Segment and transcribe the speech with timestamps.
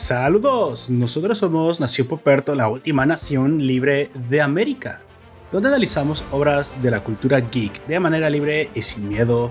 [0.00, 5.02] Saludos, nosotros somos Nación Poperto, la última nación libre de América,
[5.52, 9.50] donde analizamos obras de la cultura geek de manera libre y sin miedo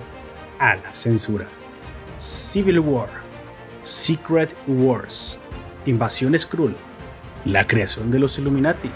[0.58, 1.48] a la censura.
[2.18, 3.10] Civil War,
[3.84, 5.40] Secret Wars,
[5.86, 6.76] Invasión Skrull,
[7.46, 8.90] la creación de los Illuminati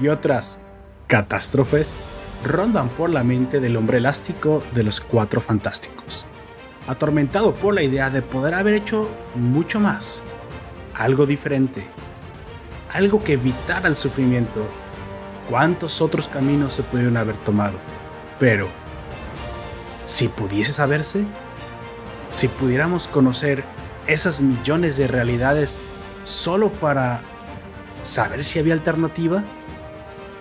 [0.00, 0.62] y otras
[1.06, 1.94] catástrofes
[2.44, 6.26] rondan por la mente del hombre elástico de los Cuatro Fantásticos,
[6.88, 10.24] atormentado por la idea de poder haber hecho mucho más
[10.94, 11.84] algo diferente,
[12.92, 14.66] algo que evitara el sufrimiento.
[15.48, 17.78] ¿Cuántos otros caminos se pudieron haber tomado?
[18.38, 18.68] Pero,
[20.04, 21.26] si pudiese saberse,
[22.30, 23.64] si pudiéramos conocer
[24.06, 25.78] esas millones de realidades
[26.24, 27.20] solo para
[28.02, 29.44] saber si había alternativa,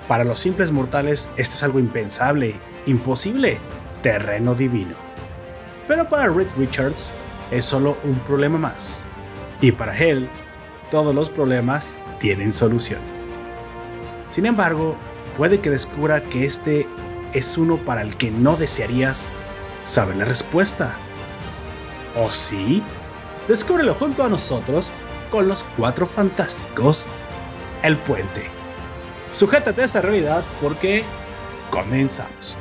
[0.08, 3.60] para los simples mortales esto es algo impensable, imposible,
[4.02, 4.96] terreno divino.
[5.88, 7.16] Pero para Reed Richards
[7.52, 9.06] es solo un problema más.
[9.62, 10.28] Y para él,
[10.90, 13.00] todos los problemas tienen solución.
[14.28, 14.98] Sin embargo,
[15.38, 16.88] puede que descubra que este
[17.34, 19.30] es uno para el que no desearías
[19.84, 20.96] saber la respuesta.
[22.16, 22.84] ¿O sí?
[23.48, 24.92] Descúbrelo junto a nosotros
[25.30, 27.08] con los cuatro fantásticos
[27.84, 28.50] El Puente.
[29.30, 31.04] Sujétate a esta realidad porque
[31.70, 32.58] comenzamos.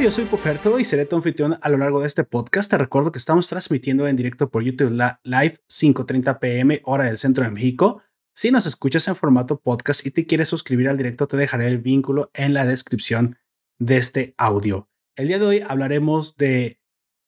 [0.00, 2.70] Yo soy Poperto y seré tu anfitrión a lo largo de este podcast.
[2.70, 4.92] Te recuerdo que estamos transmitiendo en directo por YouTube
[5.24, 8.00] Live 5:30 pm hora del centro de México.
[8.32, 11.78] Si nos escuchas en formato podcast y te quieres suscribir al directo, te dejaré el
[11.78, 13.38] vínculo en la descripción
[13.80, 14.88] de este audio.
[15.16, 16.80] El día de hoy hablaremos de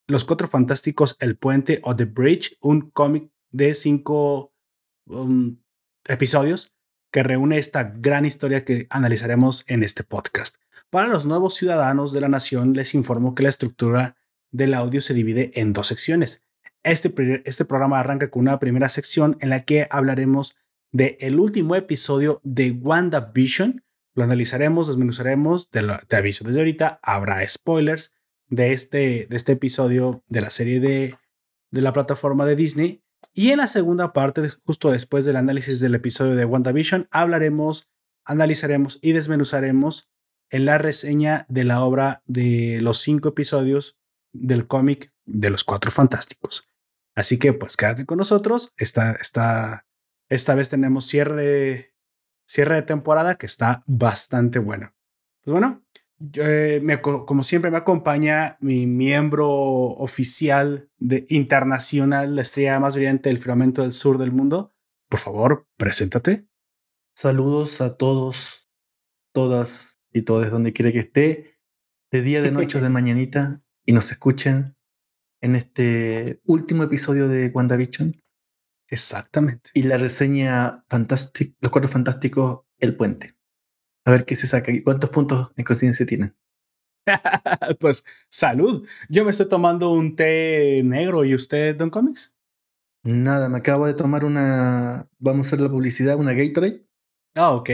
[0.06, 4.54] Los Cuatro Fantásticos, El Puente o The Bridge, un cómic de cinco
[5.06, 5.58] um,
[6.06, 6.72] episodios
[7.10, 10.59] que reúne esta gran historia que analizaremos en este podcast.
[10.90, 14.16] Para los nuevos ciudadanos de la nación les informo que la estructura
[14.50, 16.42] del audio se divide en dos secciones.
[16.82, 17.14] Este,
[17.44, 20.56] este programa arranca con una primera sección en la que hablaremos
[20.90, 23.84] del el último episodio de WandaVision.
[24.14, 28.12] Lo analizaremos, desmenuzaremos, te aviso desde ahorita, habrá spoilers
[28.48, 31.16] de este, de este episodio de la serie de,
[31.70, 33.04] de la plataforma de Disney.
[33.32, 37.92] Y en la segunda parte, justo después del análisis del episodio de WandaVision, hablaremos,
[38.24, 40.10] analizaremos y desmenuzaremos
[40.50, 43.98] en la reseña de la obra de los cinco episodios
[44.32, 46.68] del cómic de los Cuatro Fantásticos.
[47.14, 48.72] Así que pues quédate con nosotros.
[48.76, 49.86] Esta, esta,
[50.28, 51.90] esta vez tenemos cierre
[52.50, 54.92] cierre de temporada que está bastante bueno.
[55.44, 55.84] Pues bueno,
[56.34, 63.38] eh, como siempre me acompaña mi miembro oficial de internacional, la estrella más brillante del
[63.38, 64.74] firmamento del sur del mundo.
[65.08, 66.44] Por favor, preséntate.
[67.14, 68.68] Saludos a todos,
[69.32, 71.58] todas y todo desde donde quiera que esté,
[72.10, 74.76] de día, de noche, de mañanita, y nos escuchen
[75.40, 78.20] en este último episodio de WandaVision.
[78.88, 79.70] Exactamente.
[79.74, 83.36] Y la reseña Fantastic, Los Cuatro Fantásticos, El Puente.
[84.04, 84.82] A ver qué se saca aquí.
[84.82, 86.36] ¿Cuántos puntos en conciencia tienen?
[87.80, 88.86] pues salud.
[89.08, 91.24] Yo me estoy tomando un té negro.
[91.24, 92.36] ¿Y usted, Don Comics?
[93.04, 95.08] Nada, me acabo de tomar una.
[95.18, 96.84] Vamos a hacer la publicidad, una Gatorade.
[97.34, 97.70] Ah, ok.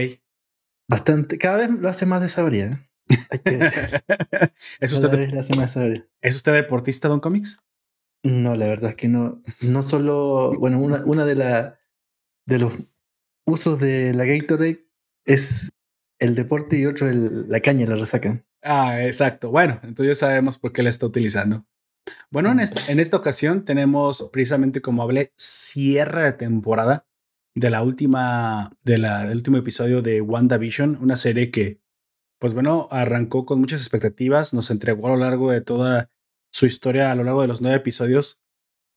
[0.89, 2.87] Bastante, cada vez lo hace más desabrida.
[3.31, 3.59] Hay que
[4.79, 7.59] ¿Es, usted ¿Es usted deportista, Don Comics?
[8.23, 9.41] No, la verdad es que no.
[9.61, 11.79] No solo, bueno, una, una de, la,
[12.45, 12.73] de los
[13.45, 14.85] usos de la Gatorade
[15.25, 15.71] es
[16.19, 18.43] el deporte y otro el, la caña, la resaca.
[18.63, 19.51] Ah, exacto.
[19.51, 21.65] Bueno, entonces ya sabemos por qué la está utilizando.
[22.29, 27.06] Bueno, en esta, en esta ocasión tenemos precisamente como hablé, cierre de temporada
[27.57, 31.81] de la última, de la, del último episodio de WandaVision, una serie que,
[32.39, 36.11] pues bueno, arrancó con muchas expectativas, nos entregó a lo largo de toda
[36.51, 38.39] su historia, a lo largo de los nueve episodios,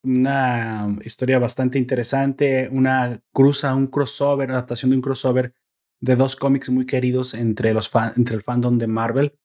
[0.03, 5.55] una historia bastante interesante, una cruza, un crossover, adaptación de un crossover
[5.99, 9.39] de dos cómics muy queridos entre, los entre el fandom de Marvel.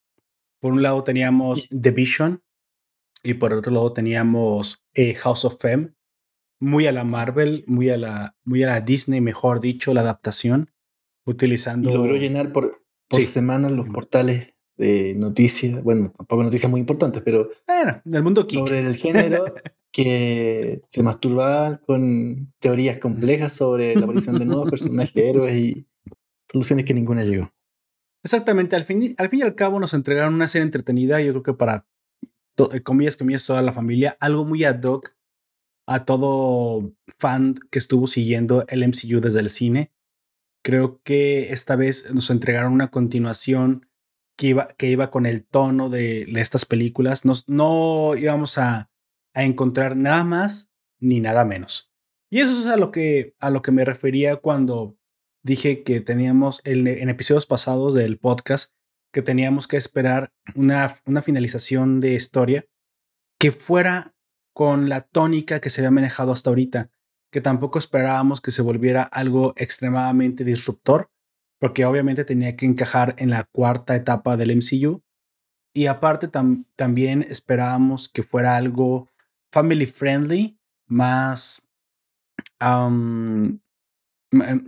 [0.61, 2.43] Por un lado teníamos The Vision
[3.23, 5.95] y por otro lado teníamos eh, House of Fame,
[6.61, 10.71] muy a la Marvel, muy a la, muy a la Disney, mejor dicho, la adaptación,
[11.25, 11.91] utilizando.
[11.91, 17.23] Y logró llenar por, por semana los portales de noticias, bueno, tampoco noticias muy importantes,
[17.25, 17.51] pero.
[17.67, 18.61] Bueno, del mundo geek.
[18.61, 19.45] Sobre el género
[19.93, 25.87] que se masturbaban con teorías complejas sobre la aparición de nuevos personajes, héroes y
[26.53, 27.51] soluciones que ninguna llegó.
[28.23, 31.43] Exactamente, al fin, al fin y al cabo nos entregaron una serie entretenida, yo creo
[31.43, 31.87] que para,
[32.83, 35.16] comillas, comillas, toda la familia, algo muy ad hoc
[35.87, 39.93] a todo fan que estuvo siguiendo el MCU desde el cine.
[40.63, 43.89] Creo que esta vez nos entregaron una continuación
[44.37, 47.25] que iba, que iba con el tono de, estas películas.
[47.25, 48.91] no íbamos a,
[49.33, 51.93] a, encontrar nada más ni nada menos.
[52.31, 54.99] Y eso es a lo que, a lo que me refería cuando
[55.45, 58.77] dije que teníamos en episodios pasados del podcast
[59.13, 62.67] que teníamos que esperar una, una finalización de historia
[63.39, 64.16] que fuera
[64.57, 66.91] con la tónica que se había manejado hasta ahorita,
[67.31, 71.11] que tampoco esperábamos que se volviera algo extremadamente disruptor,
[71.61, 75.03] porque obviamente tenía que encajar en la cuarta etapa del MCU.
[75.75, 76.31] Y aparte
[76.75, 79.11] también esperábamos que fuera algo
[79.53, 81.69] family friendly, más
[82.59, 83.61] em,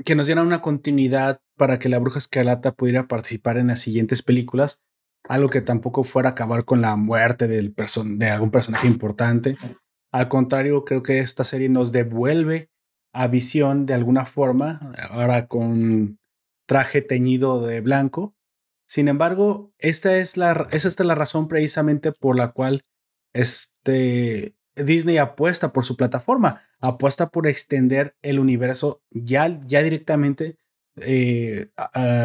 [0.04, 4.20] que nos diera una continuidad para que la bruja escarlata pudiera participar en las siguientes
[4.20, 4.82] películas,
[5.24, 9.56] algo que tampoco fuera a acabar con la muerte del de algún personaje importante.
[10.12, 12.70] Al contrario, creo que esta serie nos devuelve
[13.12, 16.18] a visión de alguna forma, ahora con
[16.66, 18.34] traje teñido de blanco.
[18.86, 22.82] Sin embargo, esta es la, esa es la razón precisamente por la cual
[23.34, 30.56] este, Disney apuesta por su plataforma, apuesta por extender el universo ya, ya directamente
[31.02, 31.70] eh,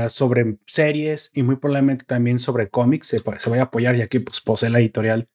[0.09, 3.07] sobre series y muy probablemente también sobre cómics.
[3.07, 5.29] Se, se vaya a apoyar ya que pues, posee la editorial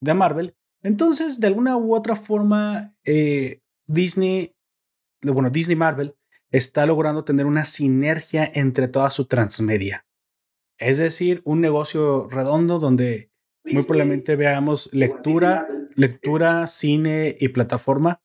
[0.00, 0.56] de Marvel.
[0.82, 4.54] Entonces, de alguna u otra forma, eh, Disney,
[5.22, 6.14] bueno, Disney Marvel
[6.50, 10.06] está logrando tener una sinergia entre toda su transmedia.
[10.78, 13.30] Es decir, un negocio redondo donde
[13.64, 18.22] muy probablemente veamos lectura, lectura, cine y plataforma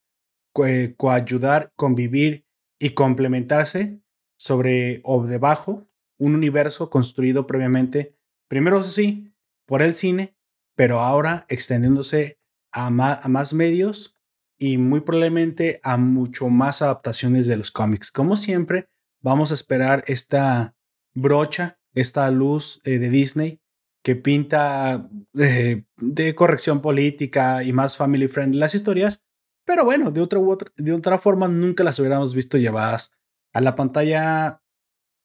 [0.96, 2.46] coayudar, convivir
[2.78, 4.00] y complementarse
[4.44, 5.88] sobre o debajo
[6.18, 8.14] un universo construido previamente,
[8.46, 9.32] primero sí,
[9.64, 10.36] por el cine,
[10.76, 12.38] pero ahora extendiéndose
[12.70, 14.18] a más, medios
[14.58, 18.12] y muy probablemente a mucho más adaptaciones de los cómics.
[18.12, 18.90] Como siempre,
[19.22, 20.76] vamos a esperar esta
[21.14, 23.62] brocha, esta luz eh, de Disney
[24.02, 25.08] que pinta
[25.38, 29.24] eh, de corrección política y más family friendly las historias,
[29.64, 33.12] pero bueno, de otra, u de otra forma nunca las hubiéramos visto llevadas
[33.54, 34.60] a la pantalla,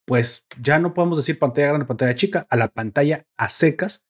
[0.06, 4.08] pues ya no podemos decir pantalla grande, pantalla chica, a la pantalla a secas.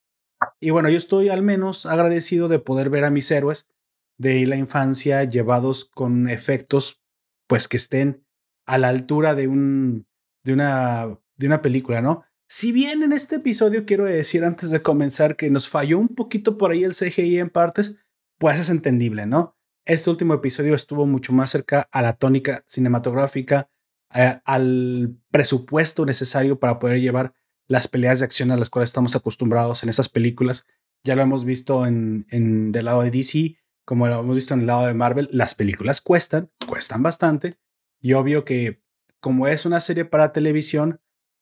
[0.60, 3.70] Y bueno, yo estoy al menos agradecido de poder ver a mis héroes
[4.18, 7.02] de la infancia llevados con efectos,
[7.48, 8.26] pues que estén
[8.68, 10.06] a la altura de un,
[10.44, 12.24] de una, de una película, ¿no?
[12.48, 16.58] Si bien en este episodio quiero decir antes de comenzar que nos falló un poquito
[16.58, 17.96] por ahí el CGI en partes,
[18.38, 19.56] pues es entendible, ¿no?
[19.86, 23.70] Este último episodio estuvo mucho más cerca a la tónica cinematográfica,
[24.10, 27.34] al presupuesto necesario para poder llevar
[27.68, 30.66] las peleas de acción a las cuales estamos acostumbrados en estas películas.
[31.04, 34.62] Ya lo hemos visto en, en del lado de DC, como lo hemos visto en
[34.62, 35.30] el lado de Marvel.
[35.32, 37.58] Las películas cuestan, cuestan bastante.
[38.02, 38.82] Y obvio que
[39.20, 41.00] como es una serie para televisión,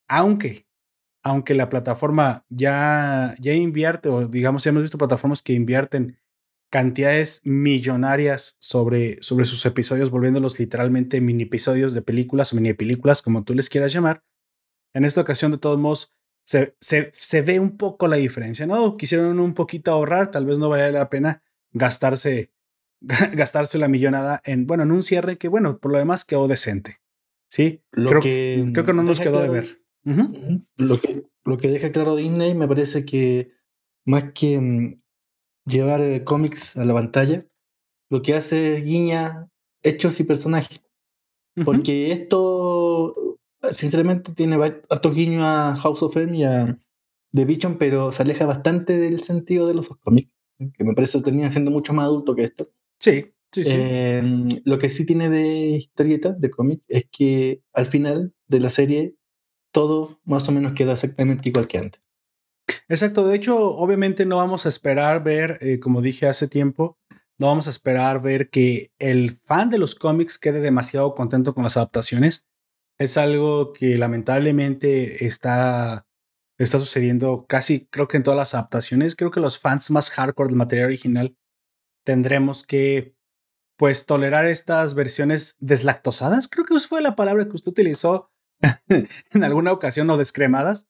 [0.07, 0.67] aunque
[1.27, 6.17] aunque la plataforma ya, ya invierte, o digamos, ya hemos visto plataformas que invierten
[6.69, 13.21] cantidades millonarias sobre, sobre sus episodios, volviéndolos literalmente mini episodios de películas o mini películas,
[13.21, 14.23] como tú les quieras llamar.
[14.93, 18.97] En esta ocasión, de todos modos, se, se, se ve un poco la diferencia, ¿no?
[18.97, 22.51] Quisieron un poquito ahorrar, tal vez no valga la pena gastarse,
[23.33, 26.99] gastarse la millonada en, bueno, en un cierre que, bueno, por lo demás quedó decente.
[27.49, 29.87] Sí, lo creo, que, creo que no nos quedó de ver
[30.77, 33.51] lo, que, lo que deja claro Disney me parece que
[34.05, 34.97] más que mm,
[35.67, 37.45] llevar eh, cómics a la pantalla,
[38.09, 39.49] lo que hace es guiña
[39.83, 40.81] hechos y personajes.
[41.65, 43.39] Porque esto,
[43.71, 44.57] sinceramente, tiene
[44.89, 46.79] harto guiño a House of M y a
[47.33, 50.31] The Vision, pero se aleja bastante del sentido de los cómics,
[50.75, 52.69] que me parece que termina siendo mucho más adulto que esto.
[52.99, 53.71] Sí, sí, sí.
[53.73, 58.69] Em, lo que sí tiene de historieta, de cómic, es que al final de la
[58.69, 59.15] serie
[59.71, 62.01] todo más o menos queda exactamente igual que antes.
[62.89, 66.97] Exacto, de hecho, obviamente no vamos a esperar ver, eh, como dije hace tiempo,
[67.39, 71.63] no vamos a esperar ver que el fan de los cómics quede demasiado contento con
[71.63, 72.45] las adaptaciones.
[72.97, 76.07] Es algo que lamentablemente está,
[76.57, 79.15] está sucediendo casi, creo que en todas las adaptaciones.
[79.15, 81.37] Creo que los fans más hardcore del material original
[82.03, 83.15] tendremos que,
[83.77, 86.47] pues, tolerar estas versiones deslactosadas.
[86.47, 88.31] Creo que fue la palabra que usted utilizó
[88.89, 90.87] en alguna ocasión o descremadas.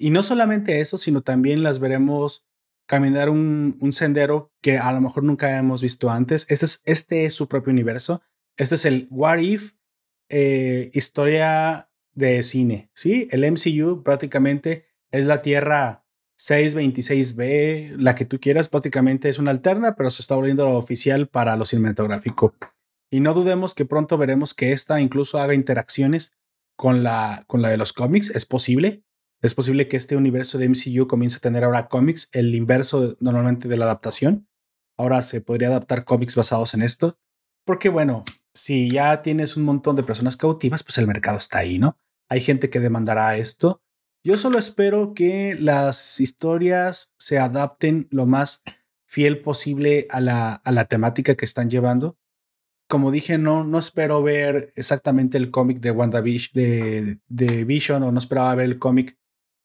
[0.00, 2.46] Y no solamente eso, sino también las veremos
[2.86, 6.46] caminar un, sendero que a lo mejor nunca hemos visto antes.
[6.48, 8.22] Este es, este es su propio universo.
[8.56, 9.74] Este es el What If
[10.30, 12.90] eh, historia de cine.
[12.94, 13.28] ¿sí?
[13.30, 16.06] El MCU prácticamente es la Tierra
[16.38, 21.56] 626B, la que tú quieras, prácticamente es una alterna, pero se está volviendo oficial para
[21.56, 22.54] lo cinematográfico.
[23.10, 26.32] Y no dudemos que pronto veremos que esta incluso haga interacciones
[26.74, 29.04] con la, con la de los cómics, es posible.
[29.42, 33.68] Es posible que este universo de MCU comience a tener ahora cómics, el inverso normalmente
[33.68, 34.46] de la adaptación.
[34.98, 37.18] Ahora se podría adaptar cómics basados en esto.
[37.64, 41.78] Porque bueno, si ya tienes un montón de personas cautivas, pues el mercado está ahí,
[41.78, 41.96] ¿no?
[42.28, 43.82] Hay gente que demandará esto.
[44.22, 48.62] Yo solo espero que las historias se adapten lo más
[49.06, 52.18] fiel posible a la, a la temática que están llevando.
[52.88, 58.18] Como dije, no, no espero ver exactamente el cómic de WandaVision de, Vision o no
[58.18, 59.16] esperaba ver el cómic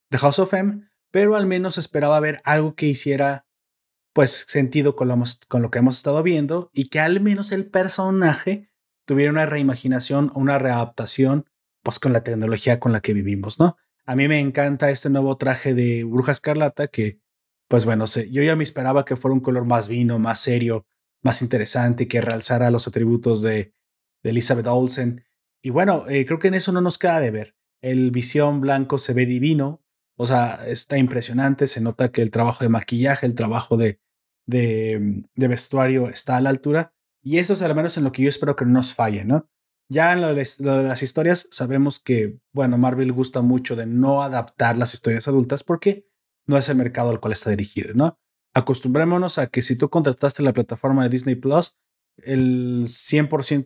[0.10, 3.46] de House of M, pero al menos esperaba ver algo que hiciera
[4.14, 7.70] pues sentido con lo, con lo que hemos estado viendo y que al menos el
[7.70, 8.70] personaje
[9.06, 11.46] tuviera una reimaginación o una readaptación
[11.84, 13.78] pues con la tecnología con la que vivimos, ¿no?
[14.06, 17.20] A mí me encanta este nuevo traje de Bruja Escarlata que
[17.68, 20.86] pues bueno, sé, yo ya me esperaba que fuera un color más vino, más serio,
[21.24, 23.74] más interesante, que realzara los atributos de,
[24.24, 25.26] de Elizabeth Olsen.
[25.62, 27.56] Y bueno, eh, creo que en eso no nos queda de ver.
[27.82, 29.84] El visión blanco se ve divino,
[30.18, 34.00] o sea, está impresionante, se nota que el trabajo de maquillaje, el trabajo de,
[34.46, 36.94] de, de vestuario está a la altura.
[37.22, 39.50] Y eso es al menos en lo que yo espero que no nos falle, ¿no?
[39.90, 44.78] Ya en lo de, las historias sabemos que, bueno, Marvel gusta mucho de no adaptar
[44.78, 46.08] las historias adultas porque
[46.48, 48.20] no es el mercado al cual está dirigido, ¿no?
[48.54, 51.78] Acostumbrémonos a que si tú contrataste la plataforma de Disney Plus,
[52.18, 53.66] el 100%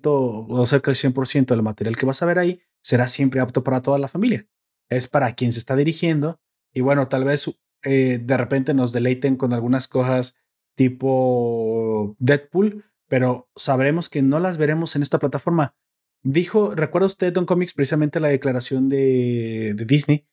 [0.50, 3.82] o cerca del 100% del material que vas a ver ahí será siempre apto para
[3.82, 4.48] toda la familia.
[4.89, 6.39] Es para quien se está dirigiendo
[6.74, 7.50] y bueno, tal vez
[7.84, 10.36] eh, de repente nos deleiten con algunas cosas
[10.75, 15.75] tipo Deadpool, pero sabremos que no las veremos en esta plataforma.
[16.24, 20.25] Dijo, ¿recuerda usted, Don Comics, precisamente la declaración de, de Disney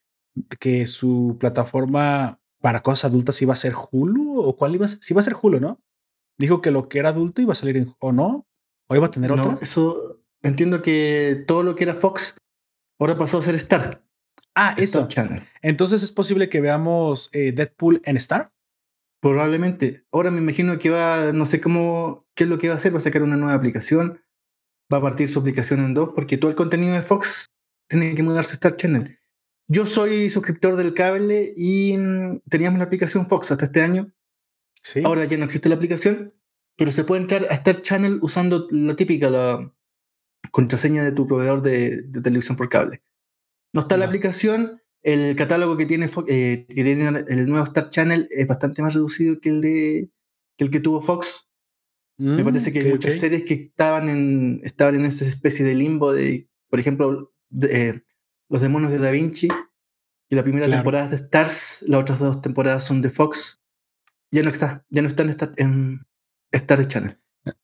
[0.60, 4.98] que su plataforma para cosas adultas iba a ser Hulu o cuál iba a ser?
[5.02, 5.80] Sí iba a ser Hulu, ¿no?
[6.38, 8.46] Dijo que lo que era adulto iba a salir en, o no,
[8.88, 9.58] o iba a tener otra.
[9.62, 12.36] eso entiendo que todo lo que era Fox
[12.98, 14.05] ahora pasó a ser Star.
[14.54, 15.08] Ah, eso.
[15.62, 18.52] Entonces es posible que veamos eh, Deadpool en Star.
[19.20, 20.04] Probablemente.
[20.12, 22.94] Ahora me imagino que va, no sé cómo, qué es lo que va a hacer,
[22.94, 24.20] va a sacar una nueva aplicación,
[24.92, 27.46] va a partir su aplicación en dos, porque todo el contenido de Fox
[27.88, 29.18] tiene que mudarse a Star Channel.
[29.68, 34.12] Yo soy suscriptor del cable y mm, teníamos la aplicación Fox hasta este año.
[34.82, 35.02] Sí.
[35.04, 36.32] Ahora ya no existe la aplicación,
[36.76, 39.72] pero se puede entrar a Star Channel usando la típica, la
[40.52, 43.02] contraseña de tu proveedor de, televisión por cable.
[43.76, 48.26] No está la aplicación, el catálogo que tiene, eh, que tiene el nuevo Star Channel
[48.30, 50.10] es bastante más reducido que el, de,
[50.56, 51.50] que, el que tuvo Fox.
[52.16, 56.14] Me parece que hay muchas series que estaban en, estaban en esa especie de limbo
[56.14, 58.02] de, por ejemplo, de, eh,
[58.48, 59.48] los demonios de Da Vinci.
[60.30, 63.60] Y la primera temporada es de Stars, las otras dos temporadas son de Fox.
[64.30, 66.06] Ya no está, ya no está en, Star, en
[66.50, 67.18] Star Channel.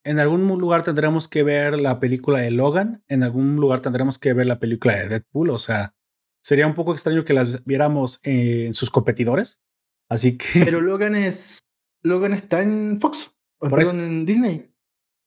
[0.04, 4.34] En algún lugar tendremos que ver la película de Logan, en algún lugar tendremos que
[4.34, 5.94] ver la película de Deadpool, o sea,
[6.42, 9.62] sería un poco extraño que las viéramos en sus competidores.
[10.08, 10.64] Así que.
[10.64, 11.60] Pero Logan es.
[12.02, 13.34] Logan está en Fox.
[13.58, 14.68] Por en Disney.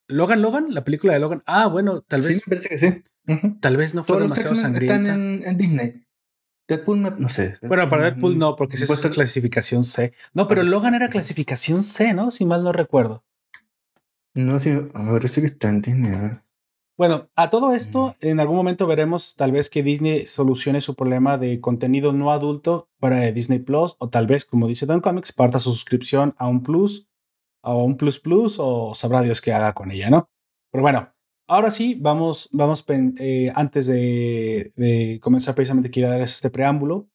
[0.07, 1.41] Logan, Logan, la película de Logan.
[1.47, 2.35] Ah, bueno, tal vez.
[2.35, 3.03] Sí, me parece que sí.
[3.59, 4.97] Tal vez no fue demasiado sangrienta.
[4.97, 6.03] Están en, Disney.
[6.67, 7.55] Deadpool no, sé.
[7.61, 10.13] Bueno, para Deadpool no, porque esa es clasificación C.
[10.33, 12.29] No, pero Logan era clasificación C, ¿no?
[12.29, 13.23] Si mal no recuerdo.
[14.33, 16.39] No, sí, ver, sí que está en Disney.
[16.97, 21.37] Bueno, a todo esto, en algún momento veremos tal vez que Disney solucione su problema
[21.37, 25.59] de contenido no adulto para Disney Plus, o tal vez, como dice Don Comics, parta
[25.59, 27.09] su suscripción a un Plus,
[27.61, 30.29] a un Plus Plus, o sabrá Dios qué haga con ella, ¿no?
[30.71, 31.15] Pero bueno,
[31.47, 32.83] Ahora sí, vamos, vamos
[33.19, 37.07] eh, antes de, comenzar precisamente quiero darles este preámbulo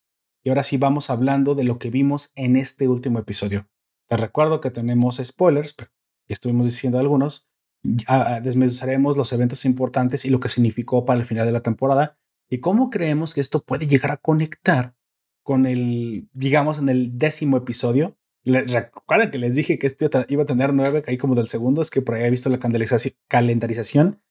[0.45, 3.69] y ahora sí vamos hablando de lo que vimos en este último episodio.
[4.09, 5.91] Te recuerdo que tenemos spoilers, pero
[6.29, 7.50] estuvimos diciendo algunos.
[7.83, 12.19] Desmenuzaremos los eventos importantes y lo que significó para el final de la temporada
[12.51, 14.95] y cómo creemos que esto puede llegar a conectar
[15.43, 18.19] con el, digamos, en el décimo episodio.
[18.45, 21.91] Recuerden que les dije que esto iba a tener nueve, ahí como del segundo, es
[21.91, 24.23] que por ahí he visto la calendarización.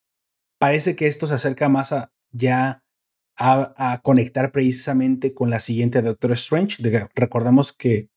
[0.60, 2.84] Parece que esto se acerca más a ya
[3.38, 6.78] a, conectar precisamente con la siguiente Doctor Strange.
[7.16, 8.10] recordemos que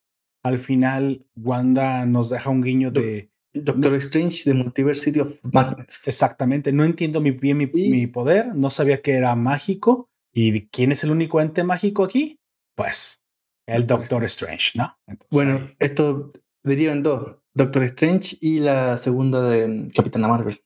[0.43, 3.31] al final Wanda nos deja un guiño de...
[3.55, 6.07] Doctor Strange de Multiversity of Madness.
[6.07, 6.73] Exactamente.
[6.73, 8.55] No entiendo bien mi, poder.
[8.55, 10.09] No sabía que era mágico.
[10.33, 12.41] ¿Y quién es el único ente mágico aquí?
[12.75, 13.25] Pues
[13.67, 14.97] el Doctor Strange, ¿no?
[15.31, 16.33] bueno, esto
[16.65, 17.37] deriva en dos.
[17.55, 20.63] Doctor Strange y la segunda de Capitana Marvel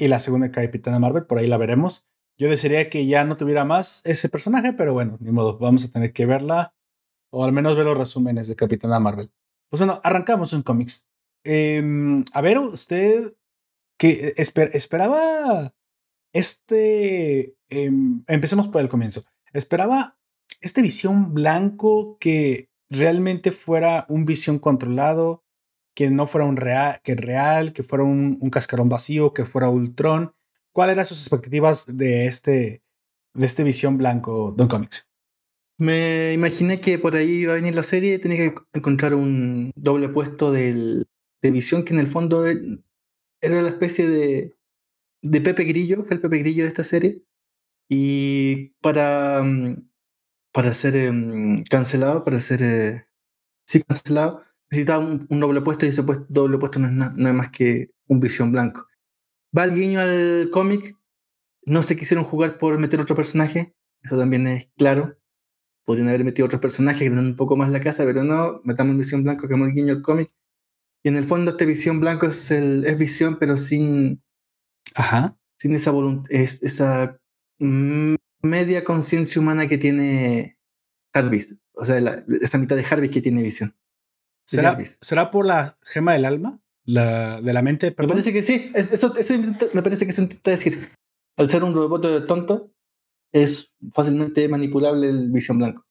[0.00, 2.08] y la segunda Capitana Marvel, por ahí la veremos.
[2.38, 5.92] Yo desearía que ya no tuviera más ese personaje, pero bueno, ni modo, vamos a
[5.92, 6.74] tener que verla
[7.30, 9.30] o al menos ver los resúmenes de Capitana Marvel.
[9.68, 11.06] Pues bueno, arrancamos un cómics.
[11.44, 13.34] Em, a ver, usted
[13.98, 15.74] que esperaba
[16.32, 17.54] este.
[17.68, 19.24] Em, empecemos por el comienzo.
[19.52, 20.18] Esperaba
[20.60, 25.44] este visión blanco que realmente fuera un visión controlado,
[25.94, 29.68] que no fuera un real, que real, que fuera un, un cascarón vacío, que fuera
[29.68, 30.34] Ultron.
[30.72, 32.82] ¿Cuáles eran sus expectativas de este,
[33.34, 35.08] de este visión blanco, Don Comics?
[35.78, 40.10] Me imaginé que por ahí iba a venir la serie, tenía que encontrar un doble
[40.10, 41.06] puesto del,
[41.42, 42.80] de visión que en el fondo e,
[43.40, 44.56] era la especie de,
[45.22, 47.22] de Pepe Grillo, fue el Pepe Grillo de esta serie.
[47.88, 49.88] Y para, mm,
[50.52, 53.06] para ser em, cancelado, para ser eh,
[53.66, 57.90] sí cancelado, necesitaba un, doble puesto y ese doble puesto no es nada más que
[58.06, 58.86] un visión blanco.
[59.56, 60.96] Va el guiño al cómic,
[61.64, 65.16] no se quisieron jugar por meter otro personaje, eso también es claro.
[65.84, 69.24] Podrían haber metido otros personajes que un poco más la casa, pero no, metamos visión
[69.24, 70.30] blanco, que el guiño al cómic.
[71.02, 74.22] Y en el fondo este visión blanco es, el, es visión, pero sin,
[74.94, 75.36] Ajá.
[75.58, 77.18] sin esa voluntad, esa
[77.58, 80.58] media conciencia humana que tiene
[81.14, 81.56] Jarvis.
[81.72, 83.74] O sea, esa mitad de Jarvis que tiene visión.
[84.46, 86.60] ¿Será, ¿Será por la gema del alma?
[86.84, 88.72] La, de la mente, Me parece que sí.
[88.74, 89.34] Eso, eso
[89.74, 90.90] me parece que eso intenta decir.
[91.36, 92.72] Al ser un robot tonto,
[93.32, 95.86] es fácilmente manipulable el visión blanco.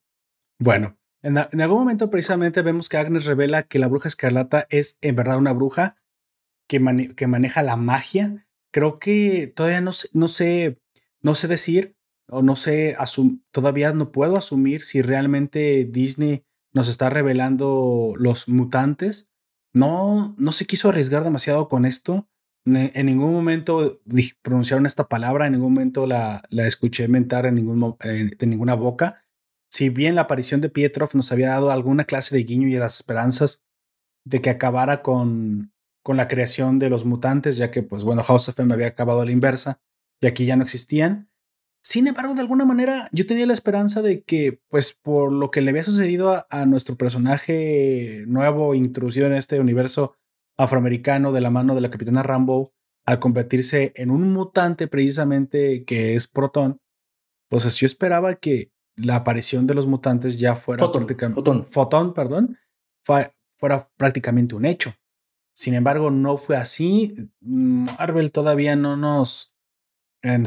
[0.60, 5.16] Bueno, en, algún momento precisamente vemos que Agnes revela que la bruja escarlata es en
[5.16, 5.98] verdad una bruja
[6.68, 8.48] que, que maneja la magia.
[8.72, 10.80] Creo que todavía no sé, no sé,
[11.22, 11.96] no sé decir
[12.28, 12.96] o no sé,
[13.52, 19.32] todavía no puedo asumir si realmente Disney nos está revelando los mutantes.
[19.74, 22.30] No, no se quiso arriesgar demasiado con esto.
[22.66, 24.00] En ningún momento
[24.44, 29.24] pronunciaron esta palabra, en ningún momento la, la escuché mentar en ningún, de ninguna boca.
[29.70, 32.80] Si bien la aparición de Pietrov nos había dado alguna clase de guiño y de
[32.80, 33.64] las esperanzas
[34.26, 35.72] de que acabara con,
[36.04, 39.22] con la creación de los mutantes, ya que, pues bueno, House of M había acabado
[39.22, 39.82] a la inversa
[40.22, 41.30] y aquí ya no existían.
[41.82, 45.62] Sin embargo, de alguna manera, yo tenía la esperanza de que, pues, por lo que
[45.62, 50.16] le había sucedido a, nuestro personaje nuevo, introducido en este universo
[50.58, 52.74] afroamericano de la mano de la capitana Rambo,
[53.06, 56.82] al convertirse en un mutante precisamente que es Proton,
[57.50, 61.66] pues yo esperaba que la aparición de los mutantes ya fuera prácticamente fotón.
[61.66, 62.58] fotón, perdón,
[63.58, 64.94] fuera prácticamente un hecho.
[65.54, 67.14] Sin embargo, no fue así.
[67.42, 69.56] Marvel todavía no nos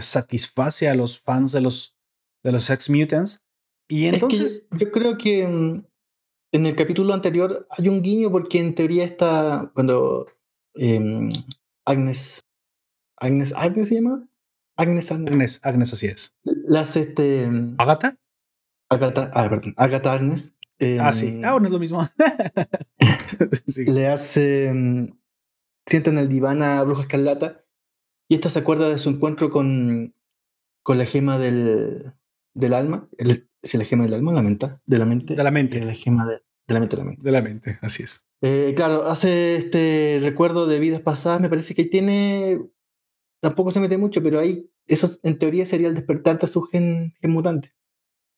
[0.00, 1.96] satisface a los fans de los,
[2.42, 3.44] de los Sex Mutants.
[3.88, 4.66] Y entonces.
[4.70, 5.86] yo, creo que en,
[6.52, 9.70] el capítulo anterior hay un guiño porque en teoría está.
[9.74, 10.26] Cuando
[10.74, 11.30] em,
[11.84, 12.46] Agnes.
[13.18, 13.52] Agnes.
[13.54, 14.26] ¿Agnes se llama?
[14.76, 15.60] Agnes Agnes.
[15.62, 16.34] Agnes, así es.
[16.44, 17.50] Las este.
[17.76, 18.16] ¿Agata?
[18.92, 19.74] Agata, ah, perdón.
[19.76, 20.56] Agata Agnes.
[21.00, 21.28] ah, sí.
[21.28, 22.08] Em, ah, bueno, es lo mismo.
[23.86, 24.66] Le hace.
[24.66, 25.12] Em,
[25.86, 27.64] sienta en el diván a Bruja Escarlata
[28.28, 30.14] y esta se acuerda de su encuentro con,
[30.82, 32.14] con la gema del,
[32.54, 33.08] del alma.
[33.18, 34.32] El, ¿Es la gema del alma?
[34.32, 34.78] ¿La mente?
[34.86, 35.34] ¿De la mente?
[35.34, 35.80] De la mente.
[35.80, 37.22] La gema de, la mente, de la mente.
[37.22, 38.24] De la mente, así es.
[38.40, 41.40] Eh, claro, hace este recuerdo de vidas pasadas.
[41.40, 42.60] Me parece que tiene.
[43.40, 44.68] Tampoco se mete mucho, pero ahí.
[44.86, 47.72] Eso en teoría sería el despertarte a su gen, gen mutante.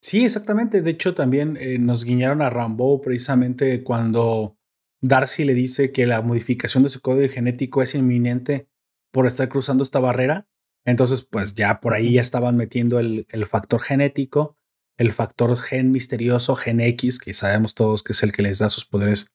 [0.04, 0.82] Sí, exactamente.
[0.82, 4.58] De hecho, también eh, nos guiñaron a Rambo precisamente cuando
[5.00, 8.68] Darcy le dice que la modificación de su código genético es inminente
[9.10, 10.46] por estar cruzando esta barrera.
[10.84, 14.58] Entonces, pues ya por ahí ya estaban metiendo el, el factor genético,
[14.98, 18.68] el factor gen misterioso, gen X, que sabemos todos que es el que les da
[18.68, 19.32] sus poderes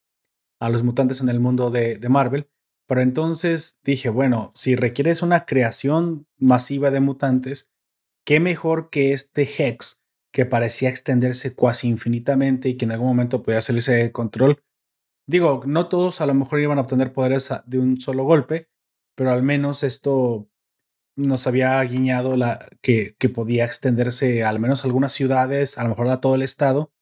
[0.60, 2.48] a los mutantes en el mundo de, de Marvel.
[2.88, 7.72] Pero entonces dije, bueno, si requieres una creación masiva de mutantes,
[8.24, 9.99] qué mejor que este Hex
[10.32, 14.64] que parecía extenderse casi infinitamente y que en algún momento podía salirse de control.
[15.28, 18.70] Digo, no todos a lo mejor iban a obtener poderes de un solo golpe,
[19.16, 20.50] pero al menos esto
[21.16, 26.08] nos había guiñado la, que, podía extenderse al menos a algunas ciudades, a lo mejor
[26.08, 26.94] a todo el estado.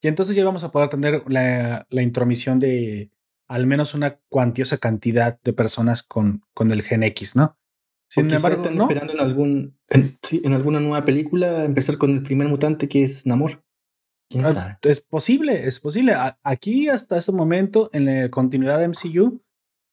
[0.00, 3.10] Y entonces ya vamos a poder tener la, la intromisión de
[3.48, 7.57] al menos una cuantiosa cantidad de personas con, con el gen X, ¿no?
[8.08, 12.88] Sin embargo, están esperando en, algún, en, alguna nueva película empezar con el primer mutante
[12.88, 13.62] que es Namor.
[14.34, 16.14] Ah, es posible, es posible.
[16.42, 19.42] Aquí hasta este momento, en la continuidad de MCU,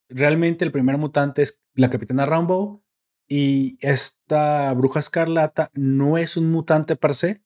[0.09, 2.83] realmente el primer mutante es la Capitana Rambo
[3.27, 7.43] y esta bruja escarlata no es un mutante per se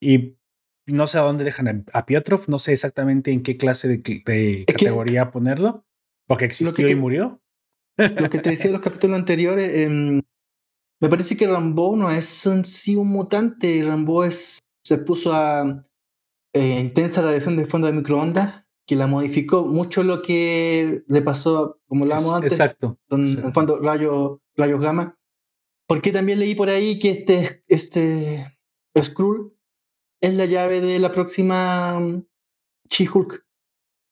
[0.00, 0.36] y
[0.86, 5.30] no sé a dónde dejan a Pietrov, no sé exactamente en qué clase de, categoría
[5.30, 5.84] ponerlo,
[6.26, 7.42] porque existió y murió.
[7.96, 10.22] Lo que te decía en los capítulos anteriores, em,
[11.00, 15.82] me parece que Rambo no es un, sí un mutante, Rambo es, se puso a
[16.52, 21.80] eh, intensa radiación de fondo de microondas que la modificó mucho lo que le pasó,
[21.88, 25.18] como lo hablamos antes, exacto, en fondo rayos, rayos gamma.
[25.88, 28.58] Porque también leí por ahí que este, este
[29.00, 29.56] Skrull
[30.20, 32.26] es la llave de la próxima mm,
[32.88, 33.44] She-Hulk.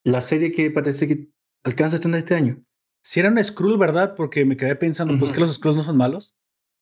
[0.04, 1.30] La serie que parece que
[1.62, 2.62] alcanza a estrenar este año.
[3.04, 4.14] Si era un Skrull, ¿verdad?
[4.16, 6.34] Porque me quedé pensando, pues que los Skrulls no son malos.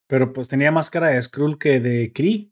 [0.07, 2.51] Pero pues tenía más cara de Skrull que de Kree.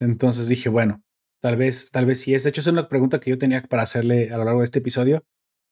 [0.00, 1.02] Entonces dije, bueno,
[1.40, 2.42] tal vez, tal vez sí es.
[2.42, 4.80] De hecho, es una pregunta que yo tenía para hacerle a lo largo de este
[4.80, 5.24] episodio.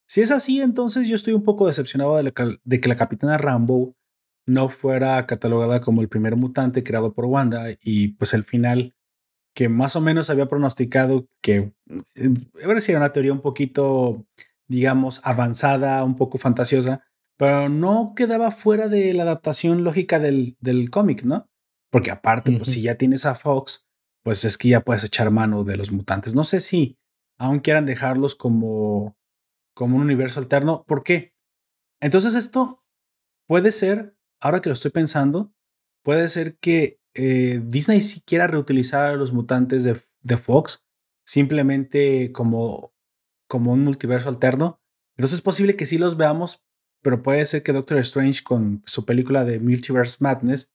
[0.06, 3.96] Si es así, entonces yo estoy un poco decepcionado de, de que la capitana Rambo
[4.46, 8.94] no fuera catalogada como el primer mutante creado por Wanda y pues el final
[9.54, 11.72] que más o menos había pronosticado que
[12.14, 14.26] eh, sido una teoría un poquito,
[14.68, 17.04] digamos, avanzada, un poco fantasiosa,
[17.36, 21.48] pero no quedaba fuera de la adaptación lógica del, del cómic, ¿no?
[21.90, 23.86] Porque aparte, pues si ya tienes a Fox,
[24.22, 26.34] pues es que ya puedes echar mano de los mutantes.
[26.34, 26.98] No sé si
[27.38, 29.16] aún quieran dejarlos como
[29.74, 30.84] como un universo alterno.
[30.86, 31.34] ¿Por qué?
[32.00, 32.82] Entonces esto
[33.46, 35.52] puede ser, ahora que lo estoy pensando,
[36.02, 40.86] puede ser que eh, Disney sí quiera reutilizar a los mutantes de, de Fox
[41.26, 42.94] simplemente como,
[43.48, 44.80] como un multiverso alterno.
[45.16, 46.63] Entonces es posible que sí los veamos,
[47.04, 50.72] pero puede ser que Doctor Strange con su película de Multiverse Madness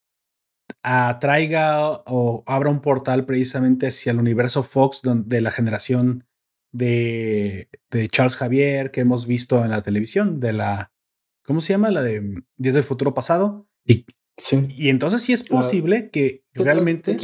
[0.84, 6.24] atraiga o abra un portal precisamente hacia el universo Fox de la generación
[6.72, 10.92] de, de, Charles Javier que hemos visto en la televisión, de la,
[11.44, 11.90] ¿cómo se llama?
[11.90, 13.68] La de Días del Futuro Pasado.
[13.84, 14.68] Y, sí.
[14.70, 17.16] y entonces sí es posible que realmente...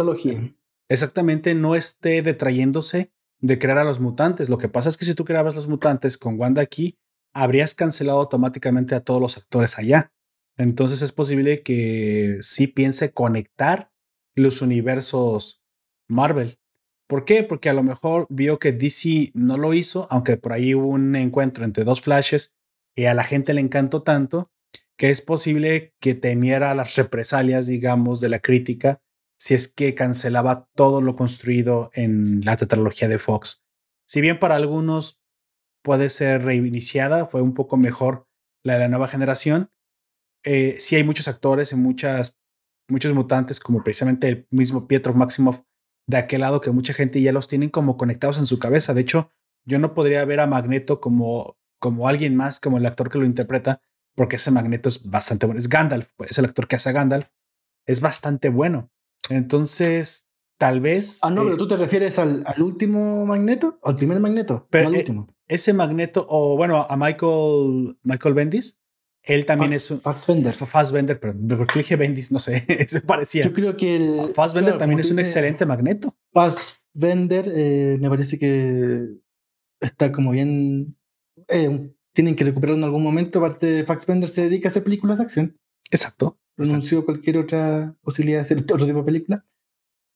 [0.88, 4.48] Exactamente, no esté detrayéndose de crear a los mutantes.
[4.48, 6.98] Lo que pasa es que si tú creabas los mutantes con Wanda aquí,
[7.36, 10.12] habrías cancelado automáticamente a todos los actores allá.
[10.56, 13.92] Entonces es posible que sí piense conectar
[14.34, 15.62] los universos
[16.08, 16.58] Marvel.
[17.06, 17.44] ¿Por qué?
[17.44, 21.14] Porque a lo mejor vio que DC no lo hizo, aunque por ahí hubo un
[21.14, 22.54] encuentro entre dos flashes
[22.94, 24.50] y a la gente le encantó tanto
[24.96, 29.02] que es posible que temiera las represalias, digamos, de la crítica
[29.38, 33.66] si es que cancelaba todo lo construido en la tetralogía de Fox.
[34.06, 35.20] Si bien para algunos
[35.86, 38.26] puede ser reiniciada, fue un poco mejor
[38.64, 39.70] la de la nueva generación,
[40.44, 42.36] eh, sí hay muchos actores y muchas,
[42.88, 45.60] muchos mutantes, como precisamente el mismo Pietro Maximoff
[46.08, 48.94] de aquel lado que mucha gente ya los tienen como conectados en su cabeza.
[48.94, 49.30] De hecho,
[49.64, 53.24] yo no podría ver a Magneto como, como alguien más, como el actor que lo
[53.24, 53.80] interpreta,
[54.16, 55.60] porque ese Magneto es bastante bueno.
[55.60, 57.28] Es Gandalf, pues, es el actor que hace a Gandalf.
[57.86, 58.90] Es bastante bueno.
[59.30, 60.25] Entonces,
[60.58, 61.20] tal vez.
[61.22, 64.88] Ah, no, pero eh, tú te refieres al, al, último Magneto, al primer Magneto, pero,
[64.88, 65.28] al eh, último.
[65.48, 68.80] ese Magneto, o bueno, a Michael, Michael Bendis,
[69.26, 70.00] él también es un.
[70.00, 70.54] Fassbender.
[70.54, 73.44] Fassbender, pero porque dije Bendis, no sé, se parecía.
[73.44, 74.34] Yo creo que el.
[74.34, 76.16] Fassbender también es un excelente magneto.
[76.32, 79.08] Fassbender eh, me parece que
[79.80, 80.96] está como bien.
[81.48, 83.40] Eh, tienen que recuperarlo en algún momento.
[83.40, 85.58] Aparte, de Fassbender se dedica a hacer películas de acción.
[85.90, 86.38] Exacto.
[86.56, 89.44] Renunció cualquier otra posibilidad de hacer otro tipo de película.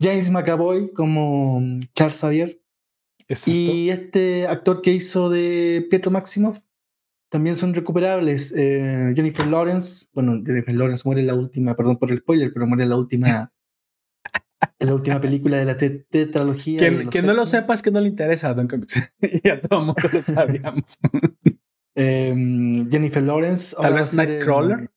[0.01, 1.63] James McAvoy como
[1.95, 2.61] Charles Xavier.
[3.29, 3.51] Exacto.
[3.53, 6.59] Y este actor que hizo de Pietro Maximoff
[7.31, 8.53] también son recuperables.
[8.57, 12.67] Eh, Jennifer Lawrence, bueno, Jennifer Lawrence muere en la última, perdón por el spoiler, pero
[12.67, 13.53] muere en la última,
[14.79, 16.81] en la última película de la tetralogía.
[17.09, 18.69] Que, no lo sepas que no le interesa Don
[19.45, 20.99] ya todo el mundo lo sabíamos.
[21.97, 23.77] Em, Jennifer Lawrence.
[23.77, 24.91] Tal vez Nightcrawler.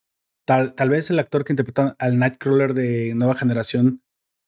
[0.46, 4.04] Tal, tal vez el actor que interpreta al Nightcrawler de nueva generación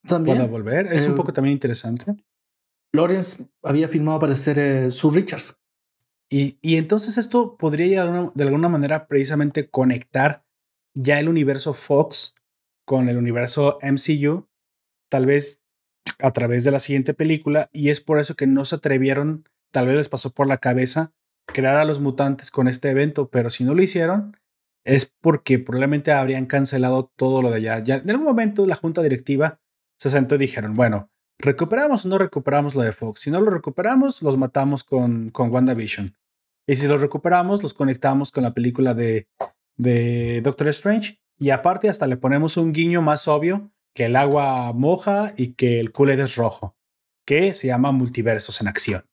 [0.07, 0.37] ¿También?
[0.37, 0.87] pueda volver.
[0.93, 2.15] Es un eh, poco también interesante.
[2.93, 5.61] Lawrence había filmado para ser eh, Sue Richards.
[6.29, 10.43] Y, y entonces esto podría de alguna manera precisamente conectar
[10.95, 12.33] ya el universo Fox
[12.85, 14.47] con el universo MCU,
[15.09, 15.63] tal vez
[16.19, 19.87] a través de la siguiente película, y es por eso que no se atrevieron, tal
[19.87, 21.13] vez les pasó por la cabeza
[21.47, 24.37] crear a los mutantes con este evento, pero si no lo hicieron,
[24.83, 27.79] es porque probablemente habrían cancelado todo lo de allá.
[27.79, 29.59] Ya en algún momento la junta directiva
[29.97, 33.21] se sentó y dijeron, bueno, ¿Recuperamos o no recuperamos lo de Fox?
[33.21, 36.15] Si no lo recuperamos, los matamos con, con WandaVision.
[36.67, 39.27] Y si los recuperamos, los conectamos con la película de,
[39.75, 41.19] de Doctor Strange.
[41.37, 45.79] Y aparte, hasta le ponemos un guiño más obvio que el agua moja y que
[45.79, 46.75] el kool es rojo,
[47.25, 49.05] que se llama Multiversos en Acción.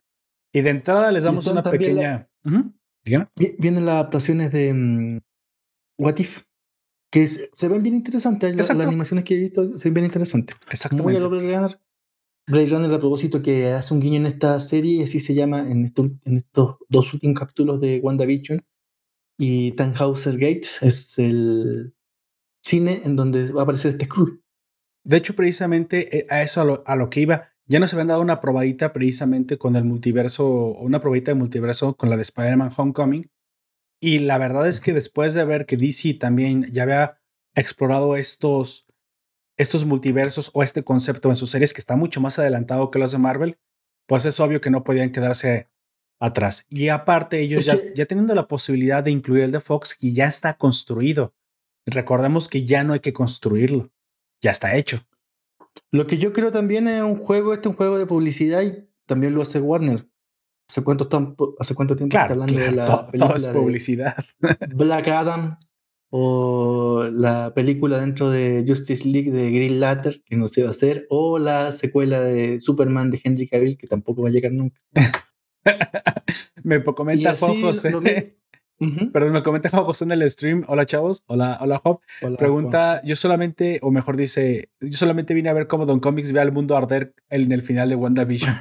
[0.52, 2.28] Y de entrada les damos una pequeña.
[3.04, 5.20] Vienen las adaptaciones de mm,
[5.98, 6.42] What If,
[7.12, 8.56] que se ven bien interesantes.
[8.56, 10.56] Las, animaciones que he visto se ven bien interesantes.
[10.70, 11.20] Exactamente.
[11.20, 11.68] Muy a
[12.46, 15.60] Blade Runner a propósito que hace un guiño en esta serie, y así se llama
[15.60, 15.92] en,
[16.24, 18.64] en estos dos últimos capítulos de WandaVision.
[19.38, 21.94] Y Tannhauser Gates es el
[22.64, 24.42] cine en donde va a aparecer este Skrull.
[25.04, 28.40] De hecho, precisamente eh, a eso a lo, que iba, ya nos habían dado una
[28.40, 33.30] probadita precisamente con el multiverso, una probadita de multiverso con la de Spider-Man Homecoming.
[34.04, 37.20] Y la verdad es que después de ver que DC también ya había
[37.54, 38.84] explorado estos
[39.56, 43.12] estos multiversos o este concepto en sus series que está mucho más adelantado que los
[43.12, 43.58] de Marvel,
[44.08, 45.70] pues es obvio que no podían quedarse
[46.18, 46.66] atrás.
[46.68, 50.26] Y aparte, ellos ya, ya teniendo la posibilidad de incluir el de Fox, que ya
[50.26, 51.32] está construido.
[51.86, 53.92] Recordemos que ya no hay que construirlo,
[54.42, 55.06] ya está hecho.
[55.92, 58.88] Lo que yo creo también es un juego, este es un juego de publicidad y
[59.06, 60.08] también lo hace Warner.
[60.72, 61.06] ¿Hace cuánto,
[61.58, 64.16] hace cuánto tiempo está hablando de la película es publicidad.
[64.74, 65.58] Black Adam
[66.08, 70.70] o la película dentro de Justice League de Green Lantern que no se va a
[70.70, 74.80] hacer o la secuela de Superman de Henry Cavill que tampoco va a llegar nunca.
[76.64, 78.38] me comenta Juan José.
[79.12, 80.64] Perdón, me comenta Juan José en el stream.
[80.68, 81.22] Hola, chavos.
[81.26, 82.00] Hola, hola, Job.
[82.38, 86.40] Pregunta: Yo solamente, o mejor dice, yo solamente vine a ver cómo Don Comics ve
[86.40, 88.54] al mundo arder en el final de WandaVision.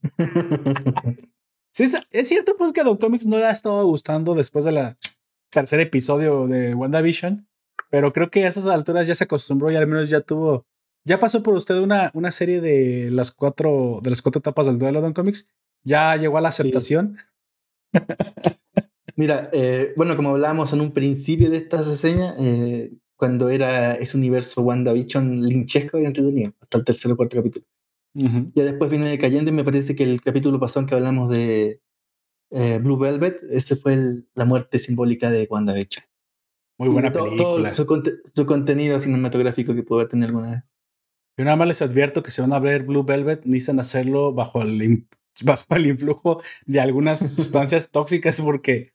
[1.70, 4.96] sí, es, cierto, pues que Don Comics no le ha estado gustando después de la
[5.50, 7.48] tercer episodio de WandaVision,
[7.90, 10.66] pero creo que a esas alturas ya se acostumbró y al menos ya tuvo.
[11.04, 14.78] Ya pasó por usted una, una serie de las cuatro de las cuatro etapas del
[14.78, 15.48] duelo de Don Comics.
[15.84, 17.16] Ya llegó a la aceptación.
[19.16, 24.16] Mira, eh, bueno, como hablábamos en un principio de esta reseña, eh, cuando era ese
[24.16, 27.66] universo WandaVision linchesco y entretenido, hasta el tercer o cuarto capítulo.
[28.14, 31.80] Ya después viene decayendo y me parece que el capítulo pasado en que hablamos de
[32.50, 36.04] eh, Blue Velvet, ese fue la muerte simbólica de WandaVision.
[36.78, 37.72] Muy buena película.
[37.74, 40.64] Todo su, contenido cinematográfico que puede tener alguna vez.
[41.36, 44.62] Yo nada más les advierto que se van a ver Blue Velvet, necesitan hacerlo bajo
[44.62, 45.06] el,
[45.44, 48.92] bajo el influjo de algunas sustancias tóxicas porque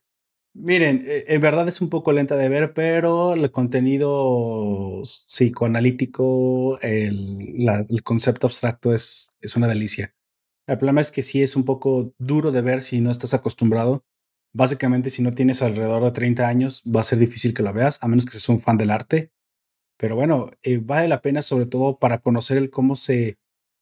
[0.56, 7.68] Miren, eh, en verdad es un poco lenta de ver, pero el contenido psicoanalítico, el,
[8.04, 10.14] concepto abstracto es, es una delicia.
[10.68, 14.06] El problema es que sí es un poco duro de ver si no estás acostumbrado.
[14.54, 17.98] Básicamente, si no tienes alrededor de 30 años, va a ser difícil que lo veas,
[18.04, 19.32] a menos que seas un fan del arte.
[19.98, 23.40] Pero bueno, eh, vale la pena sobre todo para conocer cómo se,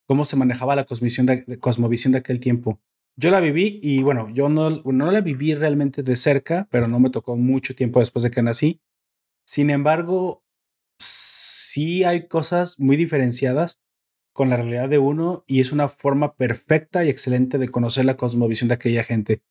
[0.08, 2.80] cómo se manejaba la cosmovisión de aquel tiempo.
[3.22, 7.00] Yo la viví y bueno, yo no, no la viví realmente de cerca, pero no
[7.00, 8.82] me tocó mucho tiempo después de que nací.
[9.46, 10.44] Sin embargo,
[10.98, 13.84] sí hay cosas muy diferenciadas
[14.34, 18.18] con la realidad de uno y es una forma perfecta y excelente de conocer la
[18.18, 19.44] cosmovisión de aquella gente.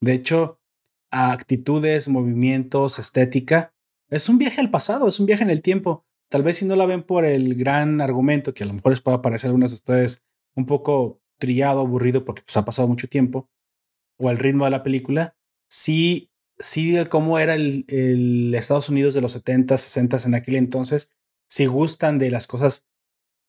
[0.00, 0.60] De hecho,
[1.12, 3.72] actitudes, movimientos, estética,
[4.10, 6.04] es un viaje al pasado, es un viaje en el tiempo.
[6.28, 9.00] Tal vez si no la ven por el gran argumento, que a lo mejor les
[9.00, 10.24] pueda parecer a algunas de ustedes
[10.56, 13.50] un poco trillado, aburrido, porque pues, ha pasado mucho tiempo,
[14.16, 15.34] o el ritmo de la película,
[15.68, 21.10] sí, sí, cómo era el, el Estados Unidos de los 70, 60 en aquel entonces,
[21.48, 22.86] si gustan de las cosas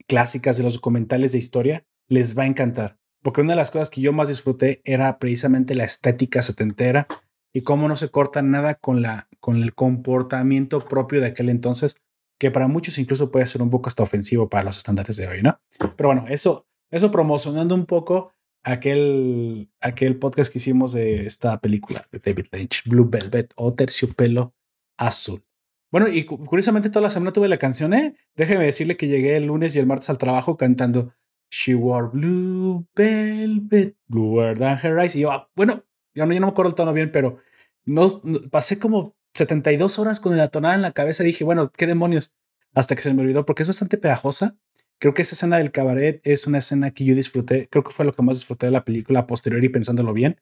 [0.08, 2.98] clásicas, de los documentales de historia, les va a encantar.
[3.22, 7.08] Porque una de las cosas que yo más disfruté era precisamente la estética setentera
[7.54, 11.98] y cómo no se corta nada con, la, con el comportamiento propio de aquel entonces,
[12.40, 15.42] que para muchos incluso puede ser un poco hasta ofensivo para los estándares de hoy,
[15.42, 15.60] ¿no?
[15.96, 18.32] Pero bueno, eso, eso promocionando un poco
[18.64, 24.54] aquel, aquel podcast que hicimos de esta película de David Lynch, Blue Velvet o Terciopelo
[24.98, 25.44] Azul.
[25.92, 28.16] Bueno, y curiosamente toda la semana tuve la canción, ¿eh?
[28.36, 31.14] Déjeme decirle que llegué el lunes y el martes al trabajo cantando
[31.52, 35.16] She wore blue velvet, bluer than her eyes.
[35.16, 37.40] Y yo, ah, bueno, ya no, me acuerdo el tono bien, pero
[37.86, 41.24] no, pasé como 72 horas con la tonada en la cabeza.
[41.24, 42.34] Dije, bueno, qué demonios,
[42.74, 44.58] hasta que se me olvidó, porque es bastante pegajosa.
[45.04, 48.06] Creo que esa escena del cabaret es una escena que yo disfruté, creo que fue
[48.06, 50.40] lo que más disfruté de la película posterior y pensándolo bien.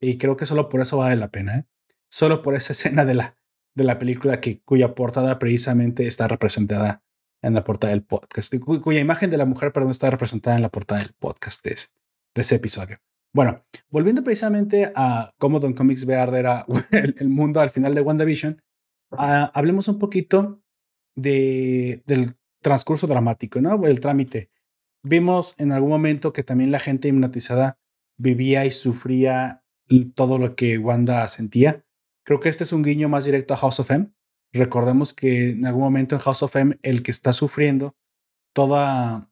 [0.00, 1.64] Y creo que solo por eso vale la pena, ¿eh?
[2.08, 3.36] Solo por esa escena de la,
[3.74, 7.02] de la película que, cuya portada precisamente está representada
[7.42, 10.70] en la portada del podcast, cuya imagen de la mujer, perdón, está representada en la
[10.70, 11.76] portada del podcast de
[12.34, 12.96] ese, episodio.
[13.34, 16.46] Bueno, volviendo precisamente a cómo Don Comics ve arder
[16.92, 18.62] el, el, mundo al final de WandaVision,
[19.10, 20.62] uh, hablemos un poquito
[21.14, 23.86] de, del transcurso dramático, ¿no?
[23.86, 24.50] El trámite.
[25.02, 27.78] Vimos en algún momento que también la gente hipnotizada
[28.16, 29.62] vivía y sufría
[30.14, 31.84] todo lo que Wanda sentía.
[32.24, 34.10] Creo que este es un guiño más directo a House of M.
[34.52, 37.96] Recordemos que en algún momento en House of M el que está sufriendo
[38.52, 39.30] toda,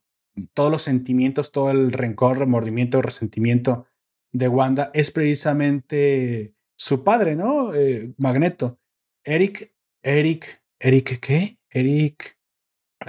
[0.53, 3.85] todos los sentimientos, todo el rencor, remordimiento, resentimiento
[4.31, 7.73] de Wanda es precisamente su padre, ¿no?
[7.73, 8.79] Eh, Magneto.
[9.23, 11.59] Eric, Eric, Eric, ¿qué?
[11.69, 12.36] Eric.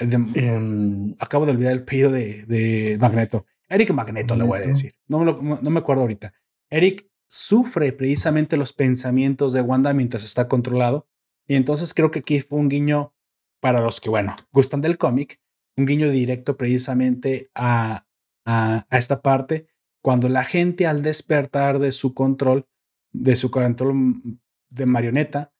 [0.01, 3.47] Em, acabo de olvidar el pedido de, de Magneto.
[3.69, 4.95] Eric Magneto, le voy a decir.
[5.07, 6.33] No me, no me acuerdo ahorita.
[6.71, 11.07] Eric sufre precisamente los pensamientos de Wanda mientras está controlado.
[11.47, 13.15] Y entonces creo que aquí fue un guiño
[13.61, 15.41] para los que, bueno, gustan del cómic,
[15.77, 18.07] un guiño directo precisamente a,
[18.45, 19.67] a, a, esta parte,
[20.03, 22.67] cuando la gente al despertar de su control,
[23.13, 25.53] de su control de marioneta,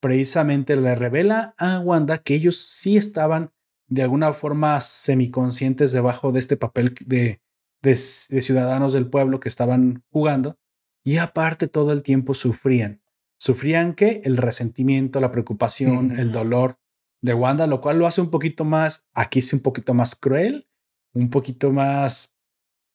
[0.00, 3.52] precisamente le revela a Wanda que ellos sí estaban
[3.88, 7.40] de alguna forma semiconscientes debajo de este papel de,
[7.82, 10.58] de, ciudadanos del pueblo que estaban jugando
[11.04, 13.00] y aparte todo el tiempo sufrían.
[13.38, 16.78] Sufrían que el resentimiento, la preocupación, el dolor
[17.20, 20.66] de Wanda, lo cual lo hace un poquito más, aquí es un poquito más cruel,
[21.12, 22.36] un poquito más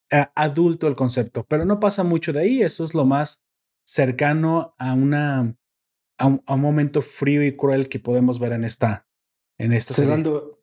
[0.10, 3.46] eh, adulto el concepto, pero no pasa mucho de ahí, eso es lo más
[3.86, 5.56] cercano a una
[6.18, 9.08] a un, momento frío y cruel que podemos ver en esta
[9.58, 10.61] en esta Cerrando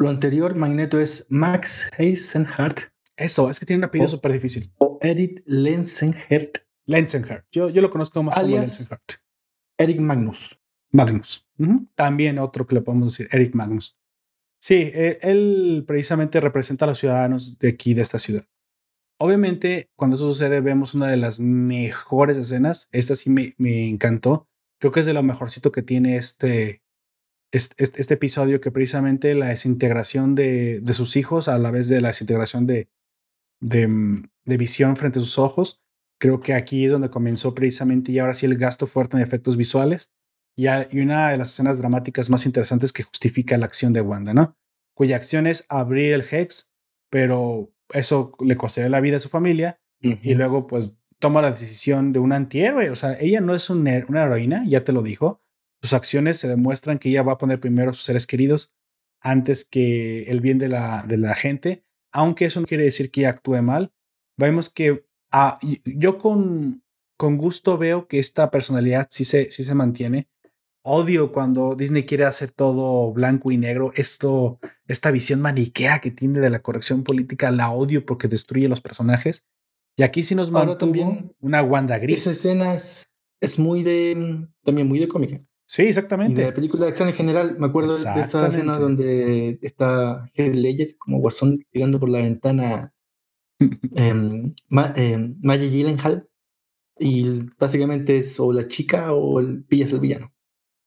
[0.00, 2.92] lo anterior, Magneto es Max Eisenhardt.
[3.16, 4.72] Eso, es que tiene un apellido súper difícil.
[4.78, 6.58] O Eric Lenzenhardt.
[6.86, 7.46] Lenzenhardt.
[7.52, 9.20] Yo, yo lo conozco más como Lenzenhardt.
[9.78, 10.58] Eric Magnus.
[10.90, 11.46] Magnus.
[11.94, 13.96] También otro que le podemos decir, Eric Magnus.
[14.58, 18.44] Sí, e, él precisamente representa a los ciudadanos de aquí, de esta ciudad.
[19.18, 22.88] Obviamente, cuando eso sucede, vemos una de las mejores escenas.
[22.92, 24.48] Esta sí me, me encantó.
[24.78, 26.82] Creo que es de lo mejorcito que tiene este,
[27.52, 32.00] este, este, episodio, que precisamente la desintegración de, de, sus hijos a la vez de
[32.00, 32.88] la desintegración de,
[33.60, 35.80] de, mm, de, visión frente a sus ojos.
[36.20, 39.56] Creo que aquí es donde comenzó precisamente y ahora sí el gasto fuerte en efectos
[39.56, 40.12] visuales.
[40.56, 44.34] Y, y una de las escenas dramáticas más interesantes que justifica la acción de Wanda,
[44.34, 44.56] ¿no?
[44.94, 46.72] Cuya acción es abrir el Hex,
[47.10, 49.80] pero eso le costaría la vida a su familia.
[50.02, 52.88] Y luego, pues, toma la decisión de un antihéroe.
[52.88, 55.42] O sea, ella no es una heroína, ya te lo dijo.
[55.82, 58.72] Sus acciones se demuestran que ella va a poner primero a sus seres queridos
[59.20, 63.20] antes que el bien de la, de la gente, aunque eso no quiere decir que
[63.20, 63.92] ella actúe mal.
[64.36, 66.82] Vemos que ah, yo con,
[67.16, 70.28] con gusto veo que esta personalidad sí se, sí se mantiene.
[70.82, 73.92] Odio cuando Disney quiere hacer todo blanco y negro.
[73.94, 78.80] Esto, esta visión maniquea que tiene de la corrección política, la odio porque destruye los
[78.80, 79.46] personajes.
[79.96, 82.20] Y aquí sí nos mantuvo también una Wanda gris.
[82.20, 85.38] Esa escena es, muy de, también muy de cómica.
[85.70, 86.40] Sí, exactamente.
[86.40, 90.52] de la película de acción en general, me acuerdo de esta escena donde está Heath
[90.52, 92.92] Ledger como guasón tirando por la ventana
[93.94, 94.14] eh,
[94.68, 96.28] Maggie Gyllenhaal
[96.98, 100.34] y básicamente es o la chica o el pillas el villano.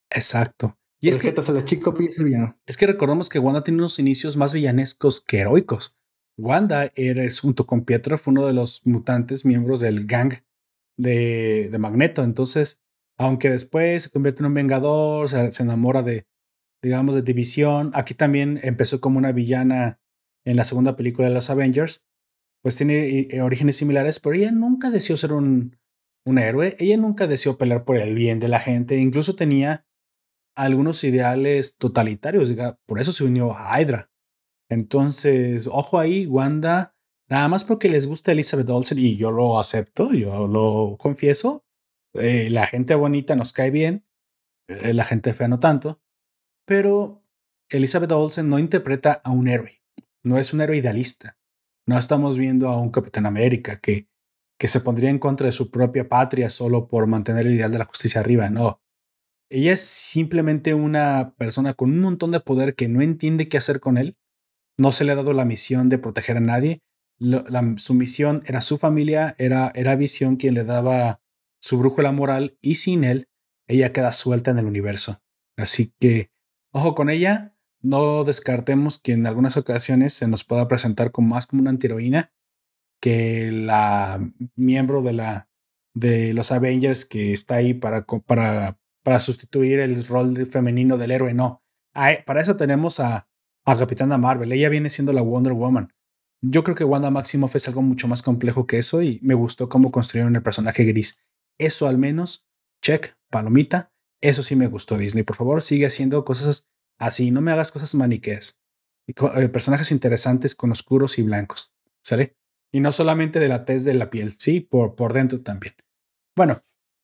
[0.10, 0.78] Exacto.
[1.00, 2.60] Y es que a la chica o pillas el villano.
[2.66, 5.98] Es que recordemos que Wanda tiene unos inicios más villanescos que heroicos.
[6.38, 10.34] Wanda eres junto con Pietro fue uno de los mutantes miembros del gang
[10.98, 12.22] de, de Magneto.
[12.22, 12.83] Entonces,
[13.18, 16.26] aunque después se convierte en un vengador, se, enamora de,
[16.82, 17.92] digamos, de División.
[17.94, 20.00] Aquí también empezó como una villana
[20.46, 22.06] en la segunda película de los Avengers.
[22.62, 25.78] Pues tiene eh, orígenes similares, pero ella nunca deseó ser un,
[26.26, 26.76] un héroe.
[26.80, 28.98] Ella nunca deseó pelear por el bien de la gente.
[28.98, 29.86] Incluso tenía
[30.56, 32.50] algunos ideales totalitarios.
[32.86, 34.10] Por eso se unió a Hydra.
[34.70, 36.96] Entonces, ojo ahí, Wanda,
[37.30, 41.63] nada más porque les gusta Elizabeth Olsen y yo lo acepto, yo lo confieso.
[42.14, 44.06] Eh, la gente bonita nos cae bien,
[44.68, 46.02] eh, la gente fea no tanto,
[46.66, 47.24] pero
[47.70, 49.82] Elizabeth Olsen no interpreta a un héroe,
[50.24, 51.38] no es un héroe idealista.
[51.86, 54.08] No estamos viendo a un Capitán América que,
[54.58, 57.80] que se pondría en contra de su propia patria solo por mantener el ideal de
[57.80, 58.82] la justicia arriba, no.
[59.50, 63.80] Ella es simplemente una persona con un montón de poder que no entiende qué hacer
[63.82, 64.18] con él
[64.78, 66.82] no se le ha dado la misión de proteger a nadie.
[67.78, 71.22] su misión era su familia, era, era Visión quien le daba
[71.64, 73.30] su brújula moral y sin él,
[73.68, 75.24] ella queda suelta en el universo.
[75.56, 76.30] Así que,
[76.74, 81.48] ojo con ella, no descartemos que en algunas ocasiones se nos pueda presentar como más
[81.48, 82.34] como una antiheroína
[83.02, 84.20] que la
[84.56, 85.50] miembro de la
[85.94, 91.34] de los Avengers que está ahí para, para, para sustituir el rol femenino del héroe.
[91.34, 91.64] No,
[92.26, 93.30] para eso tenemos a,
[93.64, 94.52] a Capitana Marvel.
[94.52, 95.94] Ella viene siendo la Wonder Woman.
[96.42, 99.70] Yo creo que Wanda Maximoff es algo mucho más complejo que eso y me gustó
[99.70, 101.20] cómo construyeron el personaje gris.
[101.58, 102.48] Eso al menos,
[102.82, 103.92] check, palomita.
[104.22, 105.24] Eso sí me gustó Disney.
[105.24, 107.32] Por favor, sigue haciendo cosas así.
[107.32, 108.62] No me hagas cosas maniqueas.
[109.08, 111.74] Eh, personajes interesantes con oscuros y blancos.
[112.02, 112.38] ¿Sale?
[112.72, 115.76] Y no solamente de la tez de la piel, sí, por, por dentro también.
[116.36, 116.64] Bueno,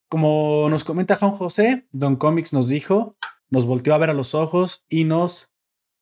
[0.10, 3.16] como nos comenta Juan José, Don Comics nos dijo,
[3.50, 5.54] nos volteó a ver a los ojos y nos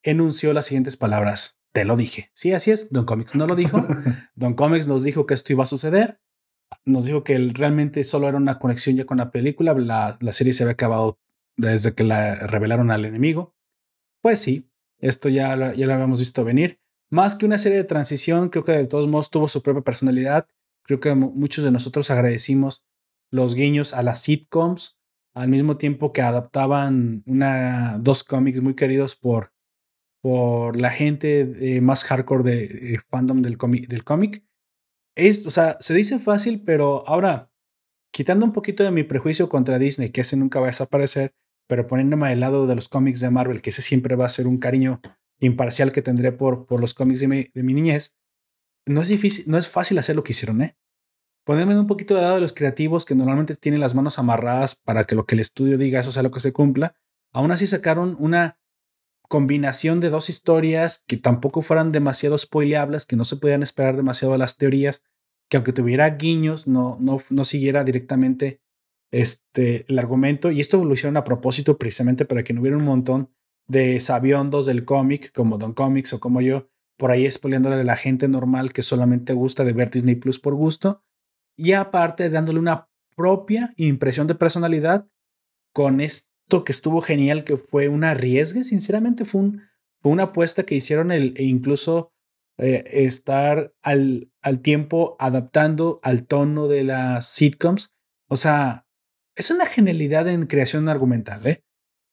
[0.04, 1.60] enunció las siguientes palabras.
[1.74, 2.32] Te lo dije.
[2.34, 2.92] Sí, así es.
[2.92, 3.86] Don Comics no lo dijo.
[4.36, 6.22] Don Comics nos dijo que esto iba a suceder.
[6.86, 9.74] Nos dijo que realmente solo era una conexión ya con la película.
[9.74, 11.20] La, la serie se había acabado
[11.56, 13.56] desde que la revelaron al enemigo.
[14.22, 16.80] Pues sí, esto ya, ya lo habíamos visto venir.
[17.10, 20.48] Más que una serie de transición, creo que de todos modos tuvo su propia personalidad.
[20.84, 22.86] Creo que muchos de nosotros agradecimos
[23.30, 24.98] los guiños a las sitcoms,
[25.34, 29.52] al mismo tiempo que adaptaban una, dos cómics muy queridos por
[30.22, 33.88] por la gente más hardcore de, fandom del cómic.
[33.88, 34.44] Del cómic.
[35.18, 37.52] Es, o sea, se dice fácil, pero ahora,
[38.12, 41.34] quitando un poquito de mi prejuicio contra Disney, que ese nunca va a desaparecer,
[41.68, 44.46] pero poniéndome al lado de los cómics de Marvel, que ese siempre va a ser
[44.46, 45.02] un cariño
[45.40, 48.16] imparcial que tendré por, por los cómics de mi, de mi niñez,
[48.86, 50.78] no es difícil, no es fácil hacer lo que hicieron, ¿eh?
[51.44, 55.06] Ponerme un poquito de lado de los creativos que normalmente tienen las manos amarradas para
[55.06, 56.96] que lo que el estudio diga, eso sea lo que se cumpla.
[57.34, 58.60] Aún así sacaron una
[59.28, 64.34] combinación de dos historias que tampoco fueran demasiado spoileables, que no se podían esperar demasiado
[64.34, 65.04] de las teorías,
[65.50, 68.62] que aunque tuviera guiños, no, no, no siguiera directamente
[69.12, 70.52] este, el argumento.
[70.52, 73.32] Y esto lo hicieron a propósito precisamente para que no hubiera un montón
[73.68, 77.98] de sabiondos del cómic, como Don Comics o como yo, por ahí spoileándole a la
[77.98, 81.04] gente normal que solamente gusta de ver Disney Plus por gusto.
[81.58, 85.08] Y aparte dándole una propia impresión de personalidad
[85.74, 89.62] con esto que estuvo genial, que fue un arriesgue, sinceramente fue, un,
[90.02, 92.14] fue una apuesta que hicieron el, e incluso
[92.58, 97.96] eh, estar al, al tiempo adaptando al tono de las sitcoms.
[98.30, 98.88] O sea,
[99.36, 101.64] es una genialidad en creación argumental, ¿eh?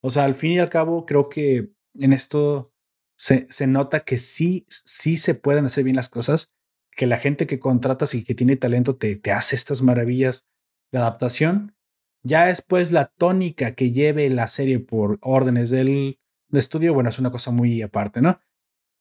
[0.02, 2.72] O sea, al fin y al cabo, creo que en esto
[3.16, 6.52] se, se nota que sí, sí se pueden hacer bien las cosas,
[6.90, 10.46] que la gente que contratas y que tiene talento te, te hace estas maravillas
[10.92, 11.73] de adaptación
[12.24, 16.18] ya después la tónica que lleve la serie por órdenes del
[16.48, 18.40] de estudio, bueno, es una cosa muy aparte, ¿no?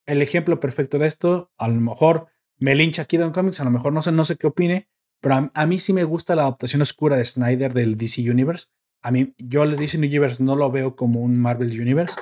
[0.05, 3.71] El ejemplo perfecto de esto, a lo mejor me lincha aquí Don Comics, a lo
[3.71, 4.89] mejor no sé, no sé qué opine,
[5.21, 8.67] pero a, mí sí me gusta la adaptación oscura de Snyder del DC Universe.
[9.01, 12.19] A mí, yo el DC Universe no lo veo como un Marvel Universe.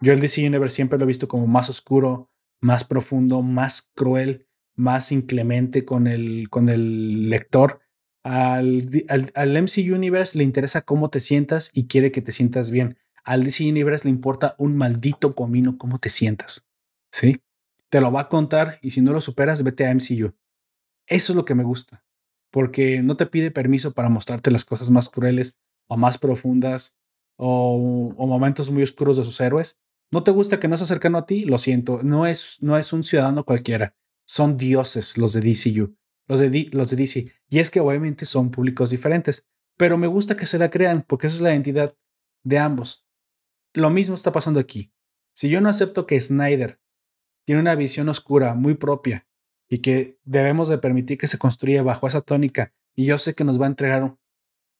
[0.00, 2.28] Yo el DC Universe siempre lo he visto como más oscuro,
[2.60, 7.80] más profundo, más cruel, más inclemente con el, con el lector
[8.22, 8.88] al,
[9.34, 12.98] al, MC Universe le interesa cómo te sientas y quiere que te sientas bien.
[13.24, 16.68] Al DC Universe le importa un maldito comino cómo te sientas.
[17.10, 17.40] ¿Sí?
[17.88, 20.34] Te lo va a contar y si no lo superas, vete a MCU.
[21.06, 22.04] Eso es lo que me gusta.
[22.50, 25.56] Porque no te pide permiso para mostrarte las cosas más crueles
[25.88, 26.96] o más profundas
[27.36, 29.80] o, o momentos muy oscuros de sus héroes.
[30.12, 31.44] ¿No te gusta que no sea cercano a ti?
[31.44, 33.94] Lo siento, no es, no es un ciudadano cualquiera.
[34.26, 35.96] Son dioses los de DCU
[36.30, 37.32] los de, los de DC.
[37.48, 39.44] Y es que obviamente son públicos diferentes,
[39.76, 41.96] pero me gusta que se la crean porque esa es la identidad
[42.44, 43.04] de ambos.
[43.74, 44.92] Lo mismo está pasando aquí.
[45.34, 46.80] Si yo no acepto que Snyder
[47.44, 49.26] tiene una visión oscura muy propia
[49.68, 53.44] y que debemos de permitir que se construya bajo esa tónica, y yo sé que
[53.44, 54.16] nos va a entregar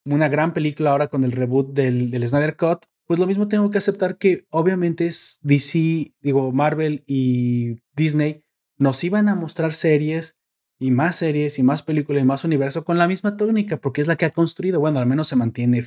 [0.04, 3.70] una gran película ahora con el reboot del, del Snyder Cut, pues lo mismo tengo
[3.70, 8.44] que aceptar que obviamente es DC, digo, Marvel y Disney
[8.78, 10.39] nos iban a mostrar series
[10.80, 14.06] y más series y más películas y más universo con la misma técnica, porque es
[14.06, 14.80] la que ha construido.
[14.80, 15.84] Bueno, al menos se mantiene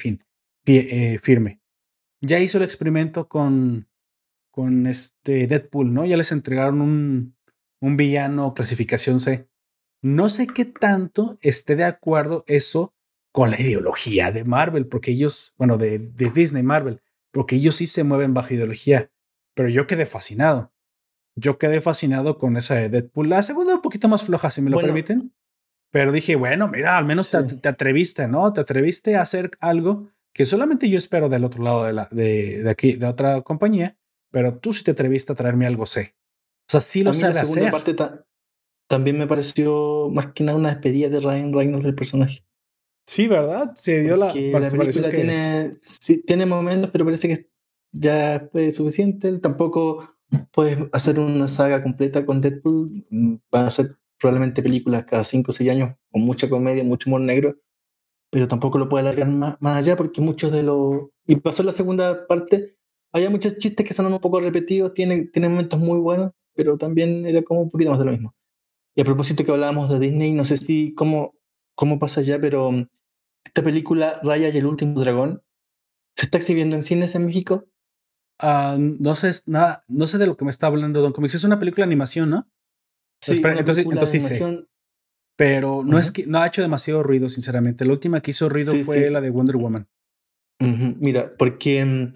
[0.65, 1.59] eh, firme.
[2.21, 3.89] Ya hizo el experimento con,
[4.51, 6.05] con este Deadpool, ¿no?
[6.05, 7.35] Ya les entregaron un,
[7.81, 9.49] un villano clasificación C.
[10.03, 12.93] No sé qué tanto esté de acuerdo eso
[13.31, 17.87] con la ideología de Marvel, porque ellos, bueno, de, de Disney Marvel, porque ellos sí
[17.87, 19.09] se mueven bajo ideología,
[19.55, 20.72] pero yo quedé fascinado
[21.35, 23.29] yo quedé fascinado con esa de Deadpool.
[23.29, 25.33] La segunda un poquito más floja, si me lo permiten.
[25.91, 28.51] Pero dije, bueno, mira, al menos te, atreviste, ¿no?
[28.51, 32.63] Te atreviste a hacer algo que solamente yo espero del otro lado de, la, de,
[32.63, 33.95] de aquí, de otra compañía,
[34.31, 36.15] pero tú sí te atreviste a traerme algo C.
[36.67, 37.71] O sea, sí lo sabe hacer.
[37.71, 37.95] Parte
[38.87, 42.43] también me pareció más que nada una despedida de Ryan Reynolds del personaje.
[43.05, 43.73] Sí, ¿verdad?
[43.75, 44.27] Se dio la.
[44.27, 47.49] la película tiene, sí, tiene momentos, pero parece que
[47.91, 49.37] ya fue suficiente.
[49.39, 50.12] Tampoco
[50.51, 53.05] puedes hacer una saga completa con Deadpool.
[53.09, 57.09] Mm, van a ser probablemente películas cada 5 o 6 años con mucha comedia, mucho
[57.09, 57.57] humor negro,
[58.29, 61.09] pero tampoco lo puede alargar más, más allá porque muchos de los...
[61.27, 62.77] Y pasó la segunda parte,
[63.11, 67.25] había muchos chistes que son un poco repetidos, tiene, tiene momentos muy buenos, pero también
[67.25, 68.35] era como un poquito más de lo mismo.
[68.95, 71.35] Y a propósito que hablábamos de Disney, no sé si cómo,
[71.75, 72.87] cómo pasa ya, pero mm,
[73.45, 75.41] esta película Raya y el último dragón
[76.15, 77.65] se está exhibiendo en cines en México
[78.39, 81.35] Ah, no sé nada, no sé de lo que me está hablando Don Comics.
[81.35, 82.49] Es una película de animación, ¿no?
[83.21, 84.67] Sí, entonces, entonces sí sé.
[85.35, 87.85] Pero no es que no ha hecho demasiado ruido, sinceramente.
[87.85, 89.87] La última que hizo ruido fue la de Wonder Woman.
[90.59, 92.13] Mira, porque mm,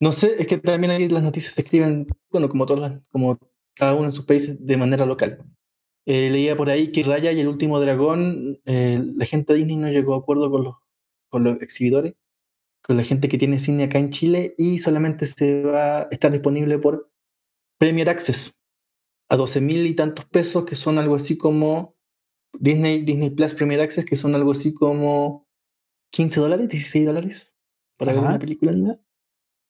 [0.00, 3.38] no sé, es que también ahí las noticias se escriben, bueno, como todas como
[3.74, 5.44] cada uno en sus países de manera local.
[6.06, 9.76] Eh, leía por ahí que Raya y el último dragón, eh, la gente de Disney
[9.76, 10.74] no llegó a acuerdo con los,
[11.28, 12.14] con los exhibidores
[12.82, 16.32] con la gente que tiene cine acá en Chile y solamente se va a estar
[16.32, 17.10] disponible por
[17.78, 18.58] Premier Access
[19.28, 21.96] a 12 mil y tantos pesos, que son algo así como
[22.58, 25.46] Disney, Disney Plus Premier Access, que son algo así como
[26.12, 27.56] 15 dólares, 16 dólares
[27.98, 29.00] para ver una película animada.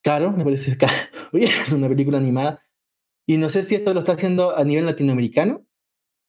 [0.03, 0.93] Claro, me parece caro.
[1.33, 2.63] es una película animada.
[3.27, 5.67] Y no sé si esto lo está haciendo a nivel latinoamericano.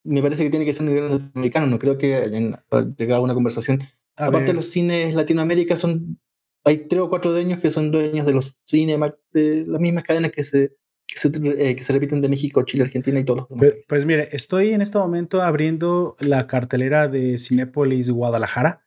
[0.04, 1.68] Me parece que tiene que ser a nivel latinoamericano.
[1.68, 2.62] No creo que hayan
[2.98, 3.84] llegado a una conversación.
[4.18, 6.20] Aparte, los cines Latinoamérica son
[6.64, 10.32] hay tres o cuatro dueños que son dueños de los Cinemark, de las mismas cadenas
[10.32, 10.76] que se
[11.10, 13.74] que se, eh, que se repiten de México, Chile, Argentina y todos los demás.
[13.74, 18.86] Pues, pues, mire, estoy en este momento abriendo la cartelera de Cinépolis Guadalajara.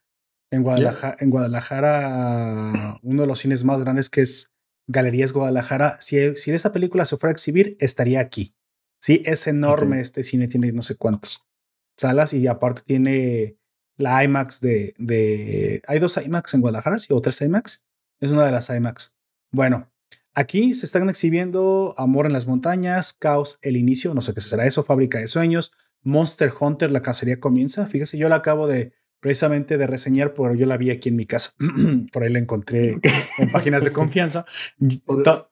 [0.51, 4.53] En Guadalajara, en Guadalajara, uno de los cines más grandes que es
[4.87, 5.97] Galerías Guadalajara.
[6.01, 8.55] Si, si esta película se fuera a exhibir, estaría aquí.
[9.01, 11.45] Sí, es enorme este cine, tiene no sé cuántos
[11.97, 13.57] salas y aparte tiene
[13.97, 15.82] la IMAX de, de...
[15.86, 17.84] Hay dos IMAX en Guadalajara, sí, o tres IMAX.
[18.20, 19.14] Es una de las IMAX.
[19.53, 19.90] Bueno,
[20.34, 24.66] aquí se están exhibiendo Amor en las Montañas, Caos, El Inicio, no sé qué será
[24.66, 25.72] eso, Fábrica de Sueños,
[26.03, 27.86] Monster Hunter, La Cacería Comienza.
[27.86, 31.26] Fíjese, yo la acabo de precisamente de reseñar, pero yo la vi aquí en mi
[31.26, 31.53] casa.
[32.12, 32.99] Por ahí la encontré
[33.38, 34.45] en páginas de confianza.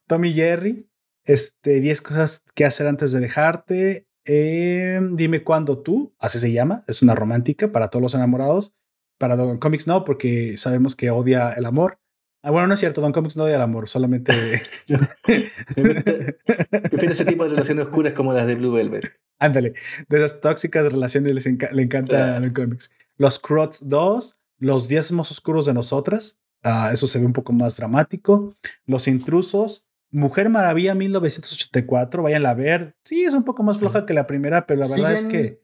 [0.09, 0.91] Tommy Jerry,
[1.24, 4.09] este, 10 cosas que hacer antes de dejarte.
[4.27, 8.77] Eh, dime cuándo tú, así se llama, es una romántica para todos los enamorados.
[9.18, 11.99] Para Don Comics no, porque sabemos que odia el amor.
[12.43, 14.33] Ah, bueno, no es cierto, Don Comics no odia el amor, solamente.
[15.27, 19.12] Prefiero ese tipo de relaciones oscuras como las de Blue Velvet.
[19.39, 19.75] Ándale,
[20.09, 22.91] de esas tóxicas relaciones les le encanta Don Comics.
[23.16, 27.77] Los Crots 2, Los Más Oscuros de Nosotras, uh, eso se ve un poco más
[27.77, 28.55] dramático.
[28.87, 32.97] Los Intrusos, Mujer Maravilla 1984, vayan a ver.
[33.05, 35.63] Sí, es un poco más floja que la primera, pero la verdad es que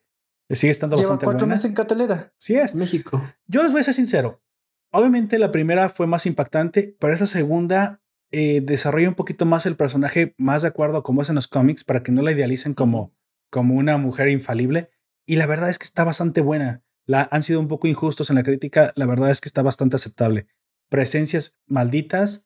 [0.51, 1.55] sigue estando Lleva bastante cuatro buena.
[1.55, 2.33] meses en cartelera.
[2.39, 2.75] Sí es.
[2.75, 3.23] México.
[3.47, 4.43] Yo les voy a ser sincero.
[4.93, 9.77] Obviamente la primera fue más impactante, pero esa segunda eh, desarrolla un poquito más el
[9.77, 12.75] personaje más de acuerdo a cómo es en los cómics para que no la idealicen
[12.75, 13.13] como,
[13.51, 14.91] como una mujer infalible.
[15.27, 16.85] Y la verdad es que está bastante buena.
[17.05, 18.93] La, han sido un poco injustos en la crítica.
[18.95, 20.47] La verdad es que está bastante aceptable.
[20.89, 22.46] Presencias malditas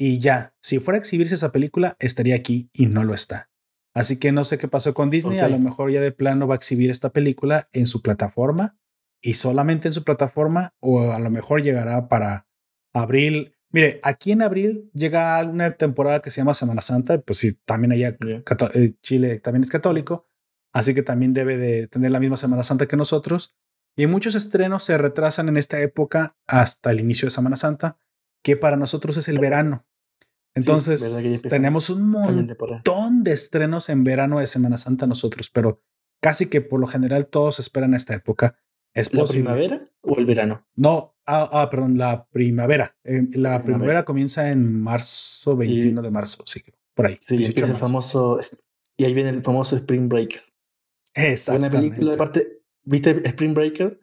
[0.00, 0.54] y ya.
[0.62, 3.50] Si fuera a exhibirse esa película, estaría aquí y no lo está.
[3.94, 5.40] Así que no sé qué pasó con Disney.
[5.40, 8.78] A lo mejor ya de plano va a exhibir esta película en su plataforma
[9.20, 12.46] y solamente en su plataforma o a lo mejor llegará para
[12.94, 13.54] abril.
[13.72, 17.92] Mire, aquí en abril llega una temporada que se llama Semana Santa, pues sí, también
[17.92, 18.42] allá Yeah.
[18.74, 20.26] eh, Chile también es católico,
[20.72, 23.54] así que también debe de tener la misma Semana Santa que nosotros.
[23.96, 27.98] Y muchos estrenos se retrasan en esta época hasta el inicio de Semana Santa,
[28.42, 29.84] que para nosotros es el verano.
[30.54, 35.82] Entonces, empieza tenemos un montón de estrenos en verano de Semana Santa nosotros, pero
[36.20, 38.58] casi que por lo general todos esperan esta época.
[38.92, 39.44] Es ¿La posible.
[39.44, 40.66] primavera o el verano?
[40.74, 42.96] No, ah, ah, perdón, la primavera.
[43.04, 43.64] Eh, la Primavera.
[43.64, 46.62] primavera comienza en marzo, 21 de marzo, sí,
[46.94, 47.16] por ahí.
[47.20, 48.40] Sí, 18 de empieza el famoso.
[48.96, 50.42] Y ahí viene el famoso Spring Breaker.
[51.14, 51.76] Exactamente.
[51.78, 52.62] película, aparte.
[52.82, 54.00] ¿Viste Spring Breaker?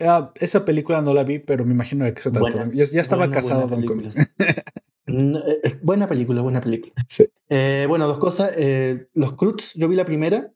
[0.00, 2.70] Ah, esa película no la vi, pero me imagino de qué se trata.
[2.72, 3.86] Ya, ya estaba buena, casado buena Don.
[3.86, 4.16] Comics.
[5.10, 6.92] Eh, eh, buena película, buena película.
[7.08, 7.26] Sí.
[7.48, 8.52] Eh, bueno, dos cosas.
[8.56, 10.52] eh, los Croods, yo vi la primera.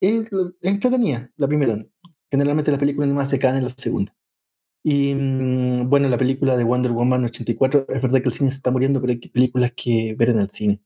[0.00, 0.30] Es
[0.62, 1.84] entretenida, la primera.
[2.30, 4.14] Generalmente las películas animadas se caen en la segunda.
[4.82, 8.56] Y mm, bueno, la película de Wonder Woman 84, es verdad que el cine se
[8.56, 10.80] está muriendo, pero hay películas que ver en el cine.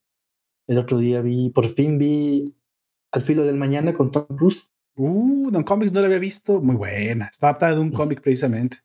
[0.66, 2.56] El otro día vi, por fin vi
[3.12, 4.70] Al filo del mañana con Tom Cruise.
[4.96, 6.60] Uh, Don Comics no la había visto.
[6.60, 7.26] Muy buena.
[7.26, 8.78] Está adaptada de un cómic precisamente.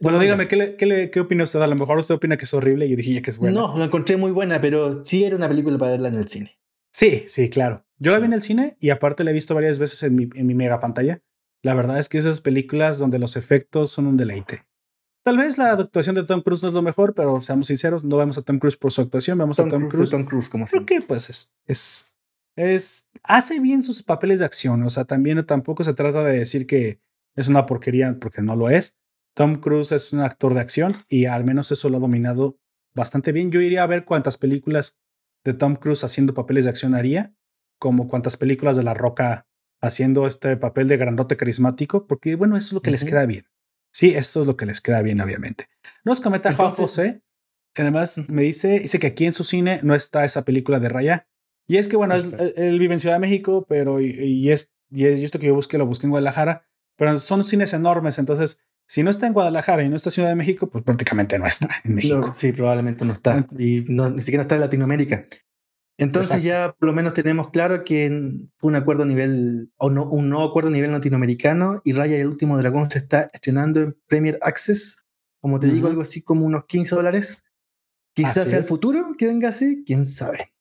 [0.00, 0.20] Bueno, buena.
[0.20, 1.60] dígame, ¿qué, le- qué, le- qué opina usted?
[1.60, 3.58] A lo mejor usted opina que es horrible y yo dije que es buena.
[3.60, 6.58] No, la encontré muy buena, pero sí era una película para verla en el cine.
[6.92, 7.84] Sí, sí, claro.
[7.98, 10.28] Yo la vi en el cine y aparte la he visto varias veces en mi,
[10.34, 11.22] en mi mega pantalla.
[11.62, 14.64] La verdad es que esas películas donde los efectos son un deleite.
[15.24, 18.16] Tal vez la actuación de Tom Cruise no es lo mejor, pero seamos sinceros, no
[18.16, 20.10] vemos a Tom Cruise por su actuación, vemos Tom a Tom Cruise, Cruise.
[20.10, 20.96] Tom Cruise, como Creo siempre.
[20.96, 22.10] que pues es, es,
[22.56, 24.82] es, hace bien sus papeles de acción.
[24.82, 27.00] O sea, también tampoco se trata de decir que
[27.36, 28.96] es una porquería porque no lo es.
[29.34, 32.58] Tom Cruise es un actor de acción y al menos eso lo ha dominado
[32.94, 33.50] bastante bien.
[33.50, 34.98] Yo iría a ver cuántas películas
[35.44, 37.34] de Tom Cruise haciendo papeles de acción haría,
[37.78, 39.46] como cuántas películas de La Roca
[39.80, 43.46] haciendo este papel de grandote carismático, porque bueno, eso es lo que les queda bien.
[43.92, 45.68] Sí, esto es lo que les queda bien, obviamente.
[46.04, 47.22] Nos comenta Juan José,
[47.74, 50.88] que además me dice, dice que aquí en su cine no está esa película de
[50.90, 51.28] Raya.
[51.66, 52.26] Y es que bueno, es-
[52.56, 55.46] él, vive en Ciudad de México, pero y, y es, y es- y esto que
[55.46, 56.66] yo busqué lo busqué en Guadalajara,
[56.96, 60.28] pero son cines enormes, entonces si no está en Guadalajara y no está en Ciudad
[60.30, 62.18] de México, pues prácticamente no está en México.
[62.18, 63.46] No, sí, probablemente no está.
[63.58, 65.26] Y no, ni siquiera está en Latinoamérica.
[65.98, 66.48] Entonces Exacto.
[66.48, 68.08] ya por lo menos tenemos claro que
[68.56, 72.16] fue un acuerdo a nivel, o no, un nuevo acuerdo a nivel latinoamericano y Raya
[72.16, 75.04] y el último dragón se está estrenando en Premier Access,
[75.40, 75.88] como te digo, Ujú.
[75.88, 77.44] algo así como unos 15 dólares.
[78.14, 78.68] Quizás Así sea el es.
[78.68, 80.52] futuro que venga así, quién sabe.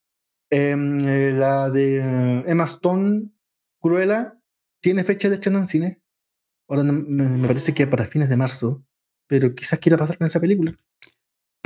[0.52, 3.30] Em, eh, la de eh, Emma Stone,
[3.80, 4.38] Cruella,
[4.82, 6.02] tiene fecha de estreno en cine.
[6.70, 8.84] Ahora me, parece que para fines de marzo,
[9.28, 10.76] pero quizás quiera pasar con esa película.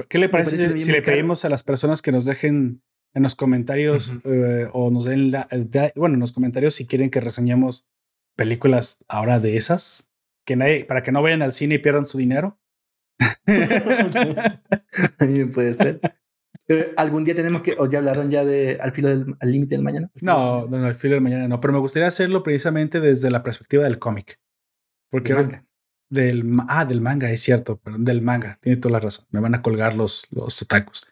[0.09, 1.13] ¿Qué le parece parece si- le caro.
[1.15, 2.81] pedimos a las personas que nos dejen
[3.13, 7.11] en los comentarios eh, o nos den la, da- bueno, en los comentarios si quieren
[7.11, 7.85] que reseñemos
[8.35, 10.09] películas ahora de esas,
[10.45, 12.59] que nadie, para que no vayan al cine y pierdan su dinero?
[15.53, 15.99] Puede ser.
[16.97, 20.09] algún día tenemos que, o ya hablaron ya de al filo del límite del mañana.
[20.21, 23.43] No, no, no, al filo del mañana no, pero me gustaría hacerlo precisamente desde la
[23.43, 24.39] perspectiva del cómic.
[25.13, 25.63] Porque manga.
[26.09, 29.27] del ah, del manga, es cierto, perdón, del manga, tiene toda la razón.
[29.29, 31.07] Me van a colgar los, los otakus.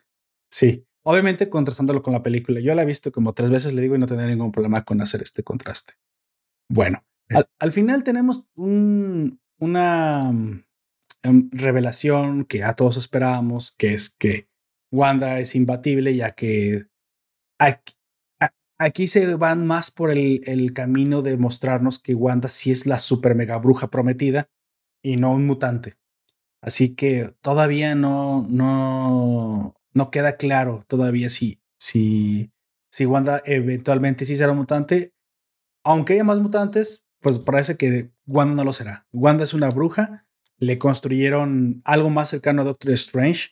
[0.52, 2.60] Sí, obviamente contrastándolo con la película.
[2.62, 5.02] Yo la he visto como tres veces, le digo, y no tendría ningún problema con
[5.02, 5.94] hacer este contraste.
[6.68, 7.06] Bueno,
[7.60, 10.32] al, final tenemos un, una
[11.22, 14.48] em, revelación que a todos esperábamos, que es que
[14.92, 16.86] Wanda es imbatible, ya que
[17.60, 17.94] aquí,
[18.82, 23.36] aquí se van más por el, camino de mostrarnos que Wanda sí es la super
[23.36, 24.50] mega bruja prometida
[25.04, 25.98] y no un mutante.
[26.62, 32.52] Así que todavía no, no, no queda claro todavía si, si,
[32.92, 35.14] si Wanda eventualmente sí será un mutante.
[35.84, 39.08] Aunque haya más mutantes, pues parece que Wanda no lo será.
[39.12, 40.28] Wanda es una bruja,
[40.58, 43.50] le construyeron algo más cercano a Doctor Strange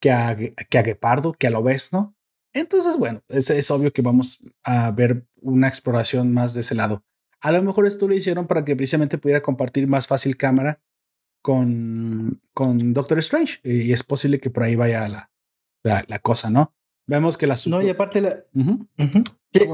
[0.00, 2.16] que a, que a Gepardo, que a Lobezno.
[2.52, 7.04] Entonces, bueno, es, es obvio que vamos a ver una exploración más de ese lado.
[7.40, 10.80] A lo mejor esto lo hicieron para que precisamente pudiera compartir más fácil cámara
[11.42, 13.58] con, con Doctor Strange.
[13.64, 15.30] Y es posible que por ahí vaya la,
[15.82, 16.74] la, cosa, ¿no?
[17.06, 17.56] Vemos que la...
[17.66, 18.44] No, y aparte la...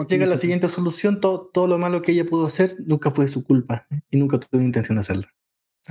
[0.09, 3.45] Llega la siguiente solución, todo, todo lo malo que ella pudo hacer nunca fue su
[3.45, 5.29] culpa y nunca tuvo intención de hacerlo.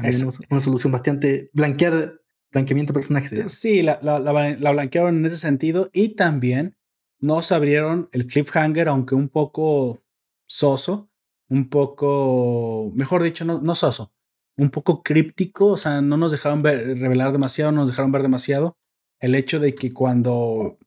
[0.03, 2.21] Es una solución bastante blanquear,
[2.51, 3.53] blanqueamiento de personajes.
[3.53, 6.76] Sí, la, la, la, blanquearon en ese sentido y también
[7.20, 9.99] nos abrieron el cliffhanger, aunque un poco
[10.47, 11.09] soso,
[11.49, 14.13] un poco, mejor dicho, no, no soso,
[14.57, 18.22] un poco críptico, o sea, no nos dejaron ver, revelar demasiado, no nos dejaron ver
[18.22, 18.78] demasiado.
[19.20, 20.78] El hecho de que cuando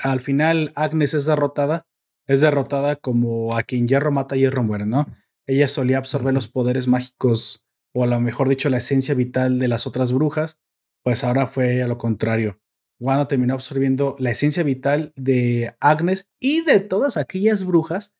[0.00, 1.86] al final Agnes es derrotada,
[2.26, 5.06] es derrotada como a quien hierro mata, hierro muere, ¿no?
[5.46, 9.68] Ella solía absorber los poderes mágicos, o a lo mejor dicho, la esencia vital de
[9.68, 10.60] las otras brujas,
[11.02, 12.60] pues ahora fue a lo contrario.
[13.00, 18.14] Wanda terminó absorbiendo la esencia vital de Agnes y de todas aquellas brujas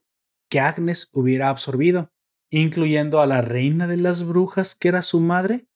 [0.50, 2.10] que Agnes hubiera absorbido,
[2.50, 5.66] incluyendo a la reina de las brujas, que era su madre.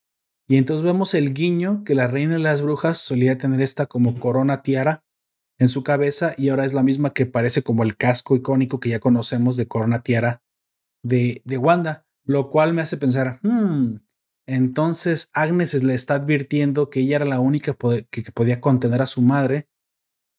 [0.49, 4.19] Y entonces vemos el guiño que la reina de las brujas solía tener esta como
[4.19, 5.05] corona tiara
[5.59, 8.89] en su cabeza y ahora es la misma que parece como el casco icónico que
[8.89, 10.43] ya conocemos de Corona Tiara
[11.03, 13.97] de, de Wanda, lo cual me hace pensar, hmm,
[14.47, 17.77] entonces Agnes le está advirtiendo que ella era la única
[18.11, 19.69] que, podía contener a su madre.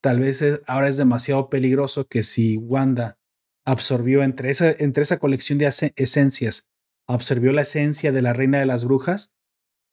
[0.02, 3.18] Tal vez ahora es demasiado peligroso que si Wanda
[3.64, 6.68] absorbió entre esa, entre esa colección de esencias,
[7.08, 9.34] absorbió la esencia de la reina de las brujas,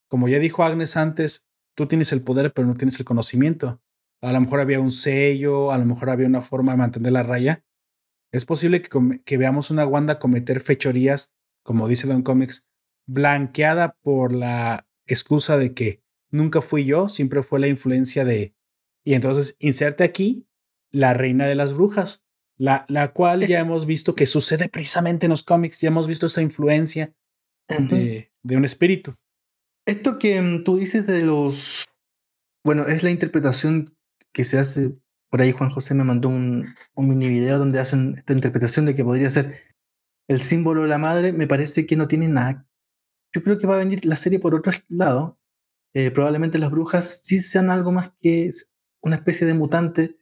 [0.10, 3.82] como ya dijo Agnes antes, tú tienes el poder pero no tienes el conocimiento
[4.24, 7.24] a lo mejor había un sello, a lo mejor había una forma de mantener la
[7.24, 7.66] raya.
[8.32, 12.66] Es posible que, veamos una Wanda cometer fechorías, como dice Don Comics,
[13.06, 16.02] blanqueada por la excusa de que
[16.32, 18.56] nunca fui yo, siempre fue la influencia de...
[19.06, 20.48] Y entonces inserte aquí
[20.92, 22.24] la reina de las brujas,
[22.58, 26.28] la, la cual ya hemos visto que sucede precisamente en los cómics, ya hemos visto
[26.28, 27.14] esta influencia
[27.68, 29.16] de, de un espíritu.
[29.86, 31.86] Esto que mm, tú dices de los...
[32.64, 33.98] Bueno, es la interpretación
[34.32, 34.96] que se hace,
[35.30, 38.96] por ahí Juan José me mandó un, un mini video donde hacen esta interpretación de
[38.96, 39.60] que podría ser
[40.30, 42.66] el símbolo de la madre, me parece que no tiene nada.
[43.34, 45.40] Yo creo que va a venir la serie por otro lado.
[45.94, 48.50] Eh, probablemente las brujas sí sean algo más que
[49.02, 50.18] una especie de mutante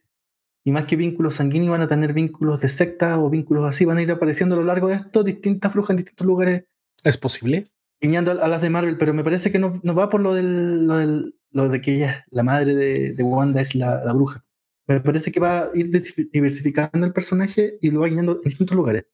[0.64, 3.98] y más que vínculos sanguíneos van a tener vínculos de secta o vínculos así, van
[3.98, 6.64] a ir apareciendo a lo largo de esto distintas brujas en distintos lugares.
[7.02, 7.66] ¿Es posible?
[8.00, 10.86] Guiñando a, las de Marvel, pero me parece que no, no va por lo del,
[10.86, 14.44] lo del, lo de que ella, la madre de, de Wanda, es la, la, bruja.
[14.86, 15.90] Me parece que va a ir
[16.32, 19.06] diversificando el personaje y lo va guiando en distintos lugares.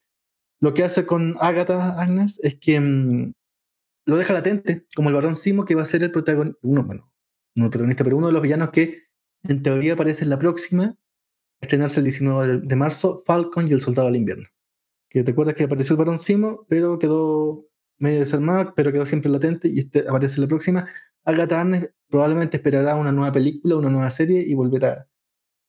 [0.60, 3.32] Lo que hace con Agatha Agnes es que mm,
[4.08, 7.12] lo deja latente, como el varón Simo, que va a ser el protagonista, uno, bueno,
[7.54, 9.02] no el protagonista, pero uno de los villanos que
[9.42, 10.96] en teoría aparece en la próxima,
[11.60, 14.48] estrenarse el 19 de, marzo, Falcon y el Soldado del Invierno.
[15.10, 17.66] Que te acuerdas que apareció el varón Simo, pero quedó
[17.98, 20.86] medio desarmado, pero quedó siempre latente y este aparece en la próxima.
[21.24, 25.06] Agatha Agnes probablemente esperará una nueva película, una nueva serie y volverá,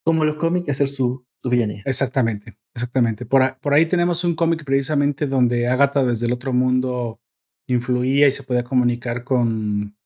[0.06, 1.82] como los cómics, a hacer su, su villanía.
[1.84, 3.26] Exactamente, exactamente.
[3.26, 7.20] Por, por ahí tenemos un cómic precisamente donde Agatha desde el otro mundo
[7.74, 9.98] influía y se podía comunicar con,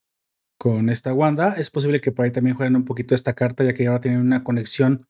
[0.58, 1.54] con esta Wanda.
[1.54, 4.20] Es posible que por ahí también jueguen un poquito esta carta, ya que ahora tienen
[4.20, 5.06] una conexión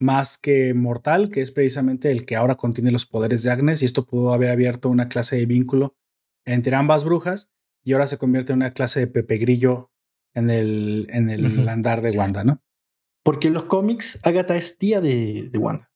[0.00, 3.84] más que mortal, que es precisamente el que ahora contiene los poderes de Agnes, y
[3.84, 5.96] esto pudo haber abierto una clase de vínculo
[6.44, 7.52] entre ambas brujas,
[7.84, 9.92] y ahora se convierte en una clase de Pepe Grillo
[10.34, 12.62] en el, en el andar de Wanda, ¿no?
[13.22, 15.92] Porque en los cómics Agatha es tía de, de Wanda.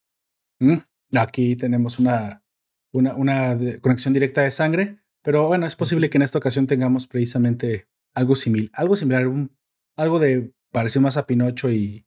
[0.60, 0.78] Mm,
[1.16, 2.44] aquí tenemos una,
[2.92, 7.08] una, una conexión directa de sangre, pero bueno, es posible que en esta ocasión tengamos
[7.08, 9.58] precisamente algo similar, algo similar, un,
[9.96, 12.06] algo de parecido más a Pinocho y,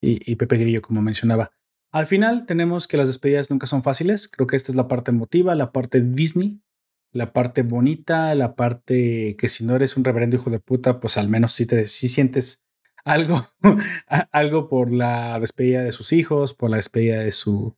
[0.00, 1.50] y, Pepe Grillo, como mencionaba.
[1.90, 4.28] Al final tenemos que las despedidas nunca son fáciles.
[4.28, 6.62] Creo que esta es la parte emotiva, la parte Disney,
[7.10, 11.16] la parte bonita, la parte que si no eres un reverendo hijo de puta, pues
[11.16, 12.62] al menos sí te sí sientes
[13.04, 13.44] algo,
[14.30, 17.76] algo por la despedida de sus hijos, por la despedida de su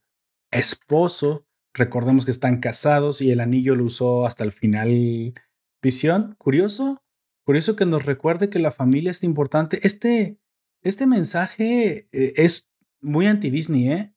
[0.51, 1.47] esposo.
[1.75, 5.33] Recordemos que están casados y el anillo lo usó hasta el final.
[5.81, 7.03] Visión, curioso,
[7.45, 9.79] curioso que nos recuerde que la familia es importante.
[9.83, 10.39] Este,
[10.81, 12.71] este mensaje eh, es
[13.01, 14.13] muy anti-Disney, ¿eh?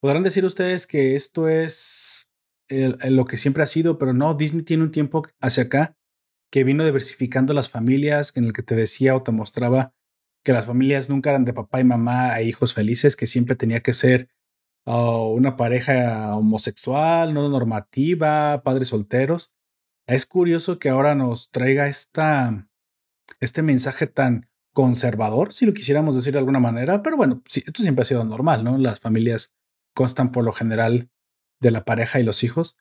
[0.00, 2.32] Podrán decir ustedes que esto es
[2.68, 5.96] lo que siempre ha sido, pero no, Disney tiene un tiempo hacia acá
[6.50, 9.94] que vino diversificando las familias, en el que te decía o te mostraba
[10.44, 13.80] que las familias nunca eran de papá y mamá e hijos felices, que siempre tenía
[13.80, 14.28] que ser
[14.84, 19.52] oh, una pareja homosexual, no normativa, padres solteros.
[20.06, 22.68] Es curioso que ahora nos traiga esta,
[23.40, 28.02] este mensaje tan conservador, si lo quisiéramos decir de alguna manera, pero bueno, esto siempre
[28.02, 28.78] ha sido normal, ¿no?
[28.78, 29.54] Las familias
[29.94, 31.10] constan por lo general
[31.60, 32.76] de la pareja y los hijos.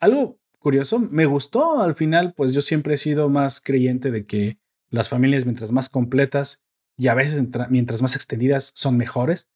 [0.00, 4.58] Algo curioso, me gustó al final, pues yo siempre he sido más creyente de que
[4.90, 6.64] las familias mientras más completas
[6.96, 9.48] y a veces mientras más extendidas son mejores.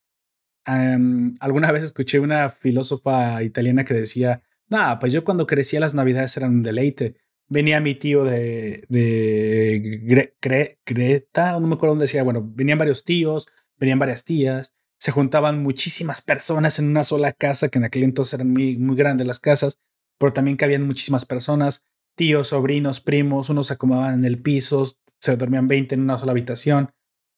[0.65, 6.37] Alguna vez escuché una filósofa italiana que decía, nada, pues yo cuando crecía las navidades
[6.37, 7.17] eran un deleite,
[7.49, 13.99] venía mi tío de, de no me acuerdo dónde decía, bueno, venían varios tíos, venían
[13.99, 18.51] varias tías, se juntaban muchísimas personas en una sola casa, que en aquel entonces eran
[18.51, 19.79] muy, muy grandes las casas,
[20.19, 21.85] pero también cabían muchísimas personas,
[22.15, 24.87] tíos, sobrinos, primos, unos se acomodaban en el piso,
[25.19, 26.93] se dormían 20 en una sola habitación.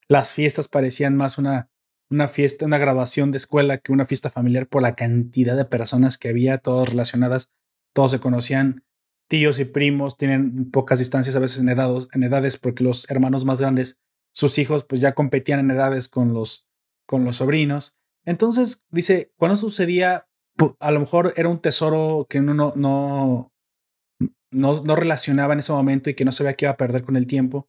[0.09, 1.71] Las fiestas parecían más una,
[2.15, 6.17] una fiesta, una graduación de escuela que una fiesta familiar por la cantidad de personas
[6.17, 7.53] que había, todas relacionadas,
[7.93, 8.85] todos se conocían,
[9.29, 13.61] tíos y primos tienen pocas distancias a veces en, en edades porque los hermanos más
[13.61, 14.01] grandes,
[14.33, 16.69] sus hijos, pues ya competían en edades con los,
[17.07, 17.99] con los sobrinos.
[18.25, 20.29] Entonces, dice, cuando sucedía,
[20.79, 23.53] a lo mejor era un tesoro que uno no, no,
[24.53, 27.17] no, no relacionaba en ese momento y que no sabía que iba a perder con
[27.17, 27.69] el tiempo.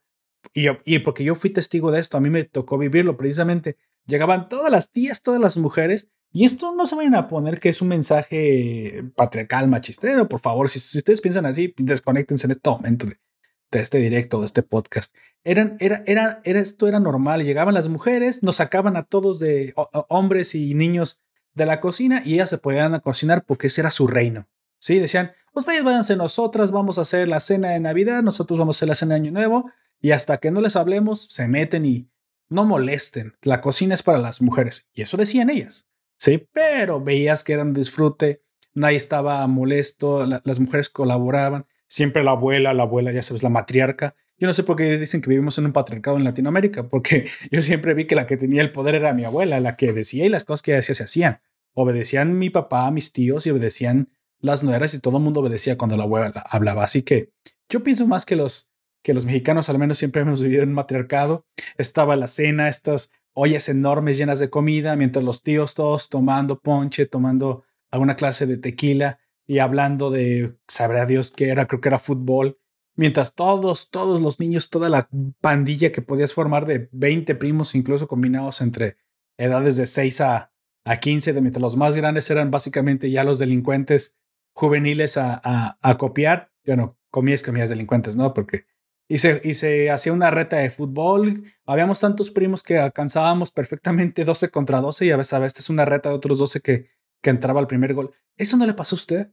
[0.53, 3.77] Y, yo, y porque yo fui testigo de esto, a mí me tocó vivirlo precisamente.
[4.05, 7.69] Llegaban todas las tías, todas las mujeres, y esto no se vayan a poner que
[7.69, 10.69] es un mensaje patriarcal, machistero, por favor.
[10.69, 15.15] Si, ustedes piensan así, desconectense en este momento de, este directo, de este podcast.
[15.45, 17.45] Eran, era, era, era, esto era normal.
[17.45, 19.73] Llegaban las mujeres, nos sacaban a todos de
[20.09, 21.21] hombres y niños
[21.53, 24.47] de la cocina y ellas se podían cocinar porque ese era su reino.
[24.77, 28.77] Sí, decían, ustedes váyanse nosotras, vamos a hacer la cena de Navidad, nosotros vamos a
[28.79, 32.09] hacer la cena de Año Nuevo y hasta que no les hablemos, se meten y
[32.49, 33.33] no molesten.
[33.41, 34.89] La cocina es para las mujeres.
[34.93, 35.89] Y eso decían ellas.
[36.17, 38.41] Sí, pero veías que era un disfrute,
[38.73, 44.15] nadie estaba molesto, las mujeres colaboraban, siempre la abuela, la abuela, ya sabes, la matriarca.
[44.37, 47.61] Yo no sé por qué dicen que vivimos en un patriarcado en Latinoamérica, porque yo
[47.61, 50.29] siempre vi que la que tenía el poder era mi abuela, la que decía y
[50.29, 51.41] las cosas que decía se hacían.
[51.73, 55.97] Obedecían mi papá, mis tíos y obedecían las nueras y todo el mundo obedecía cuando
[55.97, 56.83] la abuela hablaba.
[56.83, 57.31] Así que
[57.69, 58.71] yo pienso más que los,
[59.05, 61.45] que los mexicanos al menos siempre hemos vivido en un matriarcado.
[61.77, 67.05] Estaba la cena, estas ollas enormes llenas de comida, mientras los tíos todos tomando ponche,
[67.05, 71.99] tomando alguna clase de tequila y hablando de, sabrá Dios qué era, creo que era
[71.99, 72.57] fútbol,
[72.95, 75.07] mientras todos, todos los niños, toda la
[75.39, 78.97] pandilla que podías formar de 20 primos, incluso combinados entre
[79.37, 80.51] edades de 6 a,
[80.83, 84.15] a 15, de mientras los más grandes eran básicamente ya los delincuentes
[84.55, 88.33] juveniles a, a, a copiar, bueno, comías, comías delincuentes, ¿no?
[88.33, 88.65] Porque
[89.07, 91.43] y se, hacía una reta de fútbol.
[91.65, 95.69] Habíamos tantos primos que alcanzábamos perfectamente 12 contra 12 y a veces, a veces es
[95.69, 96.89] una reta de otros 12 que,
[97.21, 98.13] que entraba al primer gol.
[98.37, 99.31] ¿Eso no le pasó a usted?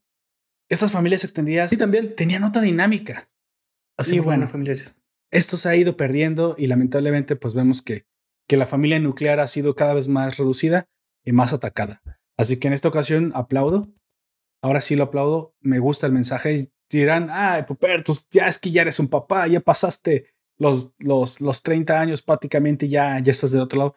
[0.69, 2.15] Esas familias extendidas sí, también.
[2.15, 3.31] tenían otra dinámica.
[3.99, 5.03] Así y bueno, familiares.
[5.31, 8.07] esto se ha ido perdiendo y lamentablemente pues vemos que,
[8.49, 10.89] que la familia nuclear ha sido cada vez más reducida
[11.25, 12.03] y más atacada.
[12.39, 13.83] Así que en esta ocasión aplaudo.
[14.63, 15.55] Ahora sí lo aplaudo.
[15.61, 19.61] Me gusta el mensaje dirán, ah, Pupertos, ya es que ya eres un papá, ya
[19.61, 20.27] pasaste
[20.59, 23.97] los, los, los 30 años prácticamente, ya, ya estás del otro lado.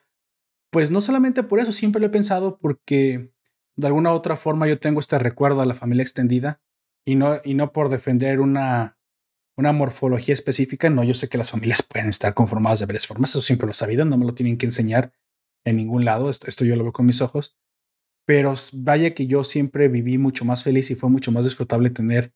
[0.72, 3.32] Pues no solamente por eso, siempre lo he pensado porque
[3.76, 6.62] de alguna u otra forma yo tengo este recuerdo a la familia extendida
[7.06, 8.98] y no, y no por defender una,
[9.58, 13.30] una morfología específica, no, yo sé que las familias pueden estar conformadas de varias formas,
[13.32, 15.14] eso siempre lo he sabido, no me lo tienen que enseñar
[15.66, 17.58] en ningún lado, esto, esto yo lo veo con mis ojos,
[18.26, 22.34] pero vaya que yo siempre viví mucho más feliz y fue mucho más disfrutable tener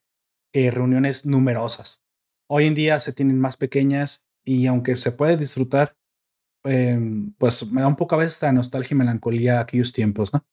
[0.53, 2.03] eh, reuniones numerosas.
[2.47, 5.95] Hoy en día se tienen más pequeñas y aunque se puede disfrutar,
[6.63, 10.45] em, pues me da un poco a veces la nostalgia y melancolía aquellos tiempos, ¿no?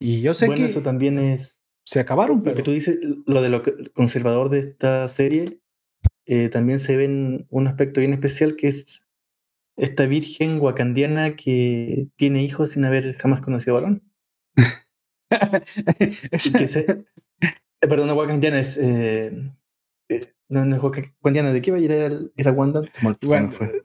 [0.00, 0.70] Y yo sé bueno, que...
[0.70, 1.58] eso también es...
[1.84, 2.52] Se acabaron, pero...
[2.52, 3.62] Lo que tú dices, lo de lo
[3.92, 5.60] conservador de esta serie,
[6.26, 9.06] eh, también se ve en un aspecto bien especial que es
[9.76, 14.02] esta virgen wakandiana que tiene hijos sin haber jamás conocido varón.
[16.36, 17.06] se,
[17.82, 18.78] eh, perdón, no wakandiana es.
[18.78, 19.50] Eh,
[20.08, 21.52] eh, no, no es wakandiana.
[21.52, 21.90] ¿De qué va a ir?
[21.90, 22.82] ¿Era, era Wanda?
[23.22, 23.84] Bueno, fue.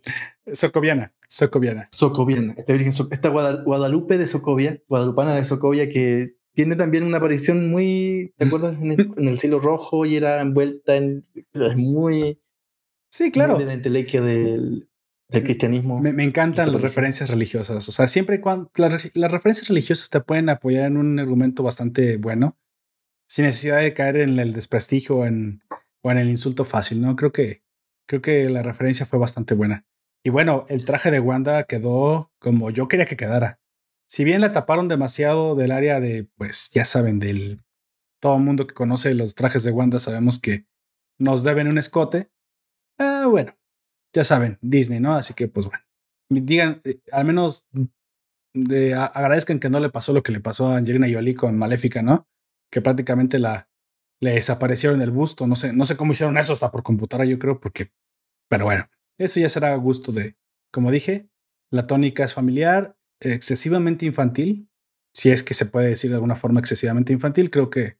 [0.54, 1.14] Socoviana.
[1.28, 1.89] Socoviana.
[1.91, 2.54] Socoviana.
[2.58, 8.34] Esta, virgen, esta Guadalupe de Socovia, Guadalupana de Socovia, que tiene también una aparición muy.
[8.38, 8.82] ¿Te acuerdas?
[8.82, 11.26] En el, cielo rojo y era envuelta en.
[11.54, 12.39] Es muy.
[13.10, 13.58] Sí, claro.
[13.58, 14.88] de la entelequia del,
[15.30, 16.00] del cristianismo.
[16.02, 17.88] Me, encantan las referencias religiosas.
[17.88, 22.58] O sea, siempre cuando las, referencias religiosas te pueden apoyar en un argumento bastante bueno,
[23.28, 25.61] sin necesidad de caer en el desprestigio o en,
[26.01, 27.15] o en el insulto fácil, ¿no?
[27.15, 27.63] Creo que,
[28.07, 29.86] creo que la referencia fue bastante buena.
[30.23, 33.59] Y bueno, el traje de Wanda quedó como yo quería que quedara.
[34.09, 37.61] Si bien la taparon demasiado del área de, pues ya saben, del
[38.19, 40.65] todo el mundo que conoce los trajes de Wanda sabemos que
[41.19, 42.32] nos deben un escote.
[42.97, 43.55] Ah, bueno,
[44.13, 45.15] ya saben, Disney, ¿no?
[45.15, 45.84] Así que, pues bueno,
[46.30, 47.67] digan, eh, al menos
[48.53, 52.01] de, agradezcan que no le pasó lo que le pasó a Angelina Jolie con Maléfica,
[52.01, 52.28] ¿no?
[52.72, 53.70] Que prácticamente la
[54.20, 55.47] le desaparecieron el busto.
[55.47, 57.91] No sé, no sé cómo hicieron eso hasta por computadora, yo creo, porque,
[58.49, 60.38] pero bueno, eso ya será a gusto de,
[60.72, 61.30] como dije,
[61.72, 64.70] la tónica es familiar, excesivamente infantil,
[65.13, 67.49] si es que se puede decir de alguna forma excesivamente infantil.
[67.49, 67.97] Creo que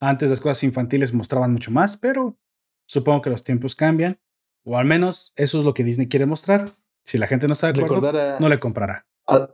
[0.00, 2.38] antes las cosas infantiles mostraban mucho más, pero
[2.86, 4.18] supongo que los tiempos cambian.
[4.64, 6.76] O al menos eso es lo que Disney quiere mostrar.
[7.04, 9.06] Si la gente no está de acuerdo, no le comprará.
[9.26, 9.48] A,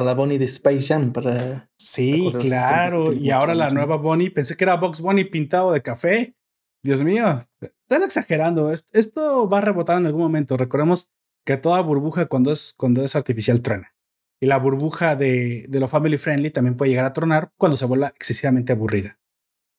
[0.00, 1.70] la Bonnie de Space Jam para.
[1.76, 3.12] Sí, claro.
[3.12, 6.34] Y ahora la nueva Bonnie, pensé que era Box Bonnie pintado de café.
[6.82, 8.70] Dios mío, están exagerando.
[8.70, 10.56] Esto va a rebotar en algún momento.
[10.56, 11.10] Recordemos
[11.44, 13.94] que toda burbuja cuando es, cuando es artificial truena.
[14.40, 17.86] Y la burbuja de, de lo family friendly también puede llegar a tronar cuando se
[17.86, 19.18] vuelva excesivamente aburrida.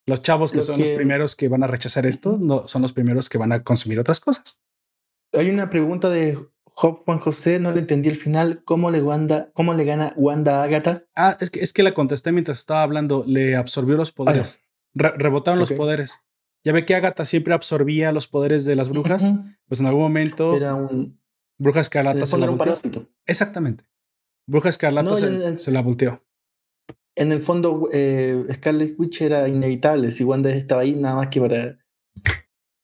[0.08, 3.28] Los chavos que son los primeros que van a rechazar esto no son los primeros
[3.28, 4.62] que van a consumir otras cosas.
[5.34, 6.40] Hay una pregunta de
[6.78, 8.62] Juan José, no le entendí el final.
[8.64, 11.06] ¿Cómo le, Wanda, cómo le gana Wanda a Agatha?
[11.16, 13.24] Ah, es que, es que la contesté mientras estaba hablando.
[13.26, 14.62] Le absorbió los poderes.
[14.94, 16.24] rebotaron los poderes.
[16.64, 19.28] Ya ve que Agatha siempre absorbía los poderes de las brujas.
[19.68, 20.56] Pues en algún momento.
[20.56, 21.20] Era un.
[21.58, 22.76] Bruja Escarlata se la volteó.
[23.26, 23.84] Exactamente.
[24.46, 25.16] Bruja Escarlata
[25.58, 26.24] se, la volteó.
[27.16, 30.12] En el fondo, eh, Scarlet Witch era inevitable.
[30.12, 31.80] Si Wanda estaba ahí, nada más que para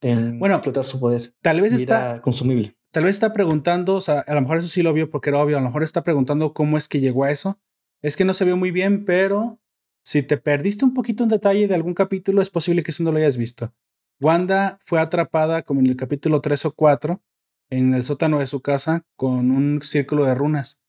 [0.01, 1.35] bueno, explotar su poder.
[1.43, 2.75] Tal vez está consumible.
[2.93, 5.39] Tal vez está preguntando, o sea, a lo mejor eso sí lo vio porque era
[5.39, 7.59] obvio, a lo mejor está preguntando cómo es que llegó a eso.
[8.01, 9.59] Es que no se vio muy bien, pero
[10.03, 13.11] si te perdiste un poquito en detalle de algún capítulo, es posible que eso no
[13.11, 13.73] lo hayas visto.
[14.19, 17.21] Wanda fue atrapada como en el capítulo 3 o 4
[17.69, 20.79] en el sótano de su casa con un círculo de runas,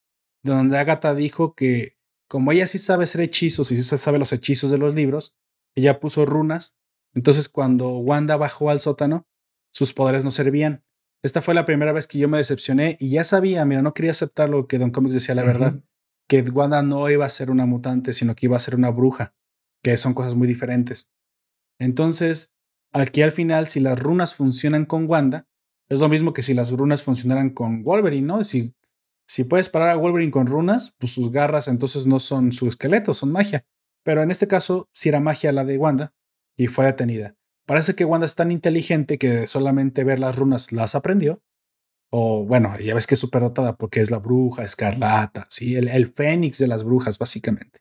[0.43, 1.97] donde Agatha dijo que
[2.29, 5.37] como ella sí sabe hacer hechizos y sí sabe los hechizos de los libros,
[5.75, 6.77] ella puso runas
[7.15, 9.27] entonces, cuando Wanda bajó al sótano,
[9.71, 10.85] sus poderes no servían.
[11.25, 14.11] Esta fue la primera vez que yo me decepcioné y ya sabía, mira, no quería
[14.11, 15.81] aceptar lo que Don Comics decía la verdad,
[16.29, 19.35] que Wanda no iba a ser una mutante, sino que iba a ser una bruja,
[19.83, 21.11] que son cosas muy diferentes.
[21.81, 22.55] Entonces,
[22.93, 25.49] aquí al final, si las runas funcionan con Wanda,
[25.89, 28.45] es lo mismo que si las runas funcionaran con Wolverine, ¿no?
[28.45, 28.75] Si,
[29.27, 33.15] si puedes parar a Wolverine con runas, pues sus garras entonces no son su esqueleto,
[33.15, 33.65] son magia.
[34.03, 36.13] Pero en este caso, si era magia la de Wanda,
[36.55, 37.35] y fue detenida.
[37.67, 41.43] Parece que Wanda es tan inteligente que solamente ver las runas las aprendió.
[42.11, 45.75] O bueno, ya ves que es superdotada porque es la bruja escarlata, ¿sí?
[45.75, 47.81] el, el fénix de las brujas, básicamente.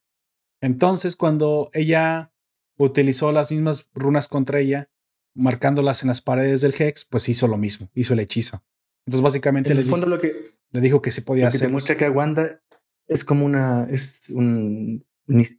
[0.62, 2.34] Entonces, cuando ella
[2.78, 4.90] utilizó las mismas runas contra ella,
[5.36, 8.64] marcándolas en las paredes del Hex, pues hizo lo mismo, hizo el hechizo.
[9.06, 11.62] Entonces, básicamente le, fondo lo que, le dijo que se podía hacer.
[11.62, 12.62] demuestra que Wanda
[13.08, 15.06] es como una, es un,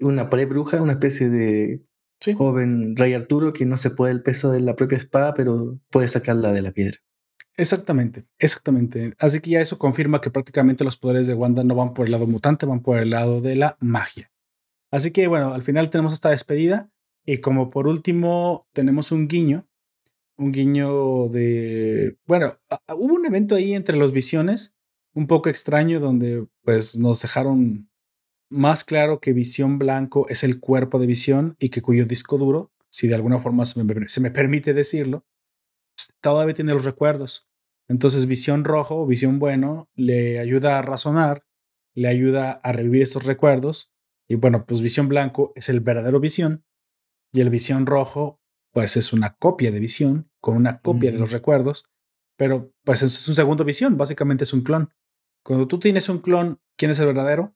[0.01, 1.85] una pre-bruja, una especie de
[2.33, 6.09] joven rey Arturo que no se puede el peso de la propia espada, pero puede
[6.09, 6.99] sacarla de la piedra.
[7.57, 9.14] Exactamente, exactamente.
[9.18, 12.12] Así que ya eso confirma que prácticamente los poderes de Wanda no van por el
[12.12, 14.33] lado mutante, van por el lado de la magia.
[14.91, 16.91] Así que bueno, al final tenemos esta despedida
[17.25, 19.66] y como por último tenemos un guiño,
[20.37, 22.59] un guiño de, bueno,
[22.89, 24.75] hubo un evento ahí entre los visiones,
[25.14, 27.89] un poco extraño donde pues nos dejaron
[28.55, 32.72] más claro que Visión Blanco es el cuerpo de Visión y que cuyo disco duro,
[32.88, 35.26] si de alguna forma se me, permite decirlo,
[36.20, 37.48] todavía tiene los recuerdos.
[37.88, 41.44] Entonces Visión Rojo Visión Bueno le ayuda a razonar,
[41.94, 43.92] le ayuda a revivir estos recuerdos.
[44.28, 46.64] Y bueno, pues Visión Blanco es el verdadero Visión
[47.32, 48.40] y el Visión Rojo
[48.72, 51.90] pues es una copia de Visión con una copia de los recuerdos,
[52.36, 54.90] pero pues es un segundo Visión, básicamente es un clon.
[55.44, 57.55] Cuando tú tienes un clon, ¿quién es el verdadero?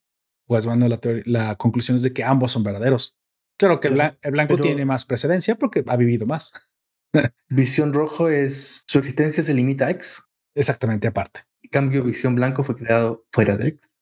[0.48, 3.16] Pues bueno, la, la conclusión es de que ambos son verdaderos.
[3.58, 6.52] Claro que el, blanco tiene más precedencia porque ha vivido más.
[7.48, 10.24] Visión rojo es su existencia se limita a X.
[10.54, 11.42] Exactamente, aparte.
[11.70, 13.94] cambio, Visión Blanco fue creado fuera de X.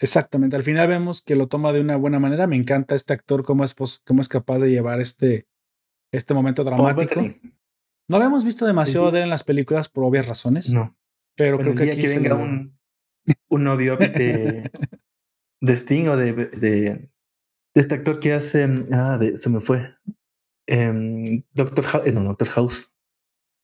[0.00, 0.56] Exactamente.
[0.56, 2.46] Al final vemos que lo toma de una buena manera.
[2.46, 3.74] Me encanta este actor, cómo es,
[4.04, 5.46] cómo es capaz de llevar este,
[6.12, 7.22] este momento dramático.
[8.08, 10.72] No habíamos visto demasiado de él en las películas por obvias razones.
[10.72, 10.96] No.
[11.36, 12.78] Pero creo que aquí que venga un,
[13.48, 14.70] un novio de,
[15.64, 17.10] de Sting o de, de,
[17.74, 18.68] este actor que hace.
[18.92, 19.94] Ah, de, se me fue.
[20.66, 22.06] Em, Doctor House.
[22.06, 22.92] Eh, no, Doctor House.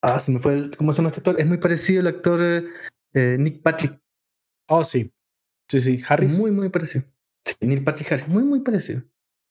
[0.01, 0.53] Ah, se me fue.
[0.53, 1.39] El, ¿Cómo se llama este actor?
[1.39, 2.41] Es muy parecido al actor
[3.13, 4.01] eh, Nick Patrick.
[4.67, 5.13] Oh, sí.
[5.69, 6.03] Sí, sí.
[6.07, 6.37] Harris.
[6.39, 7.05] Muy, muy parecido.
[7.45, 8.27] Sí, Nick Patrick Harris.
[8.27, 9.03] Muy, muy parecido.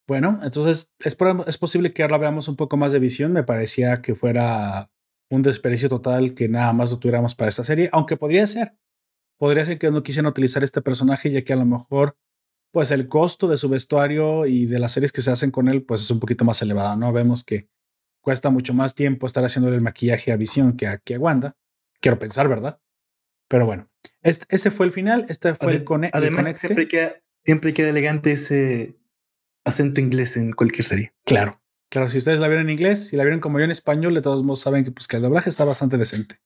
[0.08, 3.32] Bueno, entonces es, es posible que ahora veamos un poco más de visión.
[3.32, 4.90] Me parecía que fuera
[5.30, 8.76] un desperdicio total que nada más lo tuviéramos para esta serie, aunque podría ser.
[9.38, 12.16] Podría ser que no quisieran utilizar este personaje, ya que a lo mejor,
[12.72, 15.82] pues el costo de su vestuario y de las series que se hacen con él,
[15.82, 17.12] pues es un poquito más elevado, ¿no?
[17.12, 17.68] Vemos que
[18.20, 21.56] cuesta mucho más tiempo estar haciendo el maquillaje a Visión que a, que Wanda.
[22.00, 22.80] Quiero pensar, ¿verdad?
[23.48, 23.90] Pero bueno,
[24.22, 26.16] este, este fue el final, este fue el, conecto.
[26.16, 28.96] Además, siempre queda, siempre queda elegante ese
[29.64, 31.14] acento inglés en cualquier serie.
[31.24, 31.60] Claro,
[31.90, 34.22] claro, si ustedes la vieron en inglés, si la vieron como yo en español, de
[34.22, 36.40] todos modos saben que, pues, que el doblaje está bastante decente.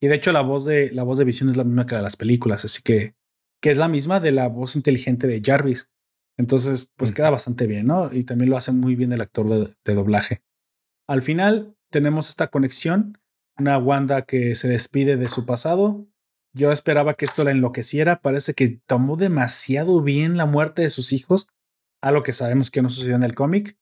[0.00, 1.98] Y de hecho la voz de la voz de Visión es la misma que la
[1.98, 3.14] de las películas, así que
[3.60, 5.90] que es la misma de la voz inteligente de Jarvis.
[6.38, 8.12] Entonces, pues queda bastante bien, ¿no?
[8.12, 10.42] Y también lo hace muy bien el actor de, de doblaje.
[11.08, 13.18] Al final tenemos esta conexión,
[13.58, 16.06] una Wanda que se despide de su pasado.
[16.52, 21.12] Yo esperaba que esto la enloqueciera, parece que tomó demasiado bien la muerte de sus
[21.12, 21.48] hijos
[22.02, 23.78] a lo que sabemos que no sucedió en el cómic,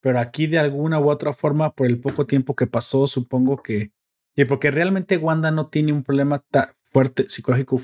[0.00, 3.92] pero aquí de alguna u otra forma, por el poco tiempo que pasó, supongo que,
[4.36, 7.78] y porque realmente Wanda no tiene un problema tan fuerte, psicológico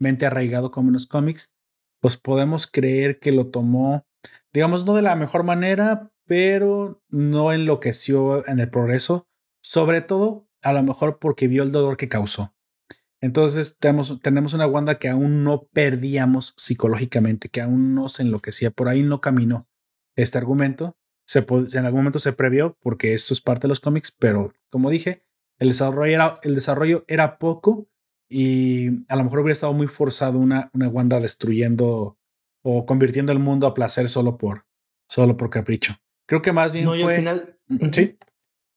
[0.00, 1.54] fuertemente arraigado como en los cómics,
[2.00, 4.06] pues podemos creer que lo tomó,
[4.52, 9.28] digamos, no de la mejor manera, pero no enloqueció en el progreso,
[9.62, 12.54] sobre todo a lo mejor porque vio el dolor que causó.
[13.20, 18.70] Entonces tenemos, tenemos una Wanda que aún no perdíamos psicológicamente, que aún no se enloquecía,
[18.70, 19.68] por ahí no caminó.
[20.16, 20.96] Este argumento
[21.26, 24.88] se en algún momento se previó porque eso es parte de los cómics, pero como
[24.88, 25.26] dije,
[25.58, 27.89] el desarrollo el desarrollo era poco
[28.30, 32.16] y a lo mejor hubiera estado muy forzado una, una Wanda destruyendo
[32.62, 34.66] o convirtiendo el mundo a placer solo por,
[35.08, 35.96] solo por capricho.
[36.26, 37.16] Creo que más bien fue...
[37.16, 37.58] final...
[37.92, 38.16] Sí.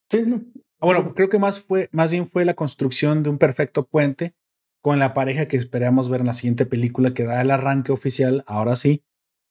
[0.09, 0.43] Sí, no.
[0.79, 4.35] Ah, bueno, creo que más fue, más bien fue la construcción de un perfecto puente
[4.81, 8.43] con la pareja que esperamos ver en la siguiente película que da el arranque oficial,
[8.47, 9.03] ahora sí,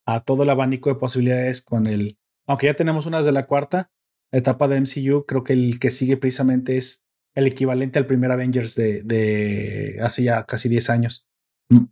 [0.05, 3.91] a todo el abanico de posibilidades con el, aunque ya tenemos unas de la cuarta
[4.31, 7.05] etapa de MCU, creo que el que sigue precisamente es
[7.35, 11.29] el equivalente al primer Avengers de, de hace ya casi 10 años,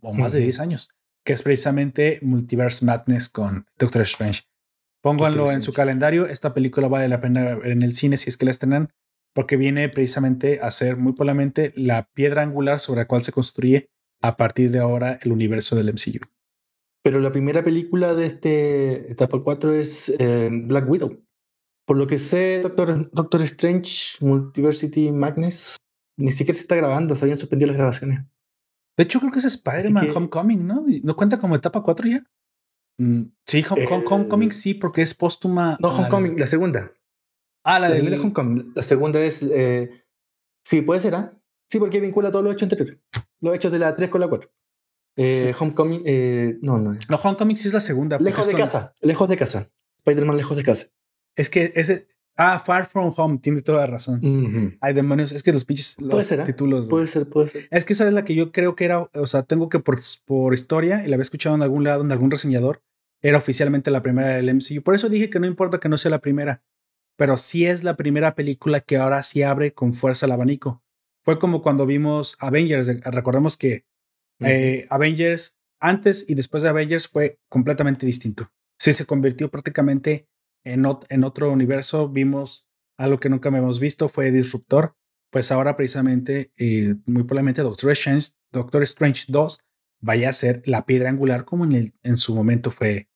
[0.01, 0.89] o más de 10 años,
[1.25, 4.43] que es precisamente Multiverse Madness con Doctor Strange.
[5.01, 8.37] Pónganlo en su calendario, esta película vale la pena ver en el cine si es
[8.37, 8.93] que la estrenan
[9.33, 13.89] porque viene precisamente a ser muy probablemente la piedra angular sobre la cual se construye
[14.21, 16.19] a partir de ahora el universo del MCU.
[17.03, 21.23] Pero la primera película de este etapa 4 es eh, Black Widow.
[21.91, 25.75] Por lo que sé, Doctor, Doctor Strange, Multiversity Magnus,
[26.17, 28.21] ni siquiera se está grabando, se habían suspendido las grabaciones.
[28.95, 30.85] De hecho, creo que es Spider-Man Homecoming, ¿no?
[31.03, 32.23] ¿No cuenta como etapa 4 ya?
[32.97, 35.75] Mm, sí, Homecoming sí, porque es póstuma.
[35.81, 36.93] No, Homecoming, la segunda.
[37.65, 38.01] Ah, la, de
[38.73, 39.43] La segunda es.
[39.43, 39.91] Eh,
[40.63, 41.37] sí, puede ser, ¿ah?
[41.69, 43.01] Sí, porque vincula todos los hechos anteriores.
[43.41, 44.49] Los hechos de la 3 con la 4.
[45.17, 46.03] Eh, Homecoming.
[46.05, 46.97] Eh, no, no.
[47.09, 48.17] No, Homecoming sí es la segunda.
[48.17, 48.93] Lejos de casa.
[49.01, 49.69] Lejos de casa.
[49.97, 50.87] Spider-Man lejos de casa.
[51.35, 52.07] Es que ese.
[52.37, 54.77] Ah, Far From Home, tiene toda la razón.
[54.79, 56.43] Hay demonios, es que los pinches los ¿ah?
[56.43, 56.89] títulos.
[56.89, 57.67] Puede ser, puede ser.
[57.69, 59.99] Es que esa es la que yo creo que era, o sea, tengo que por,
[60.25, 62.81] por historia, y la había escuchado en algún lado, en algún reseñador,
[63.21, 64.81] era oficialmente la primera del MCU.
[64.81, 66.63] Por eso dije que no importa que no sea la primera,
[67.15, 70.83] pero sí es la primera película que ahora sí abre con fuerza el abanico.
[71.23, 72.89] Fue como cuando vimos Avengers.
[72.89, 73.85] Eh, recordemos que
[74.39, 78.51] eh, Avengers antes y después de Avengers fue completamente distinto.
[78.79, 80.27] Sí se convirtió prácticamente
[80.63, 82.09] en, en otro universo.
[82.09, 84.95] Vimos algo que nunca habíamos visto, fue Disruptor.
[85.31, 89.59] Pues ahora precisamente, eh, muy probablemente Doctor Strange, Doctor Strange 2
[90.01, 93.09] vaya a ser la piedra angular como en, el, en su momento fue,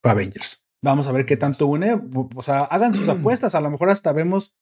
[0.00, 0.64] fue Avengers.
[0.82, 2.00] Vamos a ver qué tanto une.
[2.34, 3.10] O sea, hagan sus mm.
[3.10, 3.54] apuestas.
[3.54, 4.56] A lo mejor hasta vemos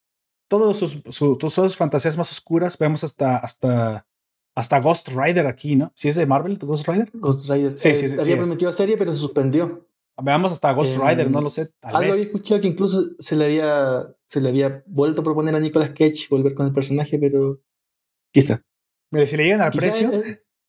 [0.49, 2.79] todos sus, sus, fantasías más oscuras.
[2.79, 4.07] Vemos hasta, hasta,
[4.55, 5.93] hasta Ghost Rider aquí, ¿no?
[5.95, 7.11] Si es de Marvel, Ghost Rider.
[7.13, 7.77] Ghost Rider.
[7.77, 8.17] Sí, sí, sí.
[8.19, 9.87] Había prometido serie, pero se suspendió.
[10.23, 11.71] Veamos hasta Ghost Rider, no lo sé.
[11.83, 15.61] algo había escuchado que incluso se le había, se le había vuelto a proponer a
[15.61, 17.61] Nicolas Cage volver con el personaje, pero
[18.33, 18.63] quizá.
[19.11, 20.11] Mire, si le llegan al precio.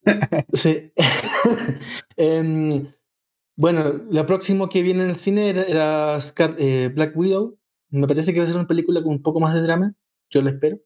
[0.54, 0.92] sí.
[2.18, 2.92] Em,
[3.56, 6.18] bueno, la próxima que viene en el cine era,
[6.58, 7.58] eh, Black Widow.
[7.90, 9.94] Me parece que va a ser una película con un poco más de drama.
[10.30, 10.80] Yo lo espero.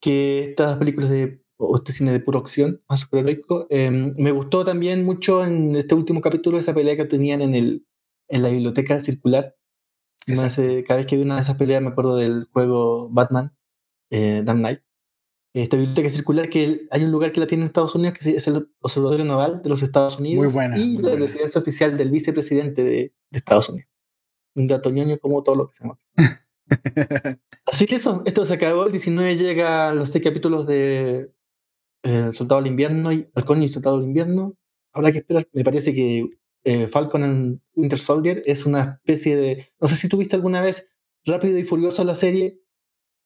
[0.00, 3.66] Que estas películas de o este cine de pura opción, más superheroico.
[3.68, 7.86] Em, me gustó también mucho en este último capítulo esa pelea que tenían en, el,
[8.28, 9.56] en la biblioteca circular.
[10.26, 13.54] cada vez que vi una de esas peleas me acuerdo del juego Batman,
[14.10, 14.80] eh, Dark Knight.
[15.54, 18.46] Esta biblioteca circular que hay un lugar que la tiene en Estados Unidos que es
[18.46, 22.84] el Observatorio Naval de los Estados Unidos muy buena, y la residencia oficial del vicepresidente
[22.84, 23.90] de, de Estados Unidos.
[24.54, 25.98] Un dato ñoño como todo lo que se llama.
[27.66, 28.86] Así que eso, esto se acabó.
[28.86, 31.32] El 19 llega los seis capítulos de
[32.02, 34.56] El Soldado del Invierno y Halcón y el Soldado del Invierno.
[34.92, 35.48] Habrá que esperar.
[35.52, 36.28] Me parece que
[36.64, 39.72] eh, Falcon and Winter Soldier es una especie de.
[39.80, 40.90] No sé si tuviste alguna vez
[41.24, 42.60] Rápido y Furioso la serie.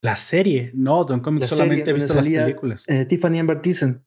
[0.00, 2.88] La serie, no, Don Comics solamente he visto las películas.
[2.88, 4.04] Eh, Tiffany Amber Thiessen.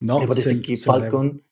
[0.00, 1.42] No, me parece que Falcon,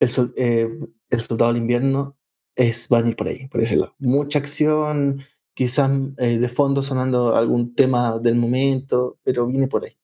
[0.00, 0.68] el, eh,
[1.10, 2.16] el, Soldado del Invierno,
[2.56, 3.94] es, va a ir por ahí, por ese lado.
[3.98, 5.22] Mucha acción,
[5.54, 9.96] quizás de fondo sonando algún tema del momento, pero viene por ahí.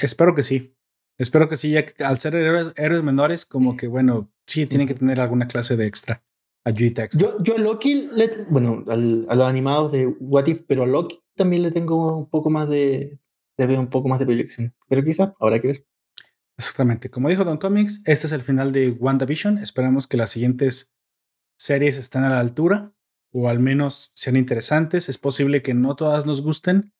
[0.00, 0.73] Espero que sí.
[1.18, 4.94] Espero que sí, ya que al ser héroes, menores, como que bueno, sí tienen que
[4.94, 6.22] tener alguna clase de extra.
[6.64, 7.20] Ayuda extra.
[7.20, 8.08] Yo, yo a Loki,
[8.48, 12.48] bueno, a los animados de What If, pero a Loki también le tengo un poco
[12.50, 13.18] más de,
[13.56, 14.74] le veo un poco más de proyección.
[14.88, 15.86] Pero quizás habrá que ver.
[16.56, 17.10] Exactamente.
[17.10, 19.58] Como dijo Don Comics, este es el final de WandaVision.
[19.58, 20.94] Esperamos que las siguientes
[21.58, 22.92] series estén a la altura
[23.32, 25.08] o al menos sean interesantes.
[25.08, 26.92] Es posible que no todas nos gusten.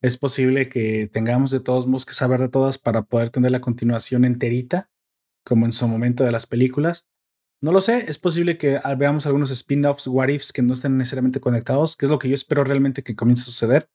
[0.00, 3.60] Es posible que tengamos de todos modos que saber de todas para poder tener la
[3.60, 4.90] continuación enterita,
[5.44, 7.08] como en su momento de las películas.
[7.60, 11.40] No lo sé, es posible que veamos algunos spin-offs, what ifs que no estén necesariamente
[11.40, 13.90] conectados, que es lo que yo espero realmente que comience a suceder.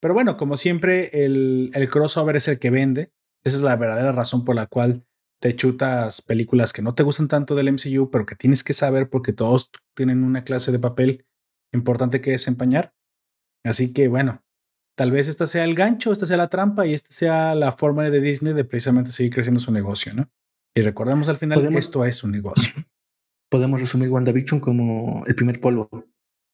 [0.00, 3.12] Pero bueno, como siempre, el, el crossover es el que vende.
[3.42, 5.06] Esa es la verdadera razón por la cual
[5.40, 9.08] te chutas películas que no te gustan tanto del MCU, pero que tienes que saber
[9.08, 11.26] porque todos tienen una clase de papel
[11.72, 12.94] importante que desempeñar.
[13.64, 14.42] Así que bueno,
[14.96, 18.08] tal vez esta sea el gancho, esta sea la trampa y esta sea la forma
[18.08, 20.30] de Disney de precisamente seguir creciendo su negocio, ¿no?
[20.74, 22.72] Y recordemos al final que esto es un negocio.
[23.50, 25.88] Podemos resumir WandaVision como el primer polvo.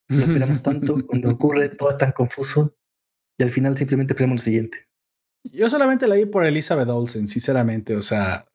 [0.09, 2.75] No esperamos tanto, cuando ocurre todo es tan confuso
[3.39, 4.89] y al final simplemente esperamos lo siguiente.
[5.45, 8.47] Yo solamente la vi por Elizabeth Olsen, sinceramente, o sea,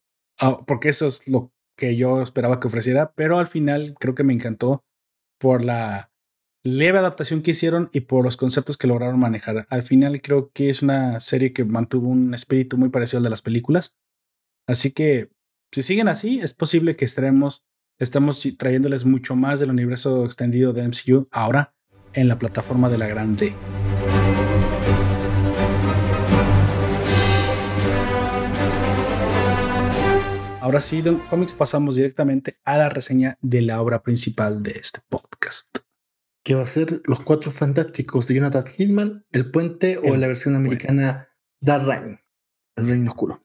[0.41, 4.23] Ah, porque eso es lo que yo esperaba que ofreciera, pero al final creo que
[4.23, 4.84] me encantó
[5.39, 6.11] por la
[6.64, 9.66] leve adaptación que hicieron y por los conceptos que lograron manejar.
[9.70, 13.30] Al final creo que es una serie que mantuvo un espíritu muy parecido al de
[13.30, 13.97] las películas.
[14.68, 15.32] Así que
[15.72, 17.64] si siguen así, es posible que estaremos,
[17.97, 21.74] estamos trayéndoles mucho más del universo extendido de MCU ahora
[22.14, 23.55] en la plataforma de la Grande.
[30.59, 34.99] Ahora sí, Don Comics, pasamos directamente a la reseña de la obra principal de este
[35.09, 35.70] podcast.
[36.43, 40.55] Que va a ser Los Cuatro Fantásticos de Jonathan Hillman, El Puente o la versión
[40.55, 41.29] americana
[41.59, 42.19] Dark Reign,
[42.75, 43.43] El Reino Oscuro.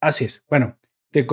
[0.00, 0.44] Así es.
[0.48, 0.78] Bueno,
[1.10, 1.26] te,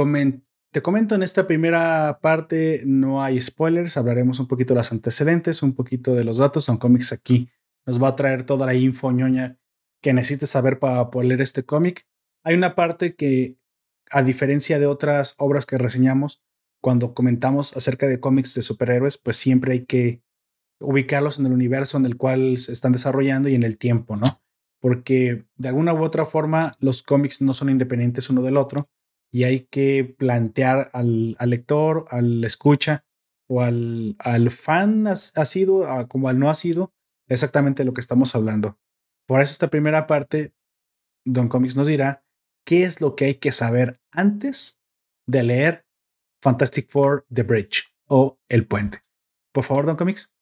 [0.72, 5.64] te comento en esta primera parte, no hay spoilers, hablaremos un poquito de los antecedentes,
[5.64, 6.68] un poquito de los datos.
[6.68, 7.50] Don Comics aquí
[7.86, 9.58] nos va a traer toda la info ñoña
[10.02, 12.08] que necesites saber para poder leer este cómic.
[12.44, 13.58] Hay una parte que
[14.10, 16.42] a diferencia de otras obras que reseñamos,
[16.82, 20.22] cuando comentamos acerca de cómics de superhéroes, pues siempre hay que
[20.82, 24.42] ubicarlos en el universo en el cual se están desarrollando y en el tiempo, ¿no?
[24.80, 28.90] Porque de alguna u otra forma los cómics no son independientes uno del otro
[29.32, 33.06] y hay que plantear al, lector, al escucha
[33.48, 36.94] o al, al fan ha, sido como al no ha sido
[37.28, 38.78] exactamente lo que estamos hablando.
[39.28, 40.54] Por eso esta primera parte,
[41.26, 42.26] Don Comics nos dirá
[42.66, 44.82] qué es lo que hay que saber antes
[45.28, 45.86] de leer
[46.42, 49.04] Fantastic Four The Bridge o El Puente.
[49.54, 50.34] Por favor, Don Comics,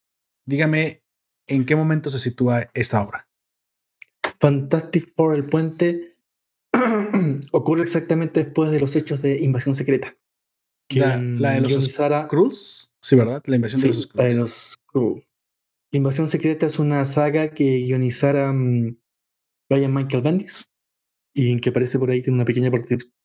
[0.50, 1.04] dígame
[1.48, 3.30] en qué momento se sitúa esta obra.
[4.40, 6.18] Fantastic Four El Puente
[7.52, 10.18] ocurre exactamente después de los hechos de Invasión Secreta.
[10.90, 13.44] La, de los Skrulls, sí, ¿verdad?
[13.46, 15.24] La invasión de los Skrulls.
[15.92, 18.98] Invasión Secreta es una saga que guionizara mm,
[19.70, 20.72] Brian Michael Bendis
[21.32, 22.72] y en que aparece por ahí tiene una pequeña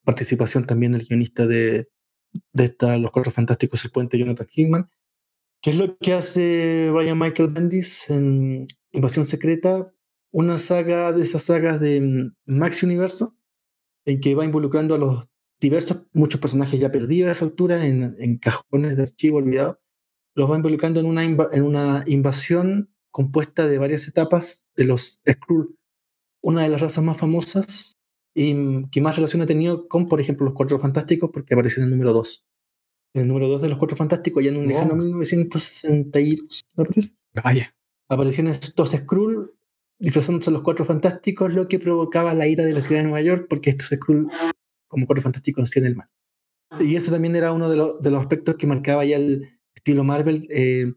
[0.05, 1.89] participación también el guionista de,
[2.53, 4.91] de esta, Los Cuatro Fantásticos, El Puente, Jonathan Hickman.
[5.65, 9.91] ¿Qué es lo que hace Brian Michael Bendis en Invasión Secreta?
[10.31, 13.35] Una saga de esas sagas de mm, Maxi Universo,
[14.05, 15.27] en que va involucrando a los
[15.59, 19.79] diversos, muchos personajes ya perdidos a esa altura, en, cajones de archivo olvidados,
[20.35, 25.79] los va involucrando en una, invasión compuesta de varias etapas de los Skrull,
[26.43, 27.97] una de las razas más famosas
[28.35, 31.89] y que más relación ha tenido con, por ejemplo, los Cuatro Fantásticos, porque apareció en
[31.89, 32.45] número 2.
[33.15, 37.15] El número 2 de los Cuatro Fantásticos, ya en un lejano 1962, ¿aparece?
[37.33, 37.73] Vaya.
[38.09, 39.53] Aparecían estos Skrull
[40.01, 43.47] disfrazándose los Cuatro Fantásticos, lo que provocaba la ira de la ciudad de Nueva York,
[43.49, 44.29] porque estos Skrull
[44.89, 46.11] como Cuatro Fantásticos en el mar.
[46.81, 50.49] Y eso también era uno de, de, los aspectos que marcaba ya el estilo Marvel,
[50.51, 50.93] eh,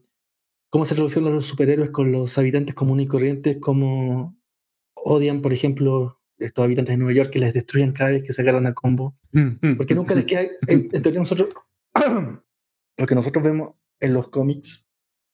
[0.70, 4.36] cómo se relacionan los superhéroes con los habitantes comunes y corrientes, cómo
[4.96, 8.42] odian, por ejemplo, estos habitantes de Nueva York que les destruyen cada vez que se
[8.42, 9.16] agarran a combo.
[9.78, 11.50] Porque nunca les queda, en, en teoría nosotros,
[12.98, 14.88] lo que nosotros vemos en los cómics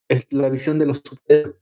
[0.10, 1.58] es la visión de los superhéroes,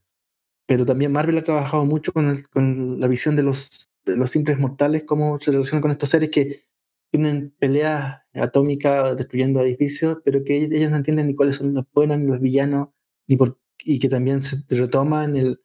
[0.66, 4.30] pero también Marvel ha trabajado mucho con, el, con la visión de los, de los
[4.30, 6.64] simples mortales, cómo se relacionan con estos seres que
[7.10, 12.18] tienen peleas atómicas destruyendo edificios, pero que ellos no entienden ni cuáles son los buenos
[12.18, 12.88] ni los villanos,
[13.26, 15.62] ni por, y que también se retoma en el,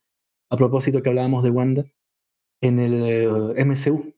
[0.49, 1.85] a propósito que hablábamos de Wanda,
[2.61, 4.13] en el eh, MCU.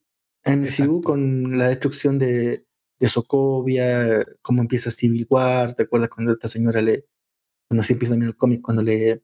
[0.45, 2.65] MCU con la destrucción de,
[2.99, 7.05] de Sokovia, cómo empieza Civil War, ¿te acuerdas cuando esta señora le,
[7.67, 9.23] cuando así empieza también el cómic, cuando le,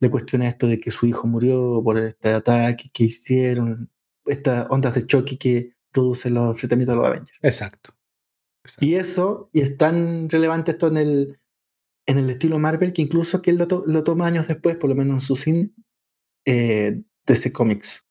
[0.00, 3.90] le cuestiona esto de que su hijo murió por este ataque que hicieron,
[4.26, 7.38] estas ondas de choque que producen los enfrentamientos de los Avengers.
[7.42, 7.94] Exacto.
[8.80, 11.40] Y eso, y es tan relevante esto en el,
[12.06, 14.96] en el estilo Marvel que incluso que él lo, lo toma años después, por lo
[14.96, 15.70] menos en su cine,
[16.44, 18.06] eh, de ese cómics.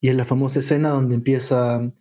[0.00, 1.92] Y es la famosa escena donde empieza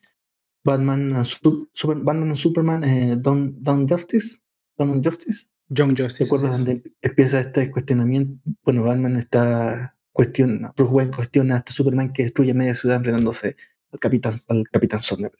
[0.63, 4.39] Batman, Super, Batman Superman, eh, Don, Don Justice,
[4.77, 5.47] Don Justice.
[5.75, 6.25] John Justice.
[6.25, 8.41] ¿Te acuerdas donde empieza este cuestionamiento?
[8.63, 13.55] Bueno, Batman está cuestiona, Bruce Wayne cuestiona a este Superman que destruye media ciudad enfrentándose
[13.91, 15.31] al Capitán, al Capitán Sonner.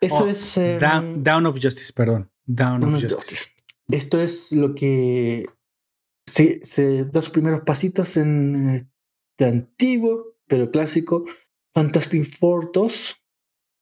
[0.00, 0.58] Eso oh, es.
[0.58, 2.30] Eh, down, of Justice, perdón.
[2.44, 3.50] Down, of, justice.
[3.90, 5.46] Esto es lo que
[6.26, 11.24] se, se da sus primeros pasitos en este antiguo, pero clásico,
[11.74, 13.16] Fantastic Four 2,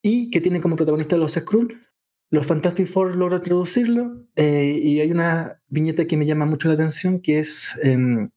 [0.06, 1.84] y que tiene como protagonista a los Skrull.
[2.30, 6.74] Los Fantastic Four logra traducirlo eh, y hay una viñeta que me llama mucho la
[6.74, 8.28] atención que es, eh,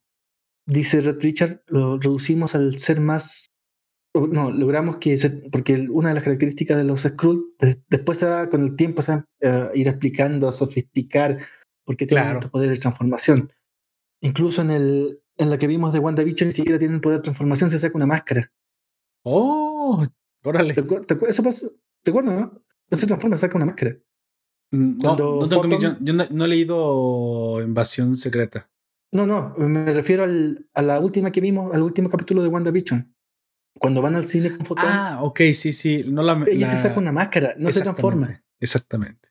[0.66, 3.46] dice Red Richard, lo reducimos al ser más,
[4.16, 5.16] no, logramos que,
[5.52, 7.54] porque una de las características de los Skrull,
[7.88, 11.38] después con el tiempo se va a ir explicando, a sofisticar,
[11.86, 13.54] porque tienen estos poderes de transformación.
[14.22, 17.70] Incluso en, el, en la que vimos de WandaVision ni siquiera tienen poder de transformación,
[17.70, 18.52] se saca una máscara.
[19.24, 20.08] Oh,
[20.44, 20.74] Órale.
[20.74, 21.44] ¿Te, eso
[22.02, 22.64] ¿te acuerdas, no?
[22.90, 23.98] No se transforma, saca una máscara.
[24.72, 25.96] Mm, no, no, tengo yo,
[26.32, 28.70] no, he leído Invasión Secreta.
[29.12, 33.16] No, no, me refiero al, a la última que vimos, al último capítulo de WandaVision.
[33.80, 34.86] Cuando van al cine con Fotón.
[34.88, 36.04] Ah, ok, sí, sí.
[36.06, 38.44] No la, ella se saca una máscara, no se transforma.
[38.60, 39.30] Exactamente.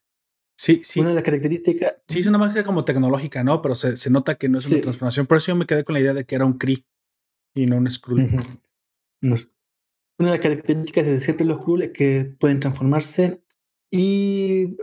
[0.56, 0.98] Sí, sí.
[1.00, 1.98] Una de las características.
[2.08, 3.62] Sí, es una máscara como tecnológica, ¿no?
[3.62, 5.26] Pero se, se nota que no es una transformación.
[5.26, 6.84] Por eso yo me quedé con la idea de que era un Kree
[7.54, 8.28] y no un Skrull.
[9.20, 9.36] no,
[10.18, 13.42] una de las características de siempre los Skrull es que pueden transformarse
[13.90, 14.76] y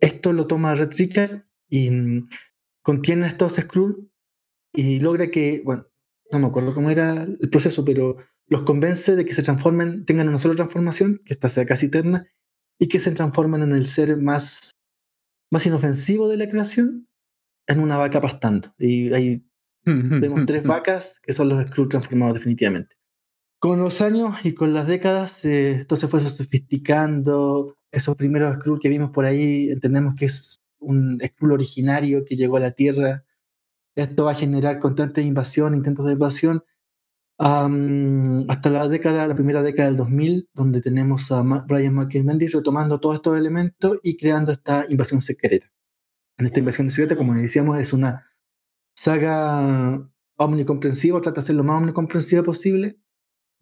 [0.00, 2.28] esto lo toma Red Richards y mm,
[2.82, 4.10] contiene a estos Skrull
[4.74, 5.86] y logra que, bueno,
[6.30, 10.28] no me acuerdo cómo era el proceso, pero los convence de que se transformen, tengan
[10.28, 12.26] una sola transformación, que esta sea casi eterna,
[12.78, 14.72] y que se transformen en el ser más,
[15.50, 17.06] más inofensivo de la creación,
[17.66, 18.74] en una vaca pastando.
[18.78, 19.46] Y ahí
[19.84, 22.96] vemos tres vacas que son los Skrull transformados definitivamente.
[23.62, 27.76] Con los años y con las décadas, eh, esto se fue sofisticando.
[27.92, 32.56] Esos primeros Skrull que vimos por ahí, entendemos que es un Skrull originario que llegó
[32.56, 33.24] a la Tierra.
[33.94, 36.64] Esto va a generar constantes invasión, intentos de invasión,
[37.38, 43.14] hasta la década, la primera década del 2000, donde tenemos a Brian McKenzie retomando todos
[43.14, 45.70] estos elementos y creando esta invasión secreta.
[46.36, 48.26] En esta invasión secreta, como decíamos, es una
[48.96, 50.04] saga
[50.36, 52.98] omnicomprensiva, trata de ser lo más omnicomprensiva posible,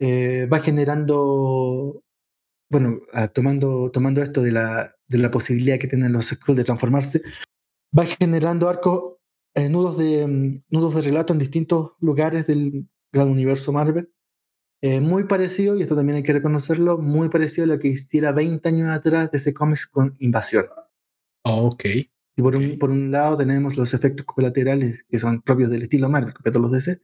[0.01, 2.03] eh, va generando,
[2.71, 6.65] bueno, ah, tomando, tomando esto de la, de la posibilidad que tienen los Skrulls de
[6.65, 7.23] transformarse,
[7.97, 9.17] va generando arcos,
[9.55, 14.11] eh, nudos, de, mm, nudos de relato en distintos lugares del gran universo Marvel.
[14.83, 18.33] Eh, muy parecido, y esto también hay que reconocerlo, muy parecido a lo que hiciera
[18.33, 20.67] 20 años atrás de ese cómics con Invasión.
[21.45, 21.85] Oh, ok.
[22.37, 26.09] Y por, Un, por un lado tenemos los efectos colaterales que son propios del estilo
[26.09, 27.03] Marvel, que todos los DC,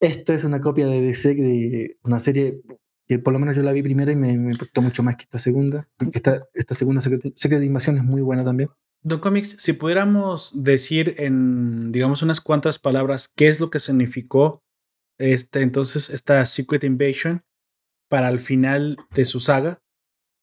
[0.00, 2.60] esta es una copia de DC de una serie
[3.06, 5.24] que por lo menos yo la vi primero y me, me impactó mucho más que
[5.24, 5.88] esta segunda.
[6.12, 8.68] Esta, esta segunda Secret, de Invasión es muy buena también.
[9.02, 14.64] Don Comics, si pudiéramos decir en, digamos, unas cuantas palabras qué es lo que significó
[15.18, 17.44] este, entonces esta Secret Invasion
[18.08, 19.80] para el final de su saga,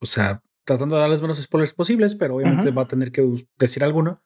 [0.01, 3.27] o sea, tratando de darles menos spoilers posibles, pero obviamente va a tener que
[3.57, 4.23] decir alguno.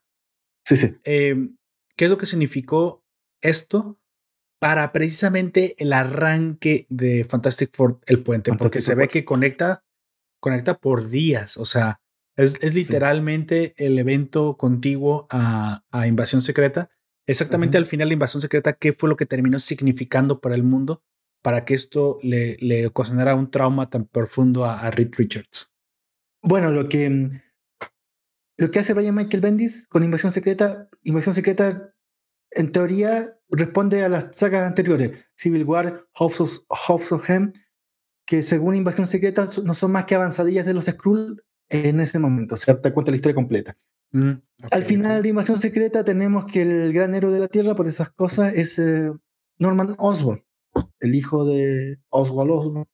[0.65, 0.95] Sí, sí.
[1.03, 1.49] Eh,
[1.95, 3.03] ¿Qué es lo que significó
[3.41, 3.99] esto
[4.59, 9.83] para precisamente el arranque de Fantastic Four, el puente, porque se ve que conecta,
[10.39, 12.01] conecta por días, o sea,
[12.35, 16.89] es, es literalmente el evento contiguo a, a Invasión Secreta.
[17.25, 21.03] Exactamente al final de Invasión Secreta, ¿qué fue lo que terminó significando para el mundo
[21.41, 25.71] para que esto le, le ocasionara un trauma tan profundo a, Reed Richards?
[26.41, 27.29] Bueno, lo que,
[28.57, 31.93] lo que hace Brian Michael Bendis con Invasión Secreta, Invasión Secreta
[32.51, 37.53] en teoría responde a las sagas anteriores, Civil War, House of, House of Hem,
[38.25, 42.55] que según Invasión Secreta no son más que avanzadillas de los Skrull en ese momento,
[42.55, 43.77] o sea, te cuenta la historia completa.
[44.11, 44.31] Mm,
[44.71, 48.09] Al final de Invasión Secreta tenemos que el gran héroe de la Tierra por esas
[48.09, 49.11] cosas es eh,
[49.59, 50.43] Norman Osborn,
[50.99, 52.87] el hijo de Oswald Osborn.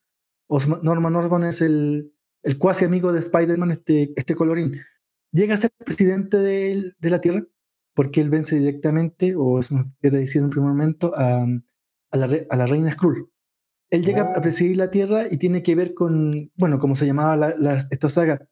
[0.83, 2.13] Norman Osborn es el,
[2.43, 4.75] el cuasi amigo de Spider-Man, este, este colorín.
[5.31, 7.43] Llega a ser presidente de, de, la Tierra
[7.93, 11.45] porque él vence directamente, o eso nos quiere decir en un primer momento, a,
[12.11, 13.29] a, la, a la reina Skrull.
[13.89, 14.41] Él llega a oh.
[14.41, 18.47] presidir la Tierra y tiene que ver con, bueno, como se llamaba la, esta saga,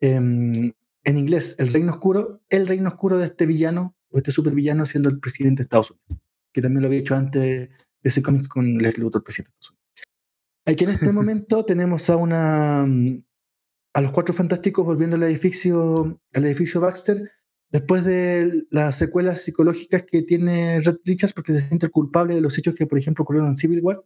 [0.00, 0.72] em,
[1.04, 5.10] en inglés, el Reino Oscuro, el Reino Oscuro de este villano, o este supervillano siendo
[5.10, 7.70] el presidente de Estados Unidos, que también lo había hecho antes de
[8.02, 9.78] ese cómics con el Luthor, presidente de Estados Unidos.
[10.66, 12.86] Aquí en este momento tenemos a una
[13.94, 17.30] a los cuatro fantásticos volviendo al edificio, al edificio Baxter,
[17.70, 22.56] después de las secuelas psicológicas que tiene Red Richards porque se siente culpable de los
[22.58, 24.02] hechos que, por ejemplo, ocurrieron en Civil War.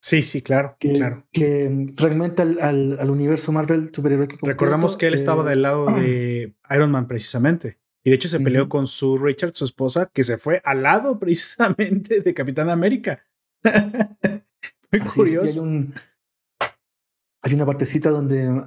[0.00, 1.26] Sí, sí, claro, que, claro.
[1.32, 4.36] Que fragmenta al, al, universo Marvel superheroico.
[4.42, 7.78] Recordamos que él estaba del lado de Iron Man precisamente.
[8.04, 11.18] Y de hecho se peleó con su Richard, su esposa, que se fue al lado
[11.20, 13.24] precisamente de Capitán América.
[14.92, 15.64] Muy curioso.
[15.64, 15.94] hay,
[17.40, 18.62] hay, una partecita donde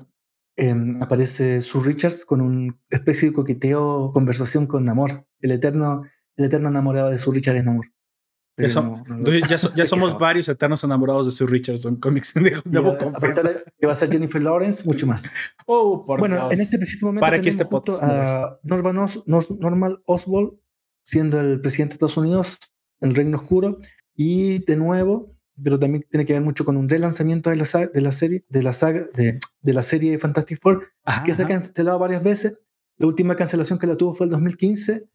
[0.59, 6.01] Em, aparece Sue Richards con una especie de coqueteo, conversación con Namor, el eterno,
[6.35, 7.85] el eterno enamorado de Sue Richards es Namor.
[9.47, 12.33] ya, somos varios eternos enamorados de Sue Richards en cómics.
[12.65, 13.65] Debo confesar.
[13.77, 15.31] Que va a ser Jennifer Lawrence, mucho más.
[15.67, 17.65] Oh, por bueno, en este preciso momento Para que este
[18.01, 20.53] a Norman, Os, Norman Oswald
[21.03, 22.57] siendo el presidente de Estados Unidos,
[23.01, 23.79] el Reino Oscuro,
[24.15, 28.01] y de nuevo pero también tiene que ver mucho con un relanzamiento de la, de
[28.01, 30.87] la serie, de la saga, de, de la serie Fantastic Four,
[31.25, 32.57] que se ha cancelado varias veces.
[32.97, 35.07] La última cancelación que la tuvo fue el 2015.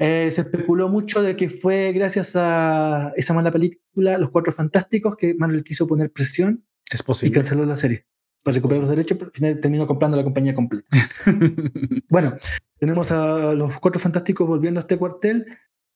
[0.00, 5.16] Eh, se especuló mucho de que fue gracias a esa mala película, Los Cuatro Fantásticos,
[5.16, 7.32] que Marvel quiso poner presión es posible.
[7.32, 8.06] y canceló la serie
[8.44, 10.86] para recuperar los derechos, pero al final terminó comprando la compañía completa.
[12.08, 12.36] bueno,
[12.78, 15.46] tenemos a los Cuatro Fantásticos volviendo a este cuartel.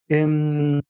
[0.08, 0.82] Eh,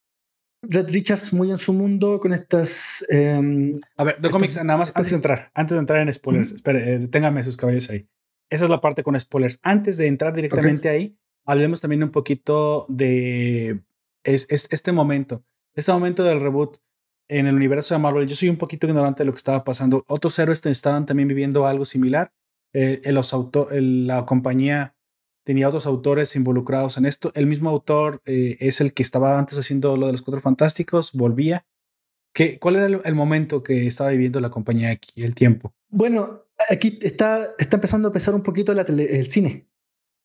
[0.63, 3.05] Red Richards muy en su mundo con estas.
[3.09, 6.53] Em, a ver, de cómics, nada más antes de entrar, antes de entrar en spoilers,
[6.53, 8.09] espere, eh, téngame sus caballos ahí.
[8.49, 9.59] Esa es la parte con spoilers.
[9.63, 13.81] Antes de entrar directamente ahí, hablemos también un poquito de
[14.25, 15.45] es, este momento,
[15.75, 16.79] este momento del reboot
[17.29, 18.29] en el universo de Marvel.
[18.29, 20.05] Yo soy un poquito ignorante de lo que estaba pasando.
[20.07, 22.33] Otros héroes estaban también viviendo algo similar.
[22.73, 23.35] Eh, los
[23.71, 24.95] la compañía
[25.45, 27.33] tenía otros autores involucrados en esto.
[27.35, 31.13] El mismo autor eh, es el que estaba antes haciendo lo de los Cuatro Fantásticos,
[31.13, 31.67] volvía.
[32.35, 35.75] ¿Qué, ¿Cuál era el, momento que estaba viviendo la compañía aquí, el tiempo?
[35.91, 39.69] Bueno, aquí está, está empezando a pesar un poquito el cine.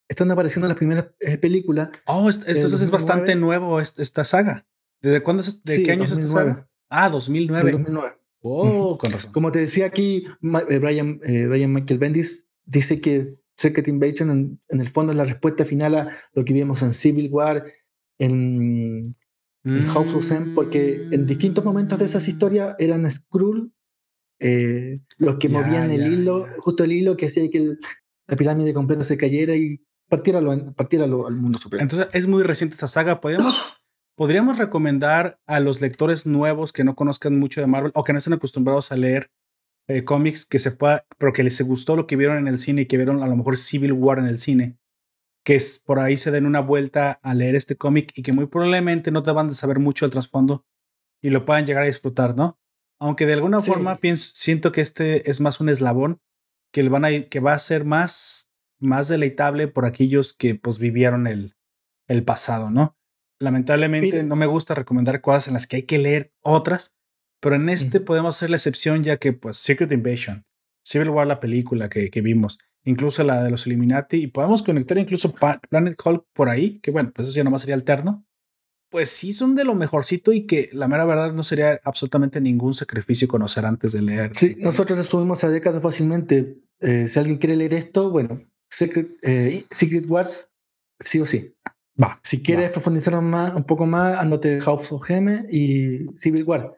[0.08, 1.90] Están apareciendo las primeras eh, películas.
[2.06, 4.66] Oh, esto, es bastante nuevo, esta, saga.
[5.02, 6.70] ¿Desde cuándo es, de qué año es esta saga?
[6.90, 7.72] Ah, 2009.
[7.74, 8.18] 2009.
[8.40, 9.34] Oh, con razón.
[9.34, 10.26] Como te decía aquí,
[10.70, 13.28] eh, Brian, Brian Michael Bendis dice que
[13.58, 17.30] Secret Invasion en, el fondo es la respuesta final a lo que vimos en Civil
[17.32, 17.66] War,
[18.20, 19.12] en,
[19.92, 23.74] House of M, porque en distintos momentos de esas historias eran Skrull
[24.40, 27.76] eh, los que movían el hilo, justo el hilo que hacía que
[28.28, 30.42] la pirámide completa se cayera y partiera,
[30.74, 31.84] partiera al mundo superior.
[31.84, 33.20] Entonces es muy reciente esta saga.
[33.20, 33.82] ¿Podemos,
[34.16, 38.20] ¿Podríamos recomendar a los lectores nuevos que no conozcan mucho de Marvel o que no
[38.20, 39.32] estén acostumbrados a leer
[39.88, 42.84] eh, cómics que se pueda, pero que les gustó lo que vieron en el cine
[42.84, 44.78] y que vieron a lo mejor Civil War en el cine,
[45.46, 48.48] que es por ahí se den una vuelta a leer este cómic y que muy
[48.48, 50.66] probablemente no te van a saber mucho el trasfondo
[51.22, 52.60] y lo puedan llegar a disfrutar, ¿no?
[53.00, 56.20] Aunque de alguna forma pienso, siento que este es más un eslabón
[56.74, 61.28] que, van a, que va a ser más, más deleitable por aquellos que pues vivieron
[61.28, 61.56] el,
[62.08, 62.98] el pasado, ¿no?
[63.40, 66.98] Lamentablemente no me gusta recomendar cosas en las que hay que leer otras,
[67.40, 70.46] pero en este podemos hacer la excepción ya que, pues, Secret Invasion,
[70.84, 74.98] Civil War, la película que, que vimos, incluso la de los Illuminati, y podemos conectar
[74.98, 75.34] incluso
[75.70, 78.26] Planet Hulk por ahí, que bueno, pues eso ya nomás sería alterno.
[78.90, 82.74] Pues sí son de lo mejorcito y que la mera verdad no sería absolutamente ningún
[82.74, 84.32] sacrificio conocer antes de leer.
[84.34, 86.62] Sí, nosotros resumimos a décadas fácilmente.
[86.80, 90.54] Eh, si alguien quiere leer esto, bueno, Secret, eh, Secret Wars,
[90.98, 91.54] sí o sí.
[92.02, 92.18] Va.
[92.24, 96.77] Si quieres profundizar más, un poco más, andate House of M y Civil War.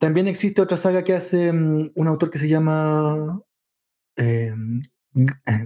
[0.00, 3.42] También existe otra saga que hace mm, un autor que se llama
[4.16, 4.54] eh,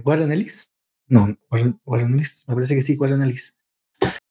[0.03, 0.73] Warren Ellis.
[1.07, 2.43] No, Warren, Ellis.
[2.47, 3.57] Me parece que sí, Warren Ellis.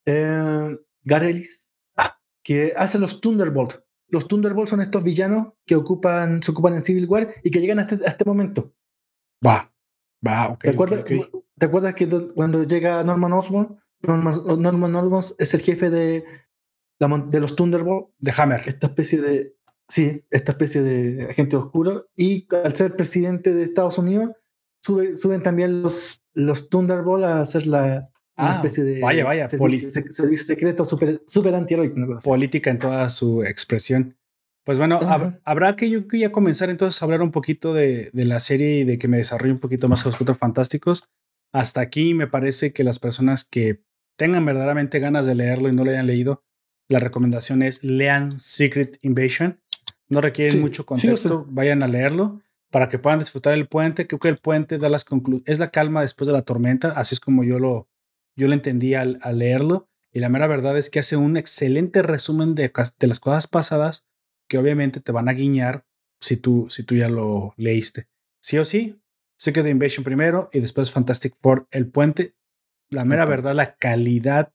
[0.05, 1.72] Eh, Ellis.
[1.97, 3.82] Ah, que hace los Thunderbolt.
[4.09, 7.78] Los Thunderbolt son estos villanos que ocupan, se ocupan en Civil War y que llegan
[7.78, 8.74] a este, este momento.
[9.44, 9.74] Va.
[10.60, 11.05] ¿Te, acuerdas,
[11.59, 16.24] ¿Te acuerdas que cuando llega Norman Osborn, Norman, Norman Osborn es el jefe de,
[16.98, 18.10] de los Thunderbolts?
[18.18, 18.62] De Hammer.
[18.66, 19.56] Esta especie de.
[19.89, 22.09] Sí, esta especie de agente oscuro.
[22.16, 24.31] Y al ser presidente de Estados Unidos,
[24.82, 30.85] suben también los, los Thunderbolts a hacer la, ah, especie de vaya, vaya, servicio, secreto
[30.85, 32.19] super, super antiheroico.
[32.23, 34.16] Política en toda su expresión.
[34.65, 34.98] Pues bueno,
[35.44, 38.85] habrá que yo ya comenzar entonces a hablar un poquito de, de, la serie y
[38.85, 41.11] de que me desarrolle un poquito más los Cuatro Fantásticos.
[41.52, 43.82] Hasta aquí me parece que las personas que
[44.16, 46.44] tengan verdaderamente ganas de leerlo y no lo hayan leído,
[46.89, 49.61] la recomendación es lean Secret Invasion.
[50.15, 54.07] No requieren mucho contexto, vayan a leerlo para que puedan disfrutar el puente.
[54.07, 55.07] Creo que el puente da las
[55.45, 57.89] es la calma después de la tormenta, así es como yo lo,
[58.36, 59.89] yo lo entendí al, leerlo.
[60.12, 64.07] Y la mera verdad es que hace un excelente resumen de, de las cosas pasadas
[64.49, 65.86] que obviamente te van a guiñar
[66.20, 68.09] si tú, si tú ya lo leíste.
[68.41, 69.01] Sí o sí,
[69.36, 72.35] Secret Invasion primero y después Fantastic Four, El Puente.
[72.91, 74.53] La mera verdad, la calidad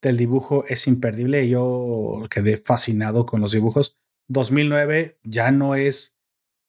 [0.00, 1.48] del dibujo es imperdible.
[1.48, 3.98] Yo quedé fascinado con los dibujos.
[4.28, 6.16] 2009 ya no es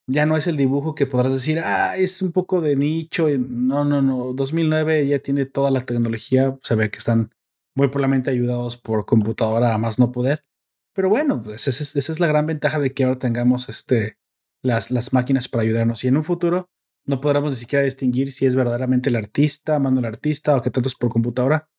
[0.07, 3.27] ya no es el dibujo que podrás decir, ah, es un poco de nicho.
[3.39, 4.33] No, no, no.
[4.33, 6.57] 2009 ya tiene toda la tecnología.
[6.61, 7.31] Se ve que están
[7.75, 10.45] muy probablemente ayudados por computadora a más no poder.
[10.93, 14.17] Pero bueno, pues esa es, la gran ventaja de que ahora tengamos este,
[14.61, 16.03] las, las máquinas para ayudarnos.
[16.03, 16.69] Y en un futuro
[17.05, 20.69] no podremos ni siquiera distinguir si es verdaderamente el artista, mando el artista o que
[20.69, 21.69] tanto es por computadora.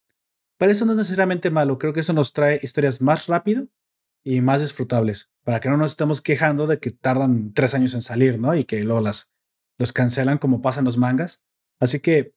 [0.59, 1.79] Pero eso no es necesariamente malo.
[1.79, 3.69] Creo que eso nos trae historias más rápido
[4.25, 8.03] y más disfrutables para que no nos estemos quejando de que tardan tres años en
[8.03, 8.55] salir, ¿no?
[8.57, 9.33] Y que luego las,
[9.79, 11.45] los cancelan como pasan los mangas.
[11.79, 12.35] Así que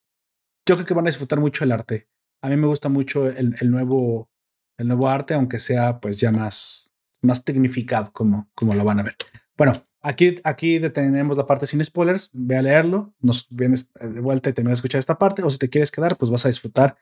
[0.65, 2.09] yo creo que van a disfrutar mucho el arte.
[2.41, 4.30] A mí me gusta mucho el, el nuevo
[4.77, 9.03] el nuevo arte, aunque sea pues ya más, más tecnificado como, como lo van a
[9.03, 9.15] ver.
[9.57, 14.49] Bueno, aquí, aquí detenemos la parte sin spoilers, ve a leerlo, nos vienes de vuelta
[14.49, 16.97] y terminas de escuchar esta parte, o si te quieres quedar, pues vas a disfrutar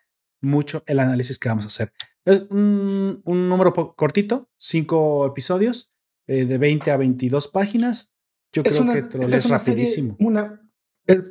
[0.45, 1.91] mucho el análisis que vamos a hacer.
[2.23, 5.91] Es un, un número cortito, cinco episodios,
[6.27, 8.15] eh, de 20 a 22 páginas.
[8.51, 10.15] Yo creo que te lo lees rapidísimo.
[10.19, 10.61] una,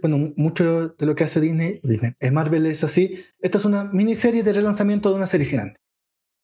[0.03, 3.24] bueno, mucho de lo que hace Disney, Disney, Marvel es así.
[3.41, 5.81] Esta es una miniserie de relanzamiento de una serie grande.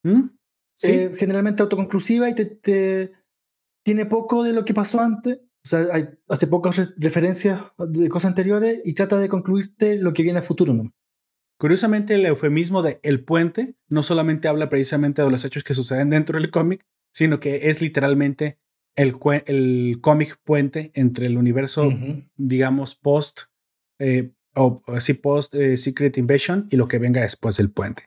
[0.02, 0.30] ¿Mm?
[0.74, 0.92] ¿Sí?
[0.92, 3.12] Eh, generalmente autoconclusiva y te,
[3.84, 5.38] tiene poco de lo que pasó antes.
[5.62, 10.22] O sea, hay, hace pocas referencias de cosas anteriores y trata de concluirte lo que
[10.22, 10.72] viene a futuro.
[10.72, 10.90] ¿no?
[11.60, 16.08] Curiosamente, el eufemismo de El Puente no solamente habla precisamente de los hechos que suceden
[16.08, 18.58] dentro del cómic, sino que es literalmente
[18.96, 21.92] el, el cómic puente entre el universo,
[22.36, 23.42] digamos, post,
[23.98, 28.04] eh, o así post eh, Secret Invasion y lo que venga después del puente.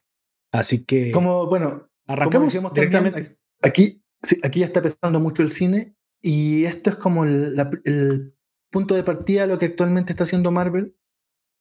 [0.52, 1.12] Así que.
[1.12, 3.38] Como, bueno, arrancamos directamente.
[3.62, 4.04] aquí,
[4.42, 8.34] aquí ya está empezando mucho el cine y esto es como el,
[8.72, 10.98] punto de partida de lo que actualmente está haciendo Marvel.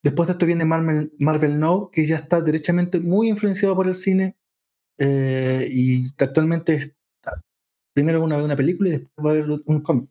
[0.02, 3.94] Después de esto viene Marvel, Marvel Now, que ya está derechamente muy influenciado por el
[3.94, 4.36] cine
[4.98, 7.42] eh, y actualmente está,
[7.94, 10.10] primero una, una película y después va a haber un cómic.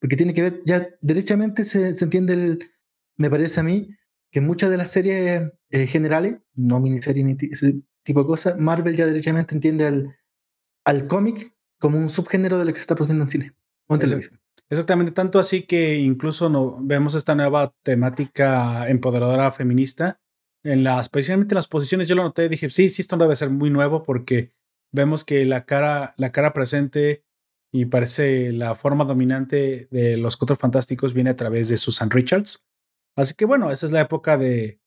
[0.00, 2.70] Porque tiene que ver, ya derechamente se, se entiende, el,
[3.16, 3.96] me parece a mí,
[4.30, 9.06] que muchas de las series eh, generales, no miniseries ni tipo de cosas, Marvel ya
[9.06, 10.16] derechamente entiende al,
[10.84, 13.54] al cómic como un subgénero de lo que se está produciendo en cine
[13.88, 14.40] o en televisión.
[14.70, 20.20] Exactamente, tanto así que incluso no, vemos esta nueva temática empoderadora feminista
[20.62, 22.06] en las, especialmente en las posiciones.
[22.06, 24.52] Yo lo noté, dije, sí, sí, esto debe ser muy nuevo porque
[24.92, 27.24] vemos que la cara, la cara presente
[27.72, 32.68] y parece la forma dominante de los Cuatro Fantásticos viene a través de Susan Richards.
[33.16, 34.80] Así que bueno, esa es la época de,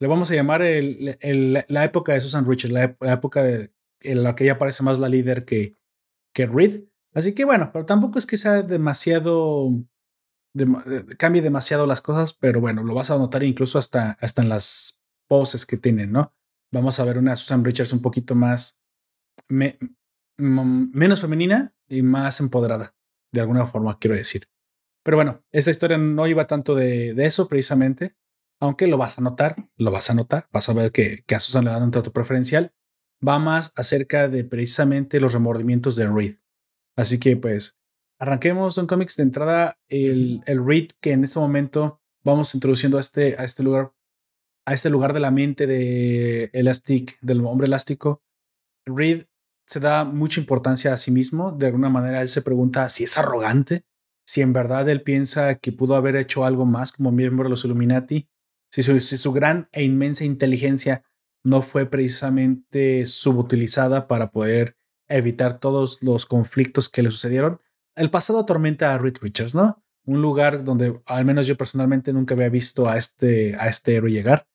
[0.00, 4.44] le vamos a llamar la época de Susan Richards, la, época de, en la que
[4.44, 5.76] ella parece más la líder que,
[6.34, 6.84] que Reed.
[7.12, 9.70] Así que bueno, pero tampoco es que sea demasiado,
[10.56, 14.48] eh, cambie demasiado las cosas, pero bueno, lo vas a notar incluso hasta, hasta en
[14.48, 16.34] las poses que tienen, ¿no?
[16.72, 18.80] Vamos a ver una Susan Richards un poquito más,
[19.48, 22.94] menos femenina y más empoderada,
[23.32, 24.48] de alguna forma, quiero decir.
[25.02, 28.16] Pero bueno, esta historia no iba tanto de, de eso precisamente,
[28.60, 31.40] aunque lo vas a notar, lo vas a notar, vas a ver que, que a
[31.40, 32.72] Susan le dan un trato preferencial,
[33.26, 36.39] va más acerca de precisamente los remordimientos de Reed.
[37.00, 37.78] Así que pues
[38.18, 43.00] arranquemos en cómics de entrada el, el Reed que en este momento vamos introduciendo a
[43.00, 43.92] este, a este lugar,
[44.66, 48.22] a este lugar de la mente de Elastic, del hombre elástico.
[48.84, 49.24] Reed
[49.66, 53.16] se da mucha importancia a sí mismo, de alguna manera él se pregunta si es
[53.16, 53.84] arrogante,
[54.26, 57.64] si en verdad él piensa que pudo haber hecho algo más como miembro de los
[57.64, 58.28] Illuminati
[58.70, 61.04] si su, gran e inmensa inteligencia
[61.44, 64.76] no fue precisamente subutilizada para poder
[65.16, 67.60] evitar todos los conflictos que le sucedieron,
[67.96, 69.82] el pasado atormenta a Reed Richards, ¿no?
[70.04, 74.10] un lugar donde al menos yo personalmente nunca había visto a este, a este héroe
[74.10, 74.46] llegar.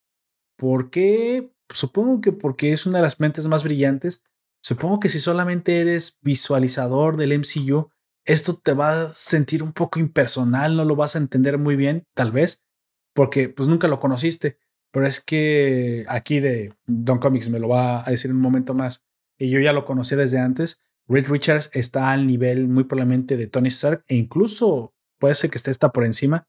[0.57, 1.51] ¿Por qué?
[1.69, 4.23] Supongo que porque es una de las mentes más brillantes.
[4.61, 7.89] Supongo que si solamente eres visualizador del MCU,
[8.25, 12.07] esto te va a sentir un poco impersonal, no lo vas a entender muy bien,
[12.15, 12.65] tal vez,
[13.13, 14.57] porque pues nunca lo conociste.
[14.91, 18.73] Pero es que aquí de Don Comics me lo va a decir en un momento
[18.73, 19.05] más.
[19.37, 20.81] Y yo ya lo conocí desde antes.
[21.07, 25.57] Reed Richards está al nivel muy probablemente de Tony Stark e incluso puede ser que
[25.57, 26.47] esté por encima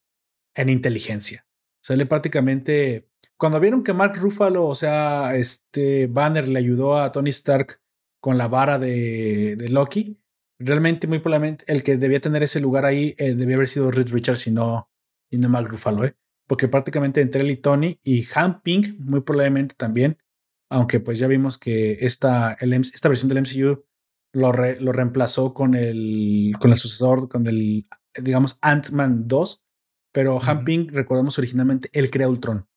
[0.55, 1.47] en inteligencia.
[1.83, 7.31] Sale prácticamente cuando vieron que Mark Ruffalo, o sea, este Banner le ayudó a Tony
[7.31, 7.81] Stark
[8.19, 10.19] con la vara de, de Loki,
[10.59, 14.09] realmente muy probablemente el que debía tener ese lugar ahí eh, debía haber sido Reed
[14.09, 14.91] Richards y no,
[15.31, 16.17] y no Mark Ruffalo, ¿eh?
[16.47, 20.19] porque prácticamente entre él y Tony y Han Ping muy probablemente también,
[20.68, 23.84] aunque pues ya vimos que esta, el, esta versión del MCU
[24.32, 27.86] lo, lo reemplazó con el, con el sucesor, con el,
[28.20, 29.64] digamos, Ant-Man 2,
[30.12, 32.68] pero Han Ping, recordemos originalmente, él crea Ultron.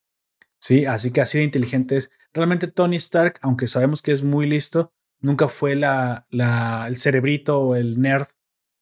[0.59, 2.11] Sí, así que así de inteligente es.
[2.33, 7.59] Realmente Tony Stark, aunque sabemos que es muy listo, nunca fue la, la, el cerebrito
[7.59, 8.27] o el nerd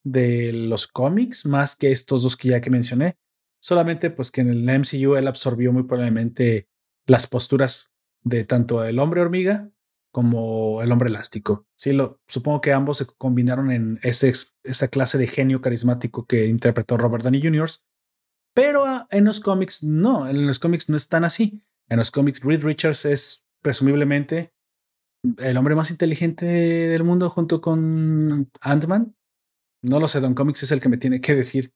[0.03, 3.17] de los cómics, más que estos dos que ya que mencioné.
[3.59, 6.67] Solamente pues que en el MCU él absorbió muy probablemente
[7.05, 7.93] las posturas
[8.23, 9.69] de tanto el hombre hormiga
[10.11, 11.67] como el hombre elástico.
[11.75, 16.97] Sí, lo, supongo que ambos se combinaron en esa clase de genio carismático que interpretó
[16.97, 17.69] Robert Downey Jr.
[18.55, 21.61] Pero ah, en los cómics no, en los cómics no es tan así.
[21.89, 24.53] En los cómics Reed Richards es presumiblemente
[25.37, 29.15] el hombre más inteligente del mundo junto con Ant-Man.
[29.83, 31.73] No lo sé, Don Comics es el que me tiene que decir.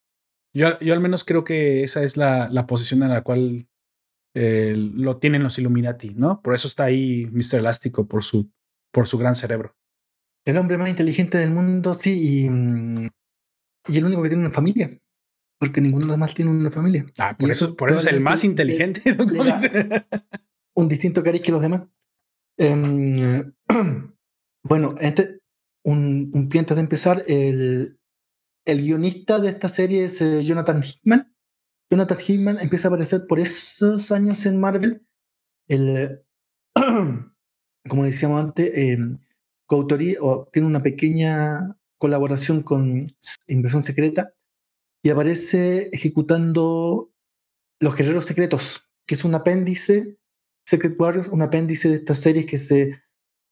[0.53, 3.67] Yo, yo al menos creo que esa es la, la posición en la cual
[4.33, 6.41] eh, lo tienen los Illuminati, ¿no?
[6.41, 7.59] Por eso está ahí Mr.
[7.59, 8.49] Elástico, por su,
[8.91, 9.75] por su gran cerebro.
[10.45, 14.97] El hombre más inteligente del mundo, sí, y, y el único que tiene una familia.
[15.59, 17.05] Porque ninguno de los demás tiene una familia.
[17.19, 19.01] Ah, por, eso, por eso es el más inteligente.
[20.75, 21.83] un distinto cariz que los demás.
[22.57, 23.53] Em,
[24.63, 25.39] bueno, este,
[25.85, 27.99] un, un pie antes de empezar, el,
[28.65, 31.35] el guionista de esta serie es eh, Jonathan Hickman.
[31.91, 35.05] Jonathan Hickman empieza a aparecer por esos años en Marvel.
[35.67, 36.23] El,
[37.89, 38.97] como decíamos antes, eh,
[40.21, 43.01] o tiene una pequeña colaboración con
[43.47, 44.33] Inversión Secreta
[45.03, 47.11] y aparece ejecutando
[47.79, 50.17] Los Guerreros Secretos, que es un apéndice,
[50.65, 53.01] Secret Warriors, un apéndice de estas series que se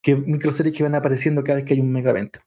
[0.02, 2.40] que microseries que van apareciendo cada vez que hay un mega evento.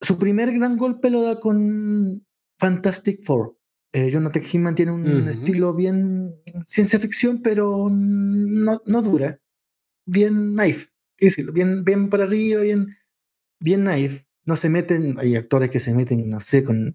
[0.00, 2.26] Su primer gran golpe lo da con
[2.58, 3.56] Fantastic Four,
[3.92, 9.40] eh, Jonathan Hickman tiene un estilo bien ciencia ficción, pero no, no dura.
[10.06, 12.96] Bien naif, decirlo, bien, bien para arriba, bien,
[13.58, 14.24] bien naif.
[14.44, 16.94] No se meten, hay actores que se meten, no sé, con,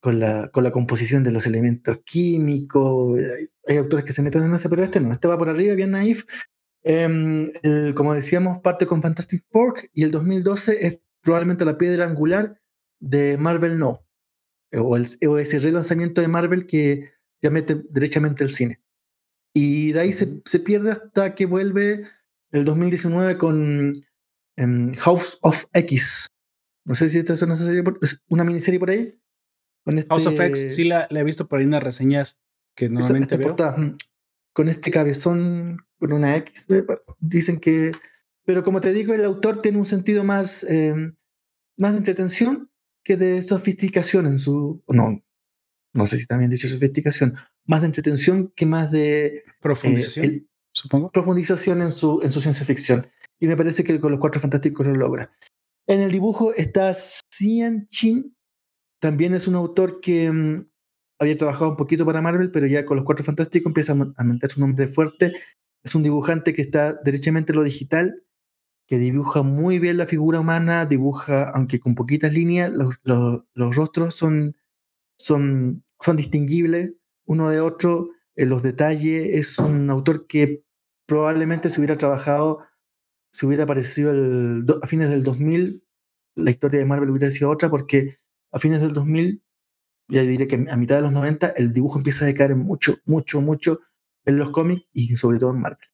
[0.00, 4.44] con, la, con la composición de los elementos químicos, hay, hay actores que se meten
[4.44, 6.24] en eso, pero este no, este va por arriba, bien naif.
[6.84, 7.52] Em,
[7.94, 12.60] como decíamos, parte con Fantastic Four y el 2012 es probablemente la piedra angular
[13.00, 14.07] de Marvel No
[14.72, 17.12] o, el, o ese relanzamiento de Marvel que
[17.42, 18.80] ya mete derechamente el cine.
[19.54, 22.04] Y de ahí se, se, pierde hasta que vuelve
[22.50, 24.04] el 2019 con
[24.56, 26.28] em, House of X.
[26.84, 27.82] No sé si esta es una, serie
[28.28, 29.18] una miniserie por ahí.
[29.84, 32.40] Con este, House of X, sí la, he visto por ahí unas reseñas
[32.74, 33.54] que normalmente veo.
[33.54, 33.96] Mm,
[34.52, 36.66] con este cabezón, con una X,
[37.18, 37.92] dicen que...
[38.44, 40.94] Pero como te digo, el autor tiene un sentido más, eh,
[41.76, 42.70] más de entretención
[43.08, 44.82] que de sofisticación en su.
[44.86, 45.24] No,
[45.94, 49.44] no sé si también dicho sofisticación, más de entretención que más de.
[49.62, 51.10] Profundización, eh, supongo.
[51.10, 53.08] Profundización en su, en su ciencia ficción.
[53.40, 55.30] Y me parece que con los Cuatro Fantásticos lo logra.
[55.86, 58.36] En el dibujo está Xian Chin,
[59.00, 60.68] también es un autor que mm,
[61.18, 64.50] había trabajado un poquito para Marvel, pero ya con los Cuatro Fantásticos empieza a meter
[64.50, 65.32] su nombre fuerte.
[65.82, 68.22] Es un dibujante que está derechamente en lo digital
[68.88, 74.14] que dibuja muy bien la figura humana, dibuja, aunque con poquitas líneas, los, los, rostros
[74.14, 74.56] son,
[75.18, 76.94] son, son distinguibles
[77.26, 80.64] uno de otro, en los detalles, es un autor que
[81.06, 82.60] probablemente se hubiera trabajado,
[83.32, 85.84] si hubiera aparecido el, a fines del 2000,
[86.36, 88.14] la historia de Marvel hubiera sido otra, porque
[88.52, 89.42] a fines del 2000,
[90.08, 93.42] ya diré que a mitad de los 90, el dibujo empieza a decaer mucho, mucho,
[93.42, 93.80] mucho
[94.24, 95.88] en los cómics y sobre todo en Marvel.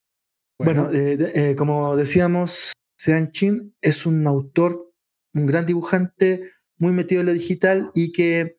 [0.59, 4.93] Bueno, eh, eh, como decíamos, Sean Chin es un autor,
[5.33, 8.59] un gran dibujante, muy metido en lo digital y que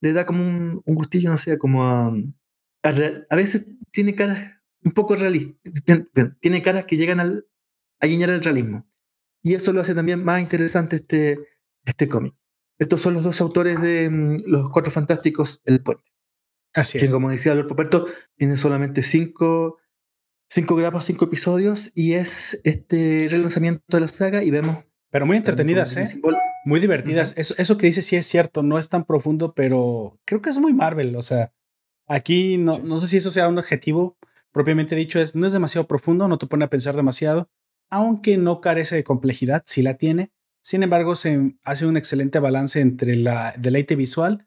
[0.00, 2.12] le da como un, gustillo, no sé, como a,
[2.82, 5.72] a, veces tiene caras un poco realistas,
[6.40, 7.46] tiene caras que llegan al,
[8.00, 8.84] a guiñar el realismo.
[9.42, 11.38] Y eso lo hace también más interesante este,
[11.84, 12.34] este cómic.
[12.78, 16.04] estos son los dos autores de mm, Los Cuatro Fantásticos, El Puente.
[16.74, 17.10] Así Que es.
[17.10, 19.78] como decía Alberto Puerto, tiene solamente cinco,
[20.52, 24.84] cinco grapas, cinco episodios y es este relanzamiento de la saga y vemos...
[25.10, 26.20] Pero muy entretenidas, ¿eh?
[26.66, 27.34] Muy divertidas.
[27.38, 30.58] Eso, eso que dice sí es cierto, no es tan profundo, pero creo que es
[30.58, 31.16] muy Marvel.
[31.16, 31.54] O sea,
[32.06, 34.18] aquí no, no sé si eso sea un objetivo
[34.52, 37.50] propiamente dicho, es, no es demasiado profundo, no te pone a pensar demasiado,
[37.88, 40.32] aunque no carece de complejidad, sí la tiene.
[40.62, 44.46] Sin embargo, se hace un excelente balance entre la deleite visual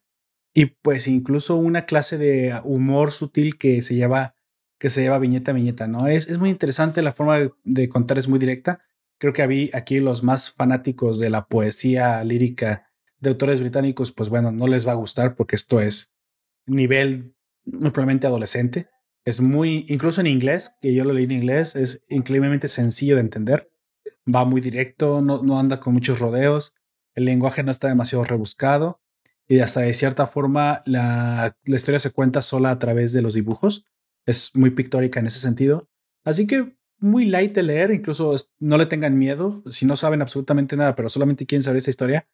[0.54, 4.35] y pues incluso una clase de humor sutil que se lleva
[4.86, 6.06] que se lleva viñeta a viñeta, ¿no?
[6.06, 8.82] Es, es muy interesante, la forma de, contar es muy directa.
[9.18, 12.88] Creo que habí aquí los más fanáticos de la poesía lírica
[13.18, 16.14] de autores británicos, pues bueno, no les va a gustar porque esto es
[16.68, 17.34] nivel
[17.66, 18.88] muy probablemente adolescente.
[19.24, 23.22] Es muy, incluso en inglés, que yo lo leí en inglés, es increíblemente sencillo de
[23.22, 23.72] entender.
[24.32, 26.76] Va muy directo, no, no anda con muchos rodeos,
[27.16, 29.02] el lenguaje no está demasiado rebuscado
[29.48, 33.34] y hasta de cierta forma la, la historia se cuenta sola a través de los
[33.34, 33.88] dibujos.
[34.26, 35.90] Es muy pictórica en ese sentido.
[36.24, 39.64] Así que muy light de leer, incluso no le tengan miedo.
[39.68, 42.28] Si no saben absolutamente nada, pero solamente quieren saber esta historia,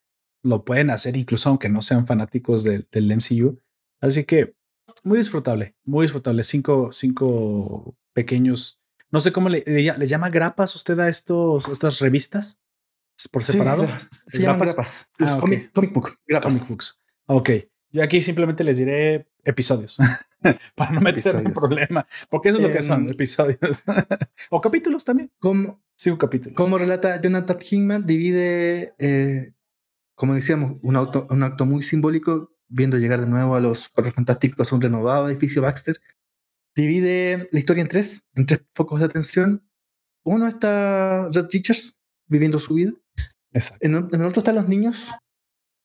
[0.43, 3.59] lo pueden hacer incluso aunque no sean fanáticos del- del MCU.
[3.99, 4.55] Así que
[5.03, 6.43] muy disfrutable, muy disfrutable.
[6.43, 8.79] Cinco, cinco pequeños.
[9.09, 12.61] No sé cómo le, le, le llama grapas usted a estos, estas revistas
[13.17, 13.83] ¿Es por Sí, separado.
[13.83, 15.09] gra- se llaman ¿Grapas?
[15.19, 16.53] Ah, comic book, grapas.
[16.55, 16.99] Comic books.
[17.27, 17.49] Ok.
[17.91, 19.97] Yo aquí simplemente les diré episodios
[20.75, 23.83] para no meterme en problema, porque eso es lo que son Em, episodios
[24.49, 25.31] o capítulos también.
[25.39, 26.55] Como, Cinco capítulos.
[26.55, 29.53] como relata Jonathan Hickman, divide, eh,
[30.15, 34.11] como decíamos, un, auto, un acto muy simbólico, viendo llegar de nuevo a los Cuatro
[34.11, 35.97] Fantásticos a un renovado edificio Baxter.
[36.75, 39.63] Divide la historia en tres, en tres focos de atención.
[40.23, 42.93] Uno está Red Richards viviendo su vida.
[43.51, 43.85] Exacto.
[43.85, 45.11] En el otro están los niños,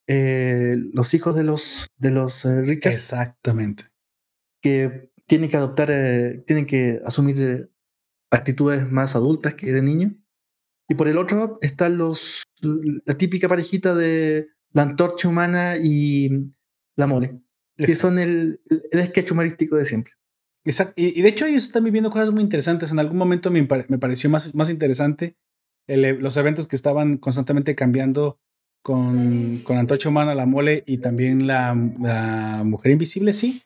[0.06, 2.96] eh, los hijos de los, de los eh, Richards.
[2.96, 3.84] Exactamente.
[4.62, 7.68] que tienen que adoptar, eh, tienen que asumir eh,
[8.30, 10.14] actitudes más adultas que de niño.
[10.88, 16.30] Y por el otro están los, la típica parejita de la antorcha humana y
[16.96, 17.40] la mole,
[17.76, 18.60] que son el,
[18.92, 20.12] el sketch humorístico de siempre.
[20.64, 20.94] Exacto.
[20.96, 22.92] Y, y de hecho ellos están viviendo cosas muy interesantes.
[22.92, 25.36] En algún momento me, me pareció más, más interesante
[25.88, 28.40] el los eventos que estaban constantemente cambiando
[28.86, 33.64] con, con Antorcha Humana, la mole y también la, la Mujer Invisible, sí.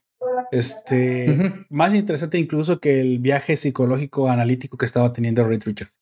[0.50, 6.00] Este, más interesante incluso que el viaje psicológico analítico que estaba teniendo Reed Richards.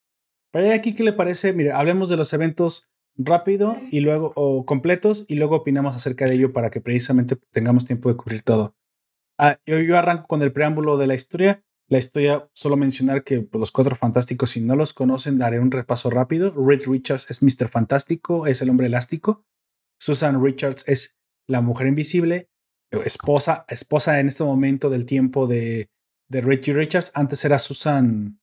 [0.53, 1.53] Pero ¿y aquí, ¿qué le parece?
[1.53, 6.37] Mire, hablemos de los eventos rápido y luego, o completos, y luego opinamos acerca de
[6.37, 8.77] ello para que precisamente tengamos tiempo de cubrir todo.
[9.37, 11.65] Ah, yo, yo arranco con el preámbulo de la historia.
[11.91, 15.71] La historia, solo mencionar que pues, los cuatro fantásticos, si no los conocen, daré un
[15.71, 16.53] repaso rápido.
[16.55, 17.69] Reed Richards es Mr.
[17.69, 19.47] Fantástico, es el hombre elástico.
[19.99, 22.51] Susan Richards es la mujer invisible,
[23.05, 25.91] esposa, esposa en este momento del tiempo de,
[26.29, 27.11] de Richie Richards.
[27.15, 28.39] Antes era Susan.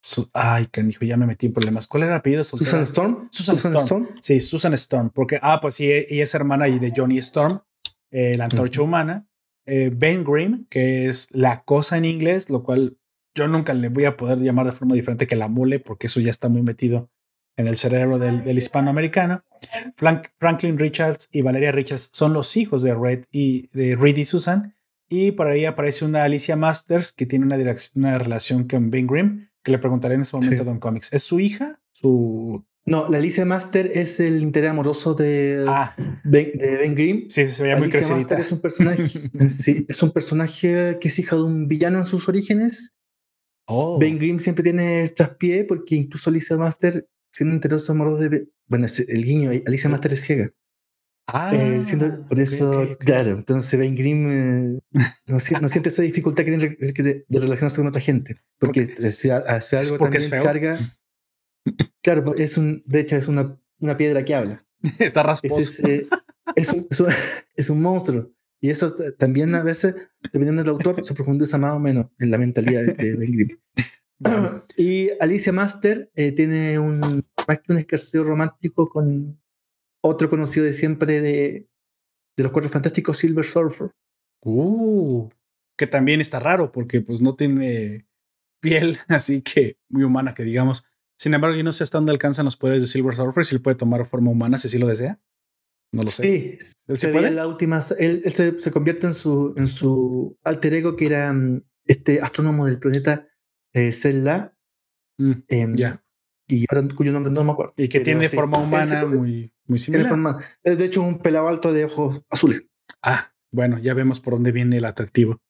[0.00, 1.88] Su, ay, canijo, ya me metí en problemas.
[1.88, 2.44] ¿Cuál era el apellido?
[2.44, 2.70] soltera?
[2.70, 3.28] Susan Storm.
[3.32, 4.08] Susan Storm.
[4.20, 7.60] Sí, Susan Storm, porque, ah, pues sí, ella es hermana de Johnny Storm,
[8.12, 9.26] eh, la antorcha humana.
[9.66, 12.96] Eh, ben Grimm, que es la cosa en inglés, lo cual
[13.34, 16.20] yo nunca le voy a poder llamar de forma diferente que la mole, porque eso
[16.20, 17.10] ya está muy metido
[17.56, 19.42] en el cerebro del, del hispanoamericano.
[19.96, 24.24] Frank- Franklin Richards y Valeria Richards son los hijos de Red y de Reed y
[24.24, 24.74] Susan.
[25.08, 29.70] Y por ahí aparece una Alicia Masters que tiene una, relación con Ben Grimm, que
[29.72, 30.62] le preguntaré en ese momento Sí.
[30.62, 31.12] a Don Comics.
[31.12, 31.80] ¿Es su hija?
[31.92, 32.64] Su.
[32.86, 35.94] No, la Alicia Master es el interés amoroso de, Ah,
[36.24, 37.24] ben, de Ben Grimm.
[37.28, 38.14] sí, se veía muy Alicia.
[38.14, 39.02] Master es un personaje,
[39.50, 42.92] sí, es un personaje que es hija de un villano en sus orígenes
[43.68, 43.98] Oh.
[43.98, 48.46] Ben Grimm siempre tiene traspié porque incluso Alicia Master, siendo interés amoroso de.
[48.68, 50.50] Bueno, es el guiño, Alicia Master es ciega.
[51.26, 53.04] Ah, Eh, siendo- por eso, ok, ok.
[53.04, 54.78] claro, entonces Ben Grimm eh,
[55.26, 58.36] no, no siente esa dificultad que tiene de, de- relacionarse con otra gente.
[58.60, 60.44] Porque hace, hace ¿Es algo porque es también feo?
[60.44, 60.78] carga.
[62.02, 64.64] Claro, es un, de hecho, es una, una piedra que habla.
[64.98, 65.58] Está rasposo.
[65.58, 66.08] es, eh,
[66.54, 67.08] es, un, es, un,
[67.56, 68.30] es un monstruo.
[68.60, 72.38] Y eso también a veces, dependiendo del autor, se profundiza más o menos en la
[72.38, 73.58] mentalidad de, de Ben Grimm.
[74.18, 74.62] Vale.
[74.76, 79.40] Y Alicia Master eh, tiene un más que un escarceo romántico con
[80.02, 81.68] otro conocido de siempre de,
[82.36, 83.90] de los Cuatro Fantásticos, Silver Surfer.
[84.42, 85.28] Uh,
[85.76, 88.06] que también está raro porque pues no tiene
[88.60, 90.84] piel, así que muy humana que digamos.
[91.18, 93.62] Sin embargo, yo no sé hasta dónde alcanzan los poderes de Silver Surfer, si él
[93.62, 95.20] puede tomar forma humana si así lo desea.
[95.92, 96.22] No lo sé.
[96.22, 97.30] Sí, ¿Él sí puede?
[97.30, 97.80] la última.
[97.98, 102.20] Él, él se, se convierte en su, en su alter ego, que era mm, este
[102.20, 103.28] astrónomo del planeta
[103.72, 104.54] eh, Zella.
[105.18, 106.04] Mm, em, ya.
[106.48, 107.72] y cuyo nombre no me acuerdo.
[107.76, 110.38] Y que tiene forma humana muy, muy similar.
[110.62, 112.62] de hecho, un pelado alto de ojos azules.
[113.02, 115.40] Ah, bueno, ya vemos por dónde viene el atractivo.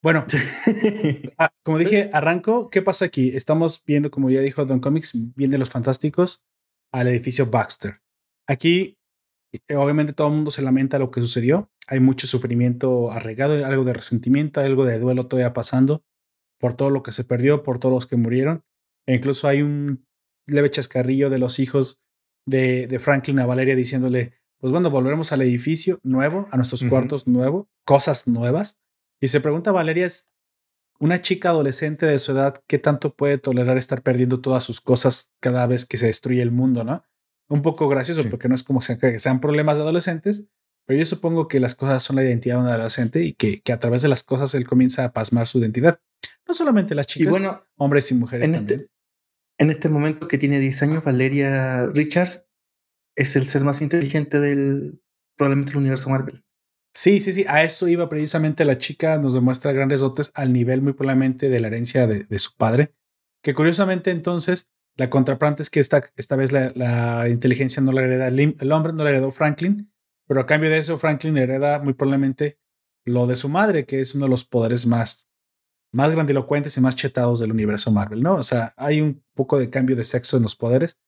[0.00, 0.24] Bueno,
[1.38, 2.70] ah, como dije, arranco.
[2.70, 3.34] ¿Qué pasa aquí?
[3.34, 6.44] Estamos viendo, como ya dijo Don Comics, vienen los fantásticos
[6.92, 8.00] al edificio Baxter.
[8.46, 8.96] Aquí,
[9.52, 11.70] eh, obviamente, todo el mundo se lamenta lo que sucedió.
[11.88, 16.04] Hay mucho sufrimiento arraigado, algo de resentimiento, algo de duelo todavía pasando
[16.60, 18.62] por todo lo que se perdió, por todos los que murieron.
[19.06, 20.06] E incluso hay un
[20.46, 22.04] leve chascarrillo de los hijos
[22.46, 27.26] de, de Franklin a Valeria diciéndole, pues bueno, volveremos al edificio nuevo, a nuestros cuartos
[27.26, 28.80] nuevos, cosas nuevas.
[29.20, 30.30] Y se pregunta Valeria, es
[31.00, 35.32] una chica adolescente de su edad, ¿qué tanto puede tolerar estar perdiendo todas sus cosas
[35.40, 37.04] cada vez que se destruye el mundo, no?
[37.48, 40.44] Un poco gracioso porque no es como que sean problemas de adolescentes,
[40.84, 43.72] pero yo supongo que las cosas son la identidad de un adolescente y que, que
[43.72, 46.00] a través de las cosas él comienza a pasmar su identidad.
[46.46, 48.80] No solamente las chicas, bueno, hombres y mujeres en este también.
[48.80, 48.92] Este,
[49.58, 52.46] en este momento que tiene 10 años, Valeria Richards
[53.16, 55.02] es el ser más inteligente del
[55.36, 56.44] probablemente el universo Marvel.
[56.94, 60.82] Sí, sí, sí, a eso iba precisamente la chica, nos demuestra grandes dotes al nivel
[60.82, 62.94] muy probablemente de la herencia de, su padre,
[63.42, 68.28] que curiosamente entonces la contraparte es que esta, esta vez la, inteligencia no la hereda
[68.28, 69.92] el, hombre, no la heredó Franklin,
[70.26, 72.58] pero a cambio de eso Franklin hereda muy probablemente
[73.04, 75.30] lo de su madre, que es uno de los poderes más,
[75.92, 78.34] más grandilocuentes y más chetados del universo Marvel, ¿no?
[78.34, 80.98] O sea, hay un poco de cambio de sexo en los poderes,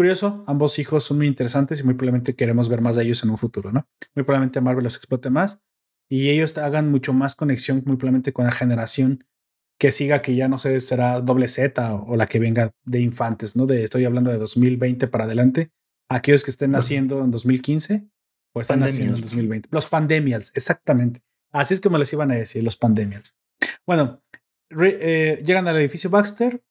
[0.00, 3.28] Curioso, ambos hijos son muy interesantes y muy probablemente queremos ver más de ellos en
[3.28, 3.86] un futuro, ¿no?
[4.14, 5.60] Muy probablemente Marvel los explote más
[6.08, 9.26] y ellos hagan mucho más conexión muy probablemente con la generación
[9.78, 13.56] que siga, que ya no sé, será doble Z o, la que venga de infantes,
[13.56, 13.66] ¿no?
[13.66, 15.70] De, estoy hablando de 2020 para adelante.
[16.08, 18.08] Aquellos que estén naciendo en 2015
[18.54, 19.68] o están naciendo en 2020.
[19.70, 21.20] Los pandemials, exactamente.
[21.52, 23.36] Así es como les iban a decir, los pandemials.
[23.86, 24.22] Bueno,
[24.80, 26.62] eh, llegan al edificio Baxter,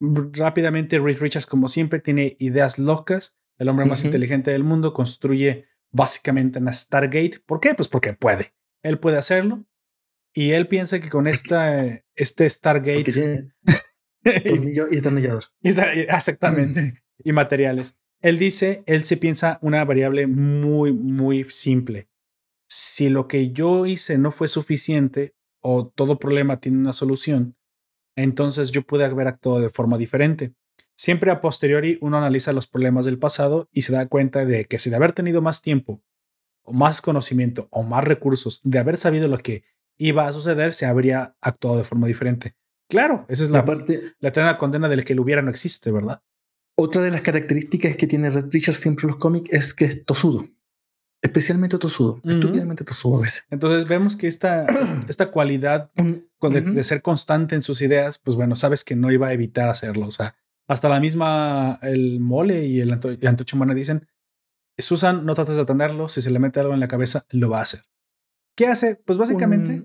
[0.00, 3.38] rápidamente Reed Richards, como siempre, tiene ideas locas.
[3.58, 7.42] El hombre más inteligente del mundo construye básicamente una Stargate.
[7.44, 7.74] ¿Por qué?
[7.74, 8.54] Pues porque puede.
[8.82, 9.66] Él puede hacerlo.
[10.32, 13.50] Y él piensa que con esta, este Stargate.
[14.24, 14.58] y
[14.90, 15.44] destornillador.
[15.62, 17.02] Exactamente.
[17.18, 17.98] y materiales.
[18.22, 22.08] Él dice, él se piensa una variable muy, muy simple.
[22.68, 27.56] Si lo que yo hice no fue suficiente o todo problema tiene una solución,
[28.16, 30.54] entonces yo pude haber actuado de forma diferente.
[30.96, 34.78] Siempre a posteriori uno analiza los problemas del pasado y se da cuenta de que
[34.78, 36.02] si de haber tenido más tiempo,
[36.62, 39.64] o más conocimiento o más recursos, de haber sabido lo que
[39.96, 42.54] iba a suceder, se habría actuado de forma diferente.
[42.88, 46.22] Claro, esa es la, parte, la eterna condena del que lo hubiera no existe, ¿verdad?
[46.76, 50.04] Otra de las características que tiene Red Richards siempre en los cómics es que es
[50.04, 50.48] tosudo.
[51.22, 53.44] Especialmente tosudo, estúpidamente tosudo a veces.
[53.50, 54.66] Entonces vemos que esta,
[55.08, 59.32] esta cualidad de, ser constante en sus ideas, pues bueno, sabes que no iba a
[59.34, 60.06] evitar hacerlo.
[60.06, 60.34] O sea,
[60.66, 64.08] hasta la misma, el mole y el, antocho humana dicen,
[64.78, 67.58] Susan, no trates de atenderlo, si se le mete algo en la cabeza, lo va
[67.58, 67.82] a hacer.
[68.56, 68.96] ¿Qué hace?
[68.96, 69.84] Pues básicamente,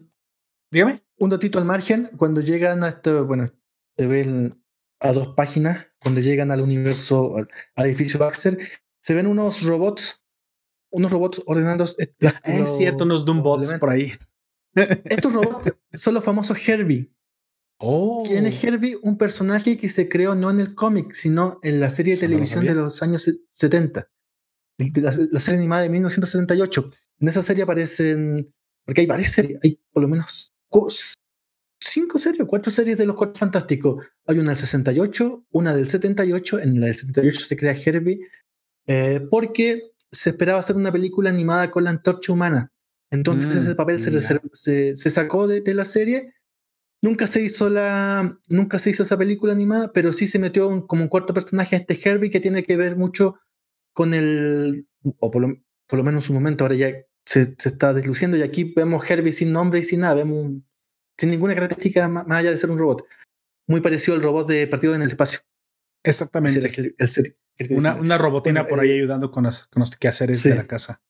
[0.72, 1.04] dígame.
[1.18, 3.52] Un datito al margen, cuando llegan a esto, bueno,
[3.98, 4.64] se ven
[5.02, 7.36] a dos páginas, cuando llegan al universo,
[7.76, 8.58] al edificio Baxter,
[9.02, 10.25] se ven unos robots
[10.96, 11.84] unos robots ordenando.
[11.84, 14.14] Es cierto, unos Doombots por ahí.
[15.06, 17.12] Estos robots son los famosos Herbie.
[17.78, 18.24] Oh.
[18.26, 18.98] ¿Quién es Herbie?
[19.02, 22.66] Un personaje que se creó no en el cómic, sino en la serie de televisión
[22.66, 24.10] de los años 70.
[24.78, 26.88] La, la, serie animada de 1978.
[27.20, 28.54] En esa serie aparecen.
[28.86, 30.54] Porque hay varias series, hay por lo menos
[31.80, 34.06] cinco series, cuatro series de los Cuatro Fantásticos.
[34.28, 36.60] Hay una del 68, una del 78.
[36.60, 38.20] En la del 78 se crea Herbie.
[38.88, 42.72] Eh, porque se esperaba hacer una película animada con la antorcha humana.
[43.12, 46.34] Entonces ese mm, papel se, se, sacó de, la serie.
[47.02, 51.04] Nunca se hizo la, nunca se hizo esa película animada, pero sí se metió como
[51.04, 53.36] un cuarto personaje este Herbie que tiene que ver mucho
[53.94, 54.88] con el,
[55.20, 55.56] o por lo,
[55.88, 56.92] por lo menos en su momento ahora ya
[57.26, 60.52] se, se, está desluciendo y aquí vemos Herbie sin nombre y sin nada, vemos
[61.18, 63.06] sin ninguna característica más, allá de ser un robot.
[63.68, 65.40] Muy parecido al robot de Partido en el Espacio.
[66.04, 66.60] Exactamente.
[66.60, 67.38] El, el,
[67.70, 71.02] una, una robotina por ahí eh, ayudando con los, con los quehaceres de la casa.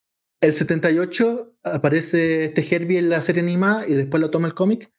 [0.42, 4.92] El 78 aparece este Herbie en la serie animada y después lo toma el cómic.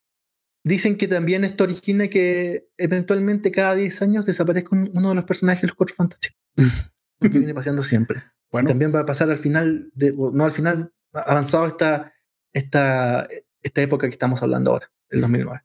[0.64, 5.62] Dicen que también esto origina que eventualmente cada 10 años desaparezca uno de los personajes
[5.62, 6.40] de los Cuatro Fantásticos.
[7.20, 8.24] que viene pasando siempre.
[8.50, 8.68] Bueno.
[8.68, 12.12] También va a pasar al final, de, no al final, avanzado esta,
[12.52, 13.28] esta,
[13.62, 15.62] esta época que estamos hablando ahora, el 2009.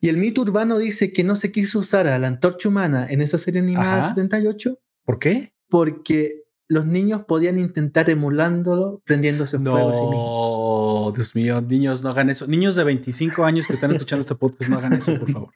[0.00, 3.20] Y el mito urbano dice que no se quiso usar a la antorcha humana en
[3.20, 5.54] esa serie animada del 78 ¿Por qué?
[5.68, 11.14] Porque los niños podían intentar emulándolo prendiéndose no, fuego a sí mismos.
[11.14, 12.46] Dios mío, niños no hagan eso.
[12.46, 15.54] Niños de 25 años que están escuchando este podcast, no hagan eso, por favor.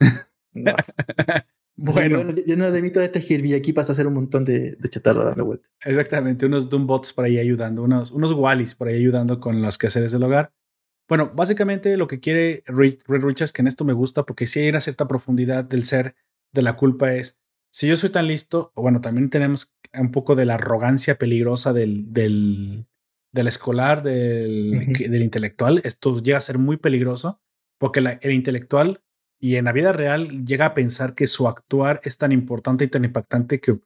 [1.80, 5.24] Bueno, yo no demito este Kirby, aquí pasa a ser un montón de, de chatarra
[5.24, 5.70] dando vueltas.
[5.84, 10.10] Exactamente, unos Doombots por ahí ayudando, unos, unos Wallis por ahí ayudando con las quehaceres
[10.10, 10.52] del hogar.
[11.08, 14.70] Bueno, básicamente lo que quiere Reed Richards, que en esto me gusta, porque si hay
[14.70, 16.16] una cierta profundidad del ser
[16.52, 17.38] de la culpa, es
[17.70, 22.12] si yo soy tan listo, bueno, también tenemos un poco de la arrogancia peligrosa del,
[22.12, 22.84] del,
[23.32, 25.80] del escolar, del, del, intelectual.
[25.84, 27.40] Esto llega a ser muy peligroso
[27.78, 29.02] porque el intelectual
[29.40, 32.88] y en la vida real llega a pensar que su actuar es tan importante y
[32.88, 33.78] tan impactante que,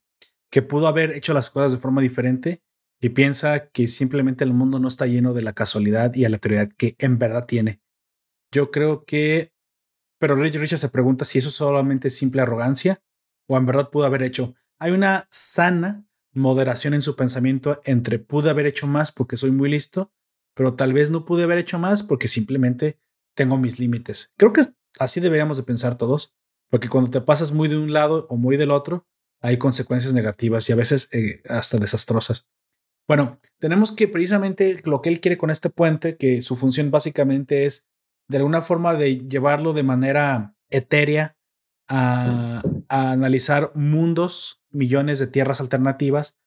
[0.51, 2.63] que pudo haber hecho las cosas de forma diferente
[3.01, 6.95] y piensa que simplemente el mundo no está lleno de la casualidad y aleatoriedad que
[6.99, 7.81] en verdad tiene.
[8.53, 9.53] Yo creo que,
[10.19, 13.03] pero Richard se pregunta si eso solamente es simple arrogancia
[13.47, 14.55] o en verdad pudo haber hecho.
[14.79, 19.69] Hay una sana moderación en su pensamiento entre pude haber hecho más porque soy muy
[19.71, 20.13] listo,
[20.55, 22.99] pero tal vez no pude haber hecho más porque simplemente
[23.35, 24.33] tengo mis límites.
[24.37, 24.63] Creo que
[24.99, 26.35] así deberíamos de pensar todos,
[26.71, 29.07] porque cuando te pasas muy de un lado o muy del otro,
[29.41, 32.49] hay consecuencias negativas y a veces eh, hasta desastrosas.
[33.09, 37.67] Bueno, tenemos que precisamente lo que él quiere con este puente, que su función básicamente
[37.67, 37.89] es
[38.29, 41.37] de alguna forma de llevarlo de manera etérea
[41.89, 42.63] a,
[42.93, 46.39] analizar mundos, millones de tierras alternativas,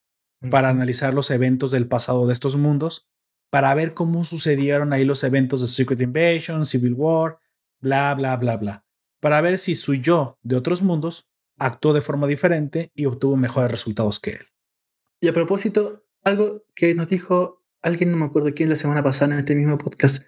[0.50, 3.08] para analizar los eventos del pasado de estos mundos,
[3.50, 7.38] para ver cómo sucedieron ahí los eventos de Secret Invasion, Civil War,
[7.80, 8.84] bla, bla, bla, bla,
[9.20, 11.28] para ver si su yo de otros mundos
[11.58, 14.46] actuó de forma diferente y obtuvo mejores resultados que él.
[15.20, 19.34] Y a propósito, algo que nos dijo alguien, no me acuerdo quién, la semana pasada
[19.34, 20.26] en este mismo podcast.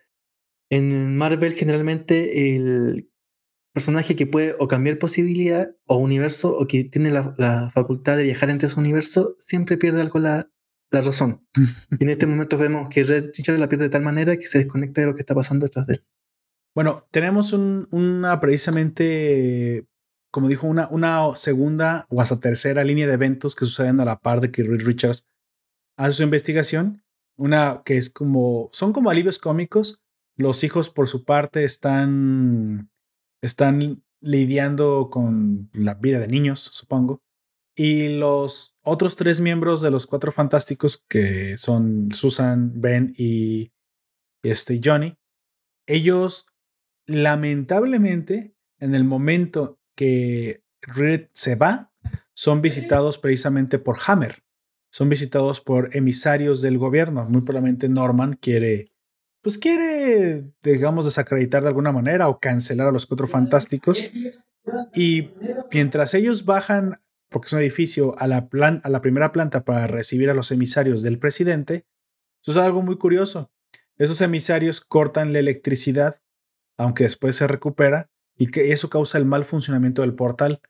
[0.70, 3.10] En Marvel, generalmente, el
[3.72, 8.50] personaje que puede o cambiar posibilidad o universo o que tiene la, facultad de viajar
[8.50, 10.50] entre esos universos, siempre pierde algo la,
[10.90, 11.46] la razón.
[11.98, 14.58] y en este momento vemos que Red Richard la pierde de tal manera que se
[14.58, 16.04] desconecta de lo que está pasando detrás de él.
[16.74, 19.86] Bueno, tenemos un, una precisamente,
[20.30, 24.20] como dijo, una, una segunda o hasta tercera línea de eventos que suceden a la
[24.20, 25.26] par de que Reed Richards
[25.96, 27.02] hace su investigación,
[27.36, 30.02] una que es como, son como alivios cómicos.
[30.36, 32.90] Los hijos, por su parte, están,
[33.42, 37.22] están lidiando con la vida de niños, supongo.
[37.76, 43.72] Y los otros tres miembros de los cuatro fantásticos, que son Susan, Ben y
[44.42, 45.16] este Johnny,
[45.86, 46.46] ellos
[47.06, 51.92] lamentablemente, en el momento que Reed se va,
[52.34, 54.42] son visitados precisamente por Hammer
[54.90, 57.26] son visitados por emisarios del gobierno.
[57.28, 58.92] Muy probablemente Norman quiere,
[59.42, 64.04] pues quiere, digamos, desacreditar de alguna manera o cancelar a los cuatro fantásticos.
[64.94, 65.30] Y
[65.72, 67.00] mientras ellos bajan,
[67.30, 68.48] porque es un edificio, a la,
[68.82, 71.86] a la primera planta para recibir a los emisarios del presidente,
[72.42, 73.50] eso es algo muy curioso.
[73.96, 76.20] Esos emisarios cortan la electricidad,
[76.76, 80.60] aunque después se recupera, y que eso causa el mal funcionamiento del portal.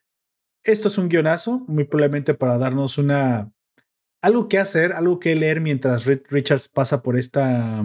[0.64, 3.52] Esto es un guionazo, muy probablemente para darnos una
[4.20, 7.84] algo que hacer, algo que leer mientras Richards pasa por esta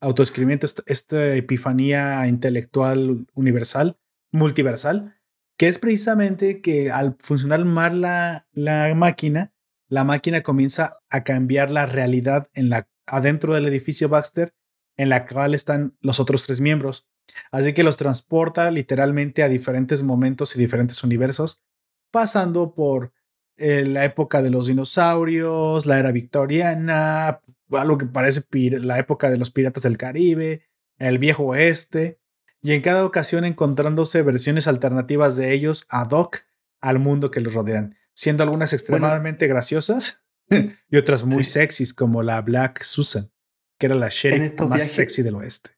[0.00, 3.98] autoescribimiento, esta, epifanía intelectual universal,
[4.30, 5.16] multiversal,
[5.56, 9.52] que es precisamente que al funcionar mal la, la máquina,
[9.88, 14.54] la máquina comienza a cambiar la realidad en la, adentro del edificio Baxter,
[14.96, 17.08] en la cual están los otros tres miembros.
[17.50, 21.62] Así que los transporta literalmente a diferentes momentos y diferentes universos,
[22.10, 23.12] pasando por
[23.56, 27.40] eh, la época de los dinosaurios, la era victoriana,
[27.72, 28.42] algo que parece
[28.80, 30.68] la época de los piratas del Caribe,
[30.98, 32.20] el viejo oeste,
[32.60, 36.40] y en cada ocasión encontrándose versiones alternativas de ellos ad hoc
[36.80, 42.40] al mundo que los rodean, siendo algunas extremadamente graciosas y otras muy sexys, como la
[42.40, 43.30] Black Susan,
[43.78, 45.70] que era la sheriff más sexy del oeste.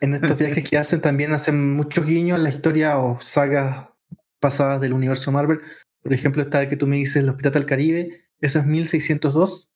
[0.00, 3.88] En estos viajes que hacen también hacen muchos guiños en la historia o sagas
[4.38, 5.60] pasadas del universo Marvel,
[6.02, 9.70] por ejemplo, esta que tú me dices, Los Piratas del Caribe, esa es 1602.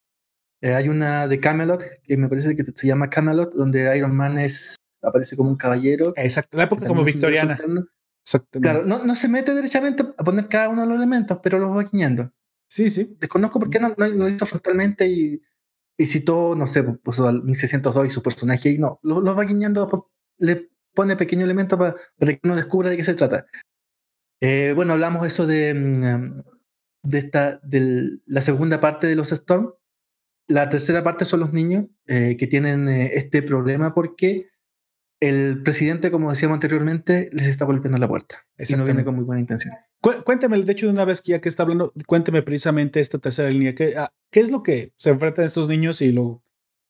[0.65, 4.39] Eh, hay una de Camelot, que me parece que se llama Camelot, donde Iron Man
[4.39, 6.15] es, aparece como un caballero.
[6.17, 7.55] Exacto, la época como victoriana.
[8.63, 11.77] Claro, no, no, se mete derechamente a poner cada uno de los elementos, pero los
[11.77, 12.33] va guiñando.
[12.67, 13.15] Sí, sí.
[13.21, 15.43] Desconozco por qué no, lo hizo frontalmente y,
[15.99, 19.45] y citó, no sé, pues al 1602 y su personaje y no, los lo va
[19.45, 23.45] guiñando, le pone pequeños elementos para, para que uno descubra de qué se trata.
[24.41, 26.43] Eh, bueno, hablamos eso de, mm,
[27.03, 29.75] de, esta, de la segunda parte de los Storm.
[30.47, 34.49] La tercera parte son los niños eh, que tienen eh, este problema porque
[35.21, 38.47] el presidente, como decíamos anteriormente, les está golpeando la puerta.
[38.59, 39.75] Y no viene con muy buena intención.
[40.01, 43.49] cuénteme, de hecho, de una vez que ya que está hablando, cuénteme precisamente esta tercera
[43.49, 43.75] línea.
[43.75, 46.43] ¿Qué, ah, qué es lo que se enfrentan estos niños y lo,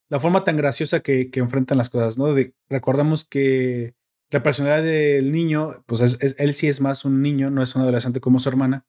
[0.09, 2.19] la forma tan graciosa que, que enfrentan las cosas?
[2.19, 2.35] ¿no?
[2.69, 3.95] recordamos que
[4.31, 7.83] la personalidad del niño, pues es, él sí es más un niño, no es un
[7.83, 8.85] adolescente como su hermana.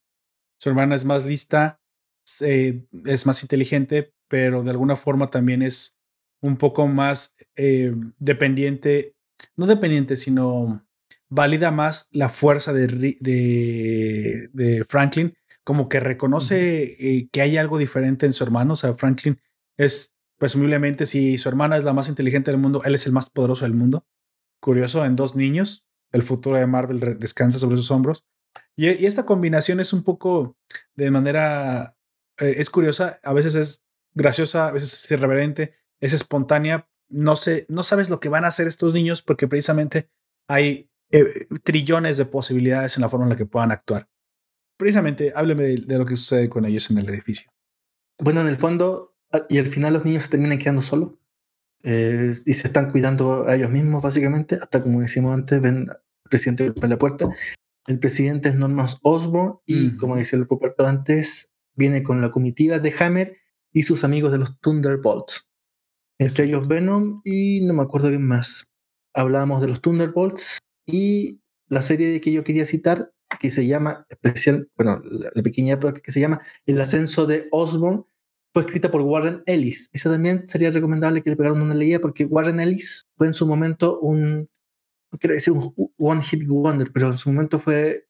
[0.59, 1.79] Su hermana es más lista,
[2.41, 5.99] eh, es más inteligente, pero de alguna forma también es
[6.41, 9.15] un poco más eh, dependiente,
[9.55, 10.85] no dependiente, sino
[11.29, 12.87] valida más la fuerza de,
[13.19, 18.73] de, de Franklin, como que reconoce eh, que hay algo diferente en su hermano.
[18.73, 19.41] O sea, Franklin
[19.77, 23.29] es presumiblemente, si su hermana es la más inteligente del mundo, él es el más
[23.29, 24.05] poderoso del mundo.
[24.59, 28.25] Curioso, en dos niños, el futuro de Marvel descansa sobre sus hombros.
[28.75, 30.57] Y, esta combinación es un poco
[30.95, 31.97] de manera,
[32.37, 33.84] eh, es curiosa, a veces es
[34.15, 36.89] graciosa, a veces es irreverente, es espontánea.
[37.09, 40.09] No sé, no sabes lo que van a hacer estos niños porque precisamente
[40.47, 44.09] hay eh, trillones de posibilidades en la forma en la que puedan actuar.
[44.77, 47.51] Precisamente, hábleme de, lo que sucede con ellos en el edificio.
[48.19, 51.11] Bueno, en el fondo, ah, y al final los niños se terminan quedando solos
[51.83, 55.99] eh, y se están cuidando a ellos mismos, básicamente, hasta como decimos antes, ven al
[56.29, 57.29] presidente en la puerta.
[57.87, 62.79] El presidente es Norman Osborn y, como decía el propio antes, viene con la comitiva
[62.79, 63.37] de Hammer
[63.75, 65.49] y sus amigos de los Thunderbolts.
[66.17, 68.71] Entre ellos Venom y no me acuerdo bien más.
[69.13, 74.05] Hablábamos de los Thunderbolts y la serie de que yo quería citar, que se llama
[74.09, 78.05] especial, bueno, la, pequeña que se llama El ascenso de Osborn,
[78.53, 79.89] fue escrita por Warren Ellis.
[79.91, 83.45] Esa también sería recomendable que le pegaran una leída porque Warren Ellis fue en su
[83.45, 84.47] momento un,
[85.11, 88.07] no quiero decir un one hit wonder, pero en su momento fue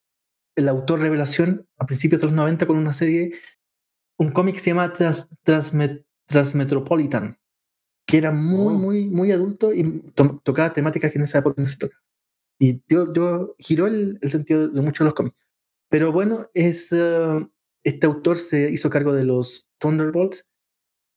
[0.56, 3.34] el autor revelación a principios de los 90 con una serie,
[4.18, 4.94] un cómic que se llama
[6.28, 7.38] Transmetropolitan,
[8.06, 8.78] que era muy, oh.
[8.78, 10.02] muy, muy adulto y
[10.44, 12.04] tocaba temáticas que en esa época no se tocaban.
[12.60, 15.36] Y yo, yo giró el, el, sentido de muchos de los cómics.
[15.90, 17.50] Pero bueno, es, uh,
[17.84, 20.48] este autor se hizo cargo de los Thunderbolts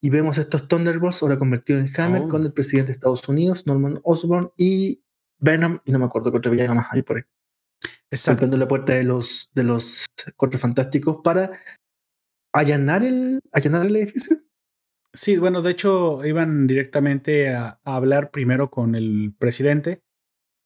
[0.00, 2.46] y vemos estos Thunderbolts ahora convertidos en Hammer con oh.
[2.46, 5.02] el presidente de Estados Unidos, Norman Osborn, y
[5.38, 7.22] Venom, y no me acuerdo qué otro villano más hay por ahí.
[8.10, 8.46] Exacto.
[8.46, 10.06] la puerta de los, de los
[10.36, 11.52] Cuatro Fantásticos para
[12.52, 14.38] allanar el, allanar el edificio.
[15.12, 20.02] Sí, bueno, de hecho iban directamente a, a hablar primero con el presidente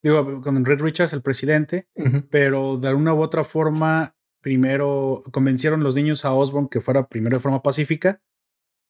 [0.03, 1.89] digo, con Red Richards, el presidente,
[2.31, 7.37] pero de alguna u otra forma, primero convencieron los niños a Osborne que fuera primero
[7.37, 8.21] de forma pacífica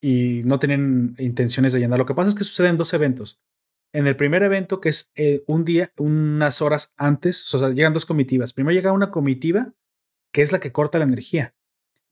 [0.01, 1.99] y no tenían intenciones de llenar.
[1.99, 3.41] Lo que pasa es que suceden dos eventos.
[3.93, 7.93] En el primer evento, que es eh, un día, unas horas antes, o sea, llegan
[7.93, 8.55] dos comitivas.
[8.55, 9.75] Primero llega una comitiva
[10.33, 11.55] que es la que corta la energía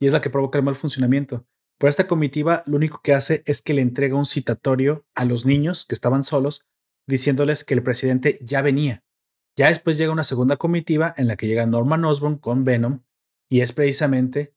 [0.01, 1.47] y es la que provoca el mal funcionamiento.
[1.79, 5.47] Pero esta comitiva lo único que hace es que le entrega un citatorio a los
[5.47, 6.67] niños que estaban solos
[7.07, 9.05] diciéndoles que el presidente ya venía.
[9.57, 13.03] Ya después llega una segunda comitiva en la que llega Norman Osborn con Venom
[13.49, 14.55] y es precisamente,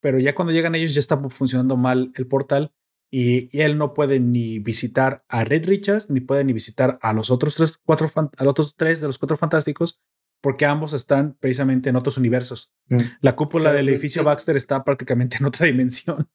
[0.00, 2.72] pero ya cuando llegan ellos ya está funcionando mal el portal
[3.10, 7.30] y, él no puede ni visitar a Red Richards ni puede ni visitar a los
[7.30, 10.00] otros tres, cuatro, a los otros tres de los cuatro fantásticos
[10.40, 12.72] porque ambos están precisamente en otros universos.
[12.88, 13.00] Mm.
[13.20, 16.28] La cúpula del edificio Baxter está prácticamente en otra dimensión.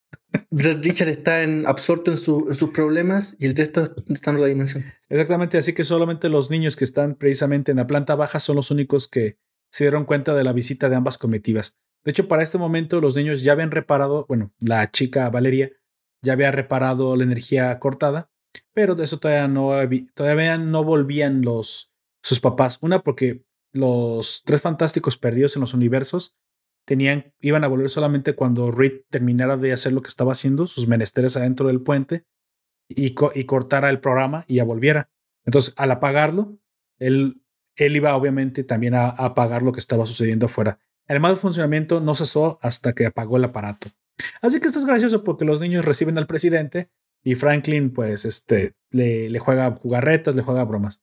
[0.52, 4.86] Richard está en, absorto en, sus problemas y el resto está en otra dimensión.
[5.10, 8.72] Exactamente, así que solamente los niños que están precisamente en la planta baja son los
[8.72, 9.38] únicos que
[9.72, 11.78] se dieron cuenta de la visita de ambas comitivas.
[12.04, 15.72] De hecho, para este momento los niños ya habían reparado, bueno, la chica Valeria
[16.22, 18.30] ya había reparado la energía cortada,
[18.74, 19.72] pero de eso todavía no,
[20.14, 21.92] todavía no volvían los,
[22.22, 22.78] sus papás.
[22.82, 23.44] Una porque
[23.76, 26.38] los tres fantásticos perdidos en los universos
[26.86, 30.88] tenían, iban a volver solamente cuando Reed terminara de hacer lo que estaba haciendo, sus
[30.88, 32.26] menesteres adentro del puente,
[32.88, 35.10] y, y cortara el programa y ya volviera.
[35.44, 36.58] Entonces, al apagarlo,
[37.00, 37.42] él,
[37.76, 40.80] él iba obviamente también a, apagar lo que estaba sucediendo afuera.
[41.08, 43.90] El mal funcionamiento no cesó hasta que apagó el aparato.
[44.42, 46.90] Así que esto es gracioso porque los niños reciben al presidente
[47.24, 51.02] y Franklin, pues, este, le, le juega jugarretas, le juega bromas.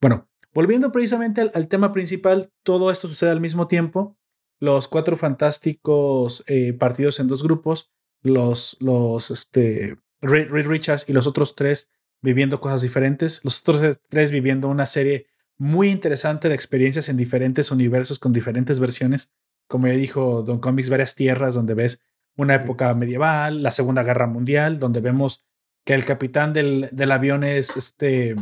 [0.00, 4.16] Bueno, Volviendo precisamente al, tema principal, todo esto sucede al mismo tiempo.
[4.60, 11.26] Los cuatro fantásticos eh, partidos en dos grupos, los, los este, Reed, Richards y los
[11.26, 11.90] otros tres
[12.22, 15.26] viviendo cosas diferentes, los otros tres viviendo una serie
[15.58, 19.32] muy interesante de experiencias en diferentes universos con diferentes versiones.
[19.68, 22.00] Como ya dijo Don Comics, varias tierras donde ves
[22.36, 25.44] una época medieval, la Segunda Guerra Mundial, donde vemos
[25.84, 28.36] que el capitán del, del avión es este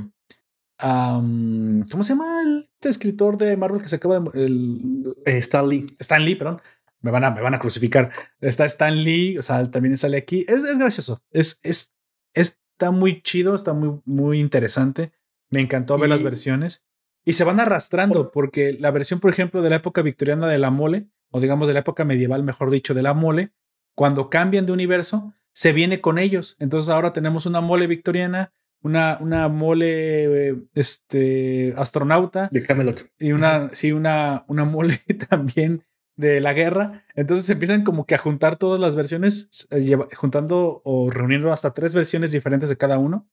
[0.82, 4.44] ¿Cómo se llama el este escritor de Marvel que se acaba de.
[4.44, 5.86] El, eh, Stan Lee.
[6.00, 6.60] Stan Lee, perdón.
[7.00, 8.10] Me van, a, me van a crucificar.
[8.40, 10.44] Está Stan Lee, o sea, también sale aquí.
[10.48, 11.22] Es, es gracioso.
[11.30, 11.94] Es, es,
[12.34, 15.12] está muy chido, está muy, muy interesante.
[15.50, 16.84] Me encantó ver las versiones.
[17.24, 20.70] Y se van arrastrando, porque la versión, por ejemplo, de la época victoriana de la
[20.70, 23.52] mole, o digamos de la época medieval, mejor dicho, de la mole,
[23.94, 26.56] cuando cambian de universo, se viene con ellos.
[26.58, 28.52] Entonces ahora tenemos una mole victoriana,
[28.82, 32.48] una, una mole este, astronauta.
[32.50, 33.06] De Camelot.
[33.18, 35.84] Y una, sí, una, una mole también
[36.16, 37.04] de la guerra.
[37.14, 41.94] Entonces empiezan como que a juntar todas las versiones, eh, juntando o reuniendo hasta tres
[41.94, 43.28] versiones diferentes de cada uno.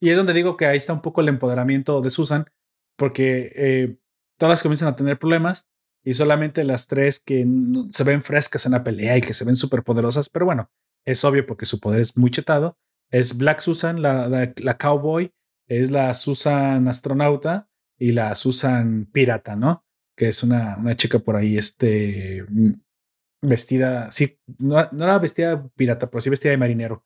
[0.00, 2.46] Y es donde digo que ahí está un poco el empoderamiento de Susan,
[2.96, 3.98] porque eh,
[4.38, 5.68] todas comienzan a tener problemas
[6.04, 7.46] y solamente las tres que
[7.92, 10.70] se ven frescas en la pelea y que se ven súper poderosas, pero bueno,
[11.04, 12.78] es obvio porque su poder es muy chetado.
[13.10, 15.32] Es Black Susan, la, la, cowboy,
[15.68, 17.68] es la Susan astronauta
[17.98, 19.84] y la Susan pirata, ¿no?
[20.16, 22.72] Que es una, una chica por ahí, este, mm,
[23.42, 27.04] vestida, sí, no, no era vestida pirata, pero sí vestida de marinero.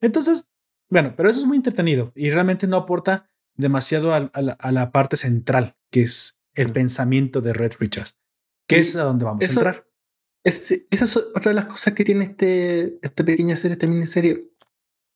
[0.00, 0.50] Entonces,
[0.90, 5.76] bueno, pero eso es muy entretenido y realmente no aporta demasiado a, la, parte central,
[5.90, 8.18] que es el pensamiento de Red Richards,
[8.68, 9.88] que es a donde vamos a entrar.
[10.44, 14.50] esa es otra de las cosas que tiene este, esta pequeña serie, esta miniserie.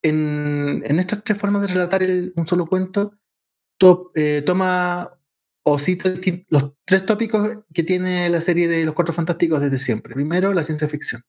[0.02, 2.02] En, en estas tres formas de relatar
[2.34, 3.12] un solo cuento,
[4.14, 5.16] eh, toma
[5.62, 6.12] o cita
[6.48, 10.14] los tres tópicos que tiene la serie de Los Cuatro Fantásticos desde siempre.
[10.14, 11.22] Primero, la ciencia ficción.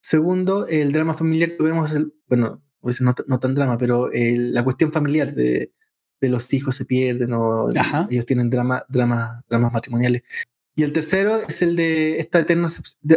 [0.00, 2.62] Segundo, el drama familiar que vemos, el, bueno,
[3.00, 5.72] no, no tan drama, pero la cuestión familiar de,
[6.20, 7.68] de, los hijos se pierden o
[8.08, 10.22] ellos tienen drama, drama, dramas matrimoniales.
[10.76, 12.68] Y el tercero es el de esta eterna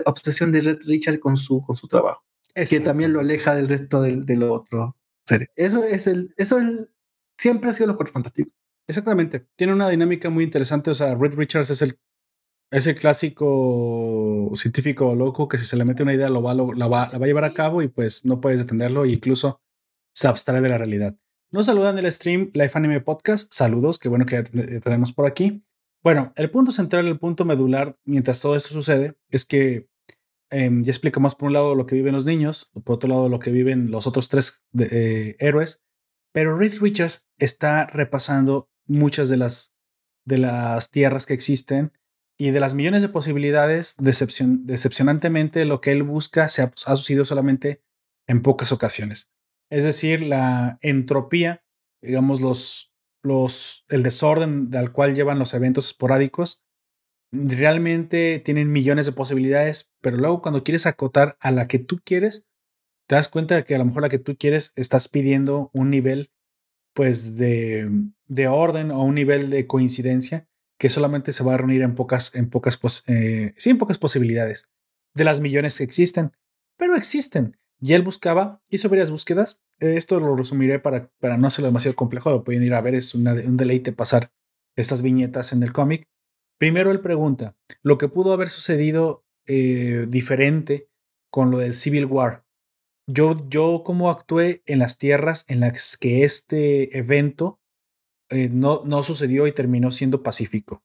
[0.05, 2.23] obsesión de Red Richard con su, con su trabajo,
[2.53, 4.93] que también lo aleja del resto de, de los otros
[5.26, 5.49] seres.
[5.55, 6.89] Eso es el, eso es
[7.39, 8.51] siempre ha sido lo cuatro fantástico.
[8.88, 9.47] Exactamente.
[9.55, 10.91] Tiene una dinámica muy interesante.
[10.91, 11.99] O sea, Red Richards es el,
[12.71, 16.88] es el clásico científico loco que si se le mete una idea lo va, la,
[16.88, 19.61] va, la va a llevar a cabo y pues no puedes detenerlo e incluso
[20.13, 21.15] se abstrae de la realidad.
[21.51, 23.51] Nos saludan del stream Life Anime Podcast.
[23.53, 25.63] Saludos, qué bueno que ya tenemos por aquí.
[26.03, 29.88] Bueno, el punto central, el punto medular, mientras todo esto sucede, es que
[30.51, 33.39] em, ya explicamos por un lado lo que viven los niños, por otro lado lo
[33.39, 35.84] que viven los otros tres eh, héroes,
[36.31, 39.76] pero Reed Richards está repasando muchas de las,
[40.26, 41.93] de las tierras que existen
[42.38, 47.84] y de las millones de posibilidades, decepcionantemente lo que él busca se ha, sucedido solamente
[48.27, 49.34] en pocas ocasiones.
[49.69, 51.65] Es decir, la entropía,
[52.01, 52.93] digamos, los,
[53.23, 56.63] los, el desorden al cual llevan los eventos esporádicos,
[57.31, 62.45] realmente tienen millones de posibilidades, pero luego cuando quieres acotar a la que tú quieres,
[63.07, 65.89] te das cuenta de que a lo mejor la que tú quieres estás pidiendo un
[65.89, 66.31] nivel
[66.93, 67.89] pues de,
[68.27, 70.47] de orden o un nivel de coincidencia
[70.80, 74.72] que solamente se va a reunir en pocas, en pocas, eh, pocas posibilidades
[75.14, 76.31] de las millones que existen,
[76.77, 77.57] pero existen.
[77.81, 79.61] Y él buscaba, hizo varias búsquedas.
[79.80, 83.14] Esto lo resumiré para, para no hacerlo demasiado complejo, lo pueden ir a ver, es
[83.14, 84.31] un deleite pasar
[84.76, 86.07] estas viñetas en el cómic.
[86.60, 90.90] Primero él pregunta, lo que pudo haber sucedido eh, diferente
[91.31, 92.45] con lo del Civil War,
[93.07, 97.60] yo, yo cómo actué en las tierras en las que este evento
[98.30, 100.84] eh, no, no sucedió y terminó siendo pacífico.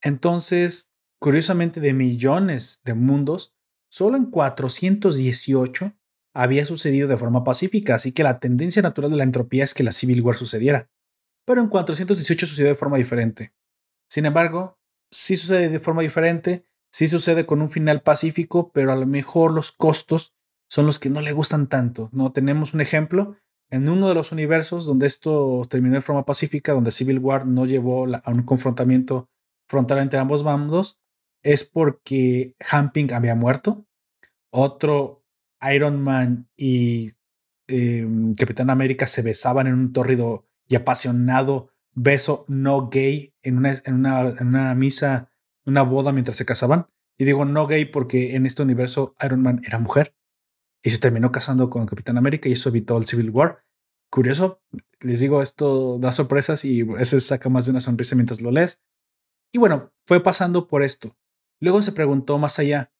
[0.00, 3.52] Entonces, curiosamente, de millones de mundos,
[3.90, 5.92] solo en 418
[6.32, 9.82] había sucedido de forma pacífica, así que la tendencia natural de la entropía es que
[9.82, 10.88] la Civil War sucediera.
[11.44, 13.52] Pero en 418 sucedió de forma diferente.
[14.08, 14.79] Sin embargo,
[15.10, 19.52] sí sucede de forma diferente, sí sucede con un final pacífico, pero a lo mejor
[19.52, 20.34] los costos
[20.68, 22.08] son los que no le gustan tanto.
[22.12, 23.36] No tenemos un ejemplo
[23.70, 27.66] en uno de los universos donde esto terminó de forma pacífica, donde Civil War no
[27.66, 29.28] llevó a un confrontamiento
[29.68, 31.00] frontal entre ambos bandos,
[31.42, 33.86] es porque Hamping había muerto.
[34.52, 35.24] Otro
[35.72, 37.12] Iron Man y
[37.68, 43.74] em, Capitán América se besaban en un tórrido y apasionado beso no gay en una,
[43.84, 45.30] en una, en una misa,
[45.64, 46.88] una boda mientras se casaban.
[47.18, 50.14] Y digo no gay porque en este universo Iron Man era mujer
[50.82, 53.64] y se terminó casando con Capitán América y eso evitó el Civil War.
[54.10, 54.62] Curioso,
[55.00, 58.82] les digo, esto da sorpresas y ese saca más de una sonrisa mientras lo lees.
[59.52, 61.16] Y bueno, fue pasando por esto.
[61.60, 62.92] Luego se preguntó más allá.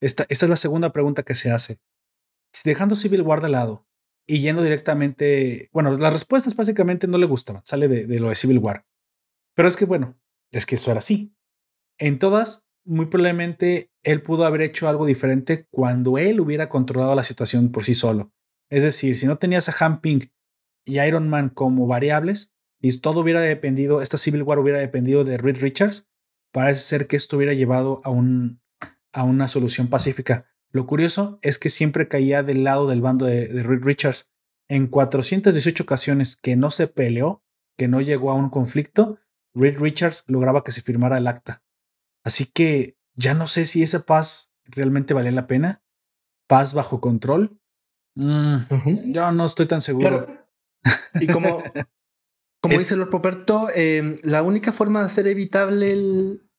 [0.00, 1.80] Esta, esta es la segunda pregunta que se hace.
[2.64, 3.86] Dejando Civil War de lado
[4.30, 8.58] y yendo directamente, bueno, las respuestas básicamente no le gustaban, sale de, lo de Civil
[8.58, 8.86] War.
[9.56, 10.20] Pero es que bueno,
[10.52, 11.34] es que eso era así.
[11.98, 17.24] En todas muy probablemente él pudo haber hecho algo diferente cuando él hubiera controlado la
[17.24, 18.32] situación por sí solo.
[18.70, 20.30] Es decir, si no tenías a Hamping
[20.84, 25.38] y Iron Man como variables y todo hubiera dependido, esta Civil War hubiera dependido de
[25.38, 26.08] Reed Richards,
[26.52, 28.62] parece ser que esto hubiera llevado a, un,
[29.12, 30.46] a una solución pacífica.
[30.72, 34.32] Lo curioso es que siempre caía del lado del bando de, de Reed Richards.
[34.68, 37.42] En 418 ocasiones que no se peleó,
[37.76, 39.18] que no llegó a un conflicto,
[39.54, 41.64] Reed Richards lograba que se firmara el acta.
[42.24, 45.82] Así que ya no sé si esa paz realmente vale la pena.
[46.46, 47.58] Paz bajo control.
[48.14, 50.26] Mm, yo no estoy tan seguro.
[51.20, 51.62] Y como,
[52.62, 56.50] Como Es- dice Lord Poperto, eh, la única forma de hacer evitable el.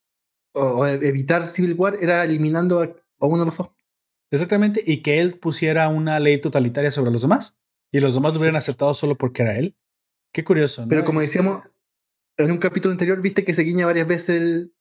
[0.53, 3.69] o, o evitar Civil War era eliminando a, a uno de los dos.
[4.31, 7.59] Exactamente, y que él pusiera una ley totalitaria sobre los demás
[7.91, 9.75] y los demás lo hubieran aceptado solo porque era él.
[10.33, 10.87] Qué curioso, ¿no?
[10.87, 11.63] Pero como decíamos
[12.37, 14.73] en un capítulo anterior, viste que se guiña varias veces el,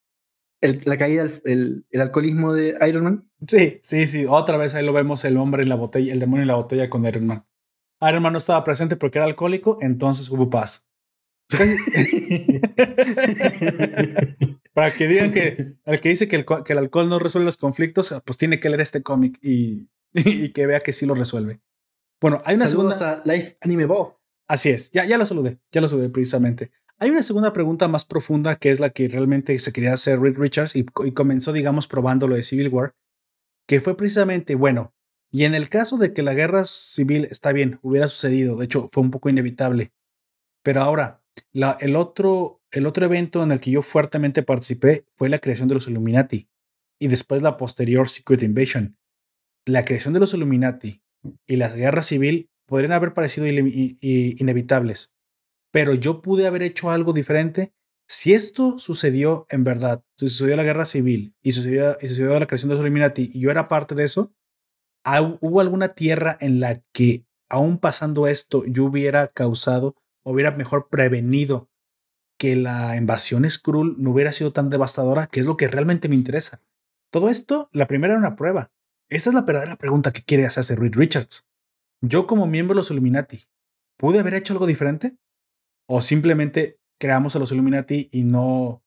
[0.60, 3.30] el- la caída, el, el- el alcoholismo de Iron Man.
[3.48, 4.24] Sí, sí, sí.
[4.28, 6.88] Otra vez ahí lo vemos el hombre en la botella, el demonio en la botella
[6.88, 7.46] con Iron Man.
[8.08, 10.86] Iron Man no estaba presente porque era alcohólico, entonces hubo paz.
[14.74, 17.46] Para que digan que el que dice que el, co- que el alcohol no resuelve
[17.46, 21.14] los conflictos, pues tiene que leer este cómic y, y que vea que sí lo
[21.14, 21.60] resuelve.
[22.20, 23.22] Bueno, hay una Saludos segunda.
[23.24, 24.20] a Life Anime Bo.
[24.48, 26.70] Así es, ya, ya lo saludé, ya lo saludé precisamente.
[26.98, 30.36] Hay una segunda pregunta más profunda que es la que realmente se quería hacer Reed
[30.36, 32.94] Richards y, y comenzó, digamos, probando lo de Civil War,
[33.66, 34.92] que fue precisamente, bueno,
[35.32, 38.88] y en el caso de que la guerra civil está bien, hubiera sucedido, de hecho
[38.90, 39.92] fue un poco inevitable,
[40.62, 41.19] pero ahora,
[41.52, 45.74] el, otro, el otro evento en el que yo fuertemente participé fue la creación de
[45.74, 46.48] los Illuminati
[46.98, 48.96] y después la posterior Secret Invasion.
[49.66, 51.02] La creación de los Illuminati
[51.46, 53.46] y la guerra civil podrían haber parecido
[54.00, 55.14] inevitables,
[55.72, 57.72] pero yo pude haber hecho algo diferente.
[58.08, 62.46] Si esto sucedió en verdad, si sucedió la guerra civil y sucedió, y sucedió la
[62.46, 64.32] creación de los Illuminati y yo era parte de eso,
[65.04, 70.88] ¿ha- ¿hubo alguna tierra en la que, aún pasando esto, yo hubiera causado, hubiera mejor
[70.88, 71.70] prevenido
[72.38, 76.14] que la invasión Skrull no hubiera sido tan devastadora, que es lo que realmente me
[76.14, 76.62] interesa?
[77.10, 78.70] Todo esto, la primera era una prueba.
[79.08, 81.48] Esa es la verdadera pregunta que quiere hacerse Reed Richards.
[82.00, 83.44] Yo como miembro de los Illuminati,
[83.98, 85.18] ¿pude haber hecho algo diferente?
[85.86, 88.82] ¿O simplemente creamos a los Illuminati y no...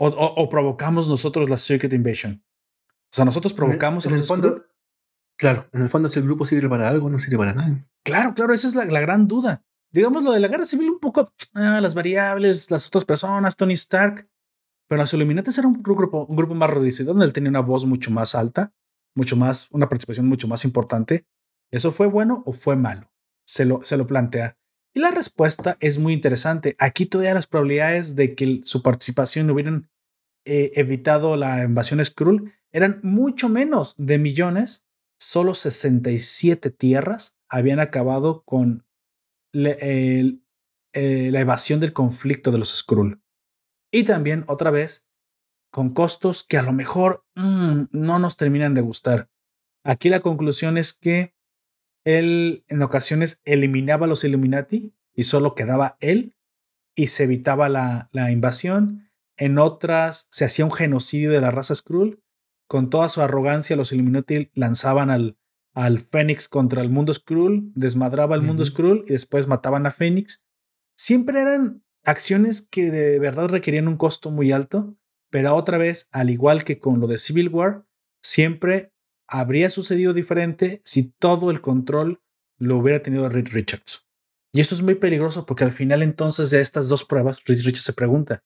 [0.00, 2.44] O, o- o provocamos nosotros la Secret Invasion?
[3.10, 4.64] O sea, nosotros provocamos en a el, fondo.
[5.36, 7.88] Claro, en el fondo, si el grupo sirve para algo, no sirve para nada.
[8.04, 9.64] Claro, claro, esa es la, la gran duda.
[9.90, 13.74] Digamos lo de la guerra civil, un poco ah, las variables, las otras personas, Tony
[13.74, 14.28] Stark.
[14.88, 17.84] Pero los Illuminati era un grupo, un grupo más reducido, donde él tenía una voz
[17.84, 18.72] mucho más alta,
[19.14, 21.26] mucho más, una participación mucho más importante.
[21.70, 23.12] ¿Eso fue bueno o fue malo?
[23.46, 24.56] Se lo, se lo plantea.
[24.94, 26.74] Y la respuesta es muy interesante.
[26.78, 29.90] Aquí todavía las probabilidades de que su participación hubieran
[30.44, 34.86] eh, evitado la invasión Skrull eran mucho menos de millones.
[35.18, 38.86] Solo 67 tierras habían acabado con
[39.66, 43.22] eh, la evasión del conflicto de los Skrull.
[43.90, 45.08] Y también, otra vez,
[45.70, 49.30] con costos que a lo mejor mm, no nos terminan de gustar.
[49.84, 51.34] Aquí la conclusión es que
[52.04, 56.34] él en ocasiones eliminaba a los Illuminati y solo quedaba él
[56.94, 59.10] y se evitaba la invasión.
[59.36, 62.22] En otras se hacía un genocidio de la raza Skrull.
[62.66, 65.37] Con toda su arrogancia, los Illuminati lanzaban al,
[65.78, 68.72] al Fénix contra el mundo Skrull, desmadraba el mundo Ujú.
[68.72, 70.44] Skrull y después mataban a Fénix.
[70.96, 74.96] Siempre eran acciones que de verdad requerían un costo muy alto,
[75.30, 77.86] pero otra vez, al igual que con lo de Civil War,
[78.24, 78.92] siempre
[79.28, 82.22] habría sucedido diferente si todo el control
[82.56, 84.10] lo hubiera tenido Reed Richards.
[84.52, 87.82] Y esto es muy peligroso porque al final entonces de estas dos pruebas, Reed Richards
[87.84, 88.42] se pregunta,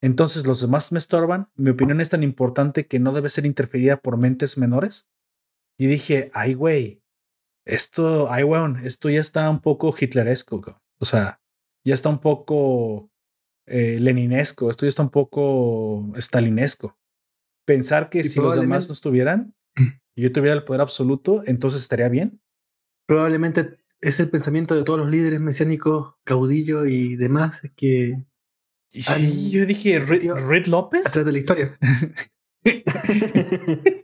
[0.00, 3.98] entonces los demás me estorban, mi opinión es tan importante que no debe ser interferida
[3.98, 5.10] por mentes menores.
[5.78, 7.02] Y dije, ay güey,
[7.66, 11.40] esto, ay weón, esto ya está un poco hitleresco, o sea,
[11.84, 13.10] ya está un poco
[13.66, 16.98] eh, leninesco, esto ya está un poco stalinesco.
[17.66, 19.54] Pensar que si los demás no estuvieran
[20.14, 22.40] y yo tuviera el poder absoluto, entonces estaría bien.
[23.06, 28.22] Probablemente es el pensamiento de todos los líderes mesiánicos, caudillos y demás, es que
[28.92, 31.06] Y sí, yo dije, ese ¿Red, tío- Red López?
[31.06, 31.78] atrás de la historia.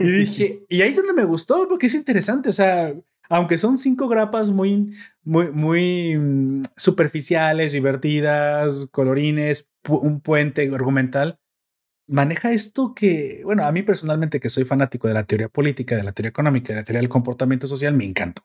[0.00, 2.48] Y dije, y ahí es donde me gustó, porque es interesante.
[2.48, 2.94] O sea,
[3.28, 4.92] aunque son cinco grapas muy,
[5.22, 11.38] muy, muy mm, superficiales, divertidas, colorines, un puente argumental,
[12.06, 16.04] maneja esto que, bueno, a mí personalmente, que soy fanático de la teoría política, de
[16.04, 18.42] la teoría económica, de la teoría del comportamiento social, me encantó.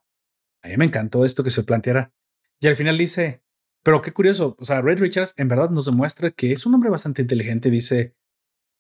[0.64, 2.14] A mí me encantó esto que se planteara.
[2.60, 3.42] Y al final dice,
[3.84, 6.90] pero qué curioso, o sea, Red Richards en verdad nos demuestra que es un hombre
[6.90, 7.72] bastante inteligente.
[7.72, 8.16] Dice,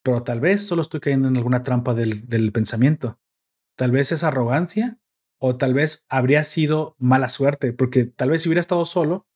[0.03, 3.19] pero tal vez solo estoy cayendo en alguna trampa del, del pensamiento.
[3.77, 4.99] Tal vez es arrogancia
[5.39, 9.27] o tal vez habría sido mala suerte, porque tal vez si hubiera estado solo,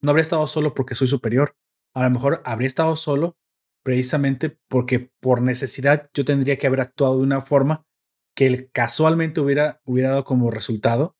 [0.00, 1.56] no habría estado solo porque soy superior.
[1.94, 3.38] A lo mejor habría estado solo
[3.82, 7.86] precisamente porque por necesidad yo tendría que haber actuado de una forma
[8.34, 11.16] que casualmente hubiera, hubiera dado como resultado.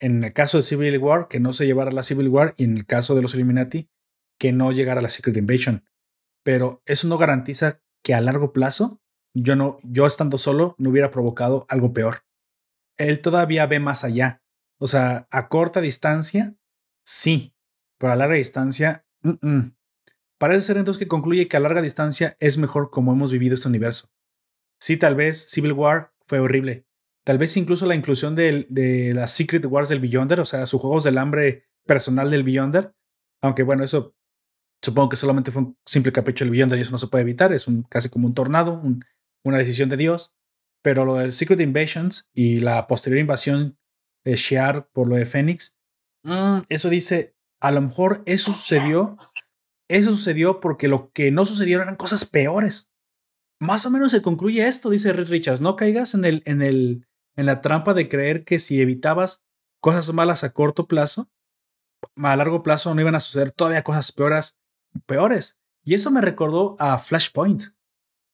[0.00, 2.64] En el caso de Civil War, que no se llevara a la Civil War, y
[2.64, 3.90] en el caso de los Illuminati,
[4.38, 5.84] que no llegara a la Secret Invasion.
[6.42, 9.02] Pero eso no garantiza que a largo plazo
[9.34, 12.24] yo no, yo estando solo no hubiera provocado algo peor.
[12.96, 14.42] Él todavía ve más allá.
[14.78, 16.56] O sea, a corta distancia,
[17.04, 17.54] sí,
[17.98, 19.04] pero a larga distancia,
[20.38, 23.68] parece ser entonces que concluye que a larga distancia es mejor como hemos vivido este
[23.68, 24.08] universo.
[24.80, 26.86] Sí, tal vez Civil War fue horrible.
[27.26, 30.80] Tal vez incluso la inclusión de, de las Secret Wars del Beyonder, o sea, sus
[30.80, 32.94] juegos del hambre personal del Beyonder.
[33.42, 34.16] Aunque bueno, eso
[34.82, 37.52] supongo que solamente fue un simple capricho del Beyonder y eso no se puede evitar.
[37.52, 38.82] Es casi como un tornado,
[39.44, 40.34] una decisión de Dios.
[40.82, 43.78] Pero lo de Secret Invasions y la posterior invasión
[44.24, 45.76] de Shiar por lo de Phoenix,
[46.22, 49.16] mm, eso dice, a lo mejor eso sucedió.
[49.88, 52.90] Eso sucedió porque lo que no sucedieron eran cosas peores.
[53.60, 55.60] Más o menos se concluye esto, dice Richards.
[55.60, 59.44] No caigas en el, en el, en la trampa de creer que si evitabas
[59.80, 61.30] cosas malas a corto plazo,
[62.16, 64.58] a largo plazo no iban a suceder todavía cosas peores,
[65.00, 65.58] peores.
[65.84, 67.64] Y eso me recordó a Flashpoint.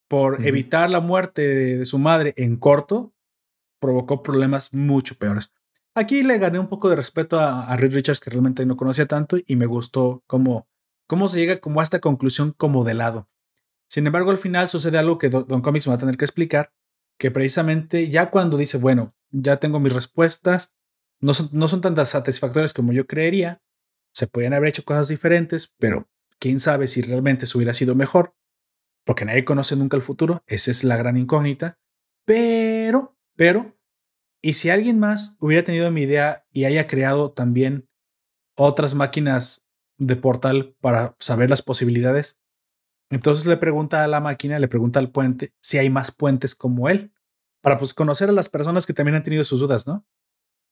[0.08, 1.42] Por evitar la muerte
[1.78, 3.14] de, su madre en corto,
[3.80, 5.54] provocó problemas mucho peores.
[5.94, 9.06] Aquí le gané un poco de respeto a, a Reed Richards, que realmente no conocía
[9.06, 10.68] tanto, y me gustó cómo,
[11.06, 13.28] cómo se llega como a esta conclusión como de lado.
[13.88, 16.72] Sin embargo, al final sucede algo que Don, Comics me va a tener que explicar,
[17.18, 20.74] que precisamente ya cuando dice, bueno, ya tengo mis respuestas,
[21.20, 23.62] no son, no son tan satisfactorias como yo creería,
[24.12, 26.08] se pueden haber hecho cosas diferentes, pero
[26.38, 28.34] quién sabe si realmente se hubiera sido mejor,
[29.04, 31.78] porque nadie conoce nunca el futuro, esa es la gran incógnita,
[32.24, 33.78] pero, pero,
[34.42, 37.88] ¿y si alguien más hubiera tenido mi idea y haya creado también
[38.56, 42.40] otras máquinas de portal para saber las posibilidades?
[43.10, 46.88] Entonces le pregunta a la máquina, le pregunta al puente si hay más puentes como
[46.88, 47.12] él,
[47.60, 50.06] para pues conocer a las personas que también han tenido sus dudas, ¿no?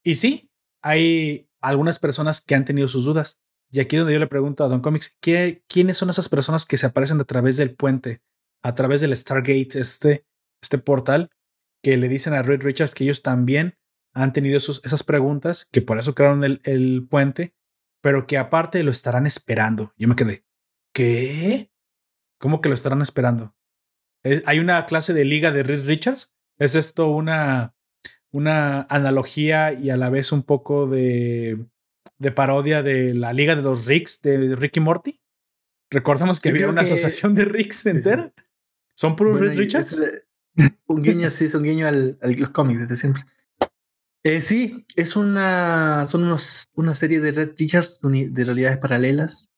[0.03, 0.51] Y sí,
[0.83, 3.41] hay algunas personas que han tenido sus dudas.
[3.73, 6.77] Y aquí es donde yo le pregunto a Don Comics, ¿quiénes son esas personas que
[6.77, 8.23] se aparecen a través del puente,
[8.63, 10.27] a través del Stargate, este,
[10.63, 11.31] este portal,
[11.83, 13.79] que le dicen a Red Richards que ellos también
[14.15, 17.55] han tenido esas preguntas, que por eso crearon el, el puente,
[18.03, 19.95] pero que aparte lo estarán esperando.
[19.97, 20.45] Yo me quedé,
[20.93, 21.73] ¿qué?
[22.39, 23.57] ¿Cómo que lo estarán esperando?
[24.45, 26.35] ¿Hay una clase de liga de Reed Richards?
[26.59, 27.75] ¿Es esto una,
[28.31, 31.72] una analogía y a la vez un poco de,
[32.23, 35.21] de parodia de la liga de los Ricks de Ricky Morty?
[35.91, 38.33] Recordamos que había una asociación de Ricks entera.
[38.95, 40.01] ¿Son puros Reed Richards?
[40.87, 43.23] un guiño, sí, es un guiño al, a los cómics desde siempre.
[44.23, 49.51] Eh, sí, es una, son unos, una serie de Red Richards de realidades paralelas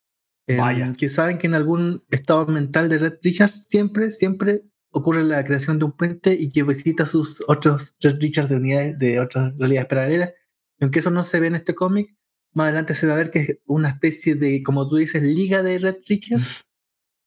[0.47, 0.93] Vaya.
[0.95, 5.78] que saben que en algún estado mental de Red Richards siempre, siempre ocurre la creación
[5.78, 9.89] de un puente y que visita sus otros Red Richards de unidades de otras realidades
[9.89, 10.32] paralelas.
[10.81, 12.16] aunque eso no se ve en este cómic,
[12.55, 15.63] más adelante se va a ver que es una especie de, como tú dices, liga
[15.63, 16.65] de Red Richards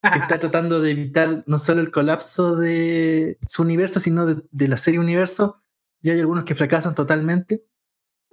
[0.02, 4.78] que está tratando de evitar no solo el colapso de su universo, sino de, la
[4.78, 5.62] serie universo.
[6.02, 7.66] Y hay algunos que fracasan totalmente.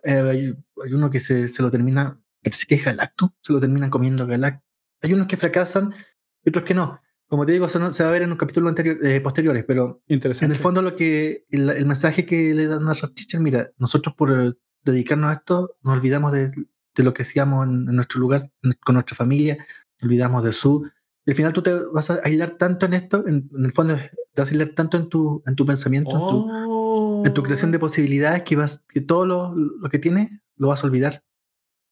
[0.05, 0.55] Eh, hay,
[0.85, 4.27] hay, uno que se, se lo termina, parece que es Galacto, se lo terminan comiendo
[4.27, 4.65] Galacto
[5.05, 5.95] hay unos que fracasan
[6.45, 7.01] y otros que no.
[7.29, 10.03] Como te digo, eso se va a ver en un capítulo anterior, eh, posteriores, pero
[10.07, 14.33] en el fondo lo que el, mensaje que le dan a Teacher, mira, nosotros por
[14.33, 14.53] eh,
[14.83, 16.53] dedicarnos a esto nos olvidamos de,
[17.03, 18.43] lo que hacíamos en, nuestro lugar,
[18.85, 19.59] con nuestra familia,
[20.03, 20.89] olvidamos de su.
[21.27, 24.49] al final tú te vas a aislar tanto en esto, en, el fondo te vas
[24.49, 26.11] a aislar tanto en tu, en tu pensamiento,
[27.25, 27.81] en, tu, creación de oh.
[27.81, 31.25] posibilidades, que, vas, que todo lo, lo que tienes lo vas a olvidar.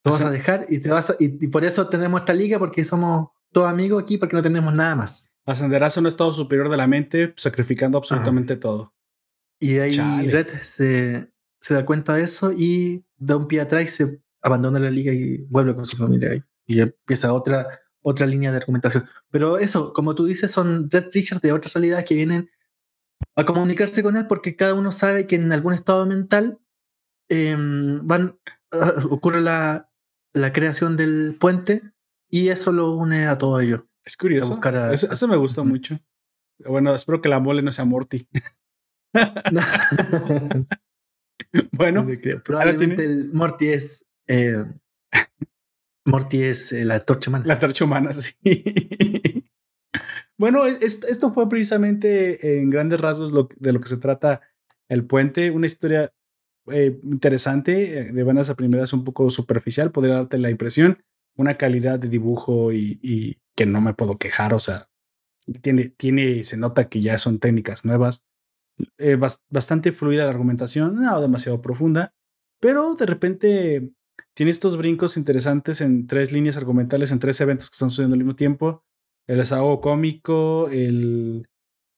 [0.05, 3.29] Lo vas a dejar y, te vas y, por eso tenemos esta liga, porque somos
[3.53, 5.31] todos amigos aquí, porque no tenemos nada más.
[5.45, 8.95] Ascenderás a un estado superior de la mente, sacrificando absolutamente todo.
[9.61, 9.97] Y ahí
[10.27, 14.79] Red se, se, da cuenta de eso y da un pie atrás y se abandona
[14.79, 16.45] la liga y vuelve con su familia.
[16.67, 19.09] Y empieza otra, otra línea de argumentación.
[19.31, 22.51] Pero eso, como tú dices, son Red Richards de otras realidades que vienen
[23.37, 26.59] a comunicarse con él porque cada uno sabe que en algún estado mental
[27.29, 28.39] em, van,
[29.11, 29.91] ocurre la,
[30.33, 31.83] la creación del puente
[32.29, 33.87] y eso lo une a todo ello.
[34.05, 34.61] Es curioso.
[34.91, 36.01] eso, me gustó mucho.
[36.59, 38.27] Bueno, espero que la mole no sea Morty.
[41.73, 42.07] bueno,
[42.45, 44.65] probablemente el Morty es eh,
[46.05, 47.45] Morty es eh, la torcha humana.
[47.47, 48.35] La torcha humana, sí.
[50.39, 54.41] bueno, esto fue precisamente en grandes rasgos de lo que se trata
[54.89, 56.13] el puente, una historia
[56.71, 61.03] eh, interesante, eh, de buenas a primeras un poco superficial, podría darte la impresión,
[61.37, 64.89] una calidad de dibujo y, que no me puedo quejar, o sea,
[65.61, 68.25] tiene, tiene, se nota que ya son técnicas nuevas,
[68.99, 69.19] eh,
[69.51, 72.15] bastante fluida la argumentación, no demasiado profunda,
[72.61, 73.93] pero de repente
[74.35, 78.21] tiene estos brincos interesantes en tres líneas argumentales, en tres eventos que están sucediendo al
[78.21, 78.85] mismo tiempo,
[79.27, 81.49] el desahogo cómico, el,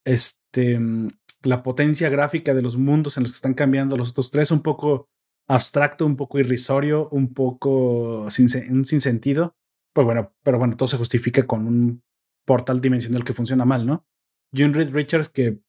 [0.04, 1.08] este, mm,
[1.42, 4.62] la potencia gráfica de los mundos en los que están cambiando los otros tres, un
[4.62, 5.08] poco
[5.48, 9.56] abstracto, un poco irrisorio, un poco sin, sin sentido.
[9.92, 12.02] Pues bueno, pero bueno, todo se justifica con un
[12.44, 14.06] portal dimensional que funciona mal, ¿no?
[14.52, 15.60] Y un Reed Richards que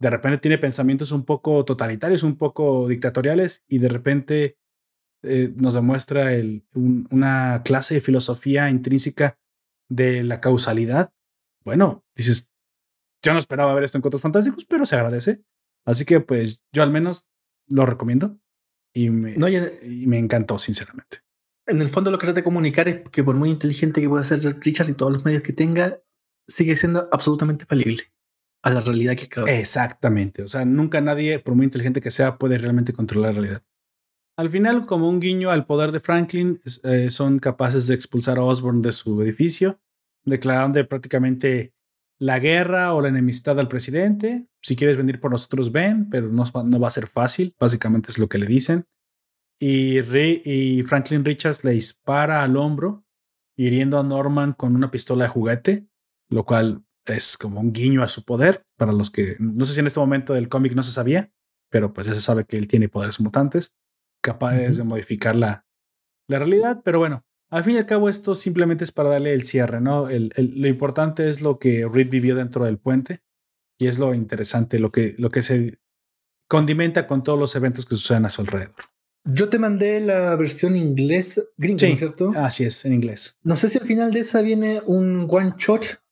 [0.00, 4.58] de repente tiene pensamientos un poco totalitarios, un poco dictatoriales y de repente
[5.24, 9.38] eh, nos demuestra el, una clase de filosofía intrínseca
[9.88, 11.12] de la causalidad.
[11.64, 12.52] Bueno, dices,
[13.22, 15.42] yo no esperaba ver esto en Cuentos Fantásticos, pero se agradece.
[15.86, 17.28] Así que pues yo al menos
[17.68, 18.38] lo recomiendo
[18.94, 19.34] y me,
[19.82, 21.18] y me encantó, sinceramente.
[21.66, 24.24] En el fondo lo que trata de comunicar es que por muy inteligente que pueda
[24.24, 26.00] ser Richard y todos los medios que tenga,
[26.46, 28.12] sigue siendo absolutamente falible
[28.62, 29.50] a la realidad que acaba.
[29.50, 30.42] Exactamente.
[30.42, 33.62] O sea, nunca nadie, por muy inteligente que sea, puede realmente controlar la realidad.
[34.36, 38.42] Al final, como un guiño al poder de Franklin, eh, son capaces de expulsar a
[38.42, 39.80] Osborne de su edificio,
[40.24, 41.72] declarando prácticamente
[42.18, 44.48] la guerra o la enemistad al presidente.
[44.60, 47.54] Si quieres venir por nosotros, ven, pero no, no va a ser fácil.
[47.60, 48.86] Básicamente es lo que le dicen.
[49.60, 53.04] Y, y Franklin Richards le dispara al hombro,
[53.56, 55.86] hiriendo a Norman con una pistola de juguete,
[56.28, 58.66] lo cual es como un guiño a su poder.
[58.76, 61.32] Para los que no sé si en este momento del cómic no se sabía,
[61.70, 63.76] pero pues ya se sabe que él tiene poderes mutantes
[64.24, 65.66] capaces de modificar la,
[66.26, 66.80] la realidad.
[66.82, 70.08] Pero bueno, al fin y al cabo, esto simplemente es para darle el cierre, ¿no?
[70.08, 73.22] El, lo importante es lo que Reed vivió dentro del puente
[73.78, 75.78] y es lo interesante, lo que, lo que se
[76.48, 78.74] condimenta con todos los eventos que suceden a su alrededor.
[79.26, 82.32] Yo te mandé la versión inglés gringa, ¿no es cierto?
[82.36, 83.38] Así es, en inglés.
[83.42, 86.02] No sé si al final de esa viene un one shot,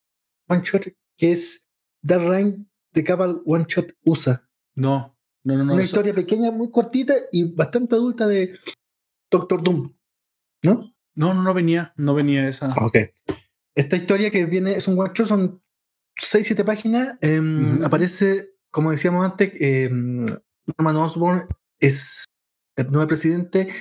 [0.47, 0.87] one shot
[1.17, 1.65] que es
[2.05, 4.47] The Rain de Cabal One Shot USA.
[4.75, 5.12] No,
[5.43, 5.73] no, no, no.
[5.73, 8.59] Una historia pequeña, muy cortita y bastante adulta de
[9.29, 9.93] Doctor Doom,
[10.63, 10.93] ¿no?
[11.15, 12.73] No, no, no venía, no venía esa.
[12.81, 12.97] Ok.
[13.75, 15.61] Esta historia que viene es un one shot, son
[16.15, 17.17] 6, 7 páginas.
[17.21, 21.47] Em, aparece, como decíamos antes, eh, Norman Osborn
[21.79, 22.25] es
[22.75, 23.73] el nuevo presidente,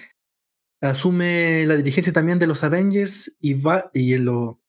[0.81, 4.61] asume la dirigencia también de los Avengers y va, y en lo,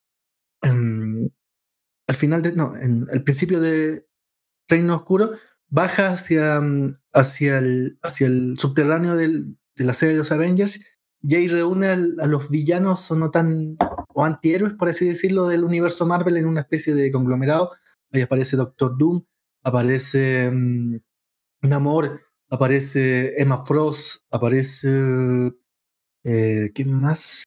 [0.61, 4.05] al final de, no, en el principio de
[4.69, 5.31] Reino Oscuro,
[5.73, 6.61] baja hacia,
[7.13, 10.85] hacia, el, hacia el subterráneo de la serie de los Avengers
[11.23, 13.77] y ahí reúne a, los villanos o no tan
[14.13, 17.71] o antihéroes, por así decirlo, del universo Marvel en una especie de conglomerado.
[18.11, 19.23] Ahí aparece Doctor Doom,
[19.63, 20.99] aparece um,
[21.61, 25.51] Namor, aparece Emma Frost, aparece...
[26.25, 27.43] Eh, ¿Quién más?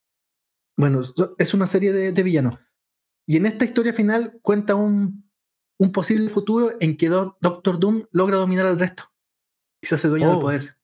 [0.77, 1.01] Bueno,
[1.39, 2.59] es una serie de, villanos.
[3.25, 5.26] Y en esta historia final cuenta un,
[5.79, 9.13] un posible futuro en que Doctor Doom logra dominar al resto
[9.81, 10.41] y se hace dueño del oh.
[10.41, 10.77] poder.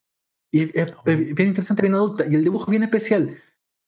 [0.51, 2.24] Y es, bien interesante, bien adulta.
[2.28, 3.39] Y el dibujo es bien especial.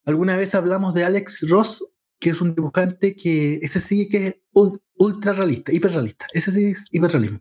[0.07, 1.85] Alguna vez hablamos de Alex Ross,
[2.19, 4.37] que es un dibujante que ese sí que es
[4.95, 6.27] ultra realista, hiperrealista.
[6.33, 7.41] Ese sí es hiperrealismo.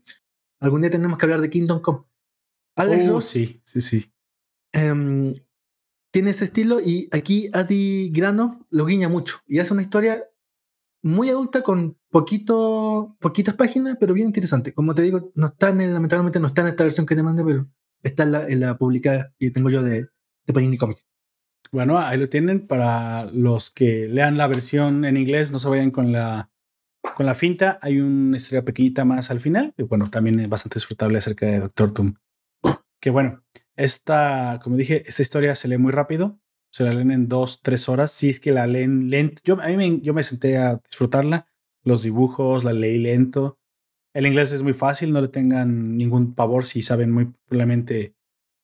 [0.59, 2.03] Algún día tenemos que hablar de Kingdom Come.
[2.75, 3.25] Alex oh, Ross.
[3.25, 4.13] Sí, sí, sí.
[4.73, 5.33] Em,
[6.11, 10.23] tiene ese estilo y aquí Adi Grano lo guiña mucho y hace una historia
[11.03, 14.73] muy adulta con poquito, poquitas páginas, pero bien interesante.
[14.73, 17.43] Como te digo, no está en, lamentablemente no está en esta versión que te mandé,
[17.43, 17.67] pero
[18.01, 20.07] está en la, en la publicada y tengo yo de,
[20.45, 21.05] de Panini Comics.
[21.71, 25.91] Bueno, ahí lo tienen para los que lean la versión en inglés, no se vayan
[25.91, 26.49] con la
[27.15, 27.79] con la finta.
[27.81, 31.59] Hay una historia pequeñita más al final y bueno, también es bastante disfrutable acerca de
[31.59, 32.15] Doctor Doom.
[32.99, 33.43] Que bueno,
[33.75, 36.39] esta, como dije, esta historia se lee muy rápido.
[36.73, 38.11] Se la leen en dos, tres horas.
[38.11, 39.41] Si es que la leen lento.
[39.45, 41.47] Yo, a mí me, yo me senté a disfrutarla.
[41.83, 43.59] Los dibujos, la leí lento.
[44.13, 48.15] El inglés es muy fácil, no le tengan ningún pavor si saben muy probablemente,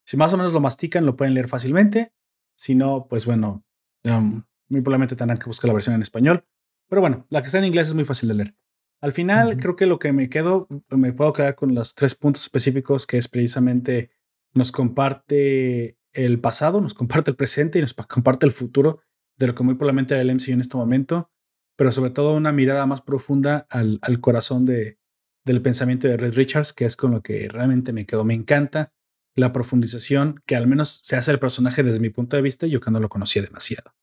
[0.06, 2.14] si más o menos lo mastican, lo pueden leer fácilmente.
[2.56, 3.64] Si no, pues bueno,
[4.04, 6.46] um, muy probablemente tendrán que buscar la versión en español.
[6.88, 8.56] Pero bueno, la que está en inglés es muy fácil de leer.
[9.02, 12.44] Al final, creo que lo que me quedo, me puedo quedar con los tres puntos
[12.44, 14.12] específicos que es precisamente
[14.54, 19.02] nos comparte el pasado, nos comparte el presente y nos comparte el futuro
[19.38, 21.32] de lo que muy probablemente era el MCU en este momento,
[21.78, 25.00] pero sobre todo una mirada más profunda al, al corazón de,
[25.46, 28.24] del pensamiento de Red Richards, que es con lo que realmente me quedó.
[28.24, 28.94] Me encanta
[29.36, 32.82] la profundización que al menos se hace el personaje desde mi punto de vista, yo
[32.82, 33.94] que no lo conocía demasiado.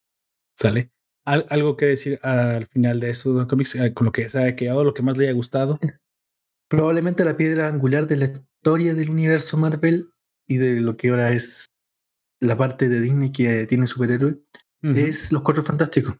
[0.54, 0.90] ¿Sale?
[1.26, 4.84] algo que decir al final de eso, cómics, eh, con lo que se haya quedado,
[4.84, 5.76] lo que más le haya gustado.
[6.68, 10.10] Probablemente la piedra angular de la historia del universo Marvel
[10.46, 11.66] y de lo que ahora es
[12.40, 14.36] la parte de Disney que tiene superhéroes
[14.82, 16.16] es los cuatro fantásticos.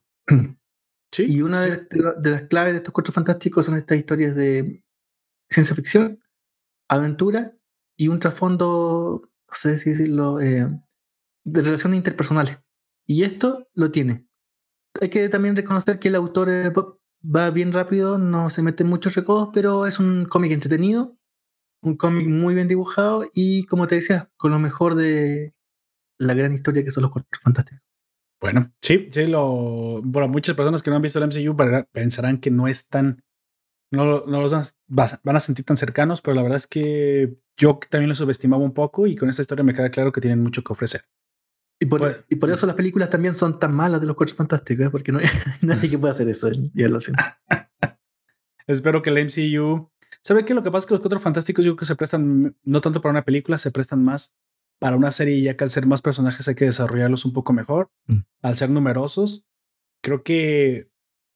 [1.12, 1.86] Sí, y una de,
[2.30, 4.84] las claves de estos cuatro fantásticos son estas historias de
[5.48, 6.20] ciencia ficción,
[6.88, 7.56] aventura
[7.96, 10.68] y un trasfondo, no sé si decirlo, eh,
[11.44, 12.58] de relaciones interpersonales.
[13.06, 14.26] Y esto lo tiene.
[15.00, 16.72] Hay que también reconocer que el autor eh,
[17.24, 21.16] va bien rápido, no se mete en muchos recodos, pero es un cómic entretenido,
[21.82, 25.55] un cómic muy bien dibujado y, como te decía, con lo mejor de
[26.18, 27.84] la gran historia que son los cuatro fantásticos.
[28.40, 30.02] Bueno, sí, sí, lo.
[30.02, 31.56] Bueno, muchas personas que no han visto el MCU
[31.92, 33.22] pensarán que no es tan.
[33.90, 38.08] No, no los van, a sentir tan cercanos, pero la verdad es que yo también
[38.08, 40.72] los subestimaba un poco y con esta historia me queda claro que tienen mucho que
[40.72, 41.02] ofrecer.
[41.78, 44.34] Y por, pues, y por eso las películas también son tan malas de los Cuatro
[44.34, 44.90] Fantásticos, ¿eh?
[44.90, 45.26] porque no hay
[45.60, 46.50] nadie que pueda hacer eso.
[46.74, 47.22] Ya lo siento.
[48.66, 49.90] Espero que el MCU.
[50.22, 50.54] ¿Sabe qué?
[50.54, 53.00] Lo que pasa es que los Cuatro Fantásticos yo creo que se prestan no tanto
[53.00, 54.36] para una película, se prestan más
[54.78, 57.90] para una serie, ya que al ser más personajes hay que desarrollarlos un poco mejor.
[58.06, 58.18] Mm.
[58.42, 59.46] Al ser numerosos,
[60.02, 60.90] creo que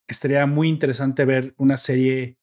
[0.08, 2.38] estaría muy interesante ver una serie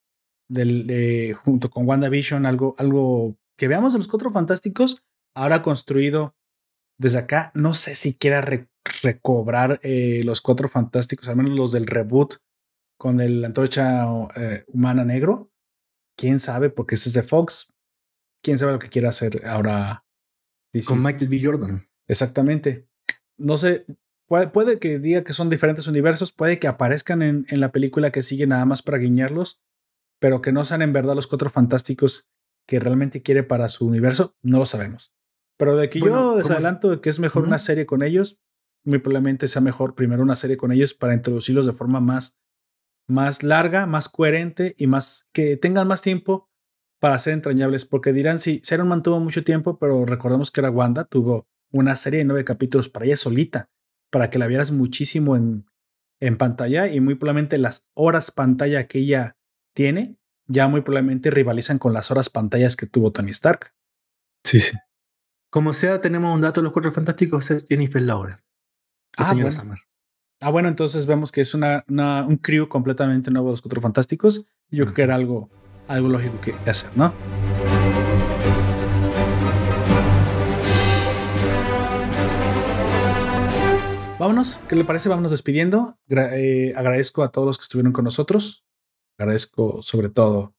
[0.49, 5.03] del, junto con WandaVision, algo, algo que veamos de los Cuatro Fantásticos,
[5.35, 6.35] ahora construido
[6.97, 7.51] desde acá.
[7.53, 8.41] No sé si quiera
[9.03, 12.37] recobrar eh, los Cuatro Fantásticos, al menos los del reboot
[12.97, 14.05] con el antorcha
[14.35, 15.51] eh, humana negro.
[16.17, 17.73] Quién sabe, porque ese es de Fox.
[18.41, 20.06] Quién sabe lo que quiera hacer ahora
[20.83, 21.39] con Michael B.
[21.41, 21.87] Jordan.
[22.07, 22.87] Exactamente.
[23.37, 23.85] No sé,
[24.27, 28.23] puede, que diga que son diferentes universos, puede que aparezcan en, en, la película que
[28.23, 29.61] sigue nada más para guiñarlos,
[30.19, 32.31] pero que no sean en verdad los cuatro fantásticos
[32.67, 35.13] que realmente quiere para su universo, no lo sabemos.
[35.57, 38.39] Pero de que yo desadelanto de que es mejor una serie con ellos,
[38.83, 42.39] muy probablemente sea mejor primero una serie con ellos para introducirlos de forma más,
[43.07, 46.46] más larga, más coherente y más que tengan más tiempo
[46.99, 51.05] para ser entrañables, porque dirán, sí, Sharon mantuvo mucho tiempo, pero recordemos que era Wanda,
[51.05, 53.69] tuvo una serie de nueve capítulos para ella solita,
[54.09, 55.65] para que la vieras muchísimo en,
[56.19, 59.37] en pantalla y muy probablemente las horas pantalla que ella
[59.73, 60.17] tiene,
[60.47, 63.73] ya muy probablemente rivalizan con las horas pantallas que tuvo Tony Stark.
[64.43, 64.77] Sí, sí.
[65.49, 68.43] Como sea, tenemos un dato de los cuatro fantásticos, es Jennifer Lawrence.
[69.17, 69.81] La ah, señora bueno.
[70.39, 74.45] Ah, bueno, entonces vemos que es una, un crew completamente nuevo de los cuatro fantásticos.
[74.69, 75.49] Yo creo que era algo
[75.87, 77.13] algo lógico que hacer, ¿no?
[84.19, 85.09] Vámonos, ¿qué le parece?
[85.09, 85.95] Vámonos despidiendo.
[86.09, 88.65] Eh, agradezco a todos los que estuvieron con nosotros.
[89.19, 90.55] Agradezco sobre todo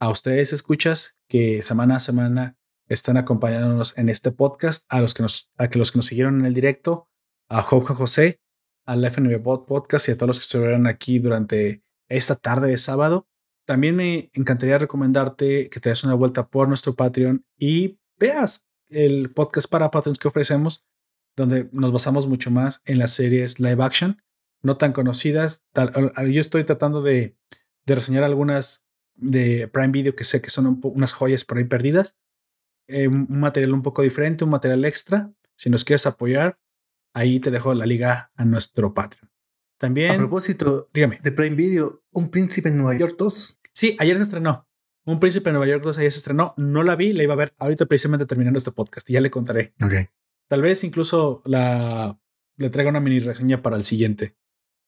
[0.00, 2.56] a ustedes, escuchas, que semana a semana
[2.88, 6.46] están acompañándonos en este podcast, a los que nos, a los que nos siguieron en
[6.46, 7.08] el directo,
[7.48, 8.40] a Jorge José,
[8.86, 12.78] al FNB Bot Podcast y a todos los que estuvieron aquí durante esta tarde de
[12.78, 13.28] sábado.
[13.64, 19.32] También me encantaría recomendarte que te des una vuelta por nuestro Patreon y veas el
[19.32, 20.86] podcast para Patreons que ofrecemos,
[21.36, 24.20] donde nos basamos mucho más en las series live action,
[24.62, 25.66] no tan conocidas.
[25.74, 27.36] yo estoy tratando de,
[27.86, 32.18] reseñar algunas de Prime Video que sé que son unas joyas por ahí perdidas.
[32.88, 35.32] Eh, un material un poco diferente, un material extra.
[35.56, 36.58] Si nos quieres apoyar,
[37.14, 39.31] ahí te dejo la liga a nuestro Patreon.
[39.82, 40.12] También.
[40.12, 41.18] A propósito, dígame.
[41.24, 43.58] De Prime Video, Un Príncipe en Nueva York 2.
[43.74, 44.68] Sí, ayer se estrenó.
[45.04, 46.54] Un Príncipe en Nueva York 2 ayer se estrenó.
[46.56, 49.32] No la vi, la iba a ver ahorita precisamente terminando este podcast y ya le
[49.32, 49.74] contaré.
[49.84, 50.08] Ok.
[50.46, 52.16] Tal vez incluso la
[52.58, 54.36] le traiga una mini reseña para el siguiente.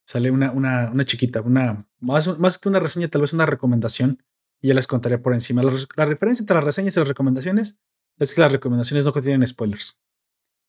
[0.07, 4.23] Sale una, una, una chiquita, una más, más que una reseña, tal vez una recomendación.
[4.61, 5.65] Y ya les contaré por encima.
[5.65, 7.81] La, la diferencia entre las reseñas y las recomendaciones
[8.21, 10.01] es que las recomendaciones no contienen spoilers.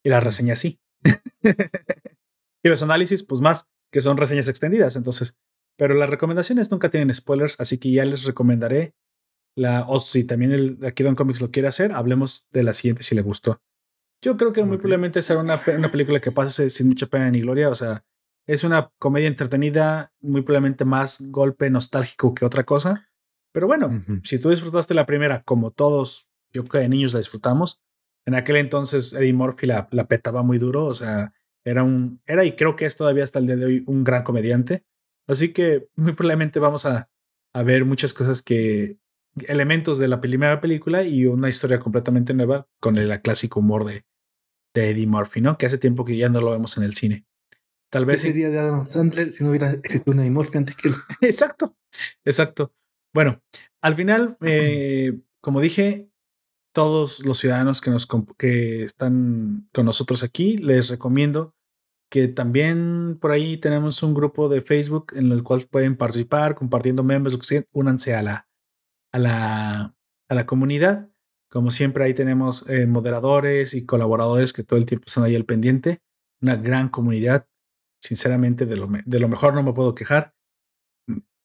[0.04, 0.82] Y las reseñas sí.
[2.64, 4.98] y los análisis, pues más que son reseñas extendidas.
[4.98, 5.38] Entonces,
[5.78, 8.94] pero las recomendaciones nunca tienen spoilers, así que ya les recomendaré
[9.56, 13.04] la, o si también el aquí Don Comics lo quiere hacer, hablemos de la siguiente
[13.04, 13.62] si le gustó.
[14.22, 17.40] Yo creo que muy probablemente será una, una película que pase sin mucha pena ni
[17.40, 18.04] gloria, o sea,
[18.46, 23.08] es una comedia entretenida, muy probablemente más golpe nostálgico que otra cosa.
[23.54, 27.20] Pero bueno, si tú disfrutaste la primera, como todos, yo creo que de niños la
[27.20, 27.80] disfrutamos,
[28.26, 31.32] en aquel entonces Eddie Murphy la, la petaba muy duro, o sea,
[31.66, 34.24] era un, era y creo que es todavía hasta el día de hoy un gran
[34.24, 34.84] comediante.
[35.28, 37.10] Así que muy probablemente vamos a,
[37.54, 39.00] a ver muchas cosas que,
[39.48, 44.06] elementos de la primera película y una historia completamente nueva con el clásico humor de,
[44.74, 45.58] de, Eddie Murphy, ¿no?
[45.58, 47.26] Que hace tiempo que ya no lo vemos en el cine.
[47.90, 48.22] Tal vez.
[48.22, 50.96] ¿Qué sería de Adam Sandler si no hubiera existido un Eddie Murphy antes que él?
[51.22, 51.76] exacto,
[52.24, 52.74] exacto.
[53.14, 53.42] Bueno,
[53.82, 56.10] al final, eh, como dije,
[56.74, 61.55] todos los ciudadanos que, nos, que están con nosotros aquí, les recomiendo
[62.10, 67.04] que también por ahí tenemos un grupo de Facebook en el cual pueden participar, compartiendo
[67.04, 68.48] memes, lo que sea, a la,
[69.12, 69.96] a la,
[70.30, 71.10] a la comunidad.
[71.50, 75.46] Como siempre, ahí tenemos eh, moderadores y colaboradores que todo el tiempo están ahí al
[75.46, 76.02] pendiente.
[76.42, 77.48] Una gran comunidad.
[78.02, 80.36] Sinceramente, de lo, de lo mejor no me puedo quejar.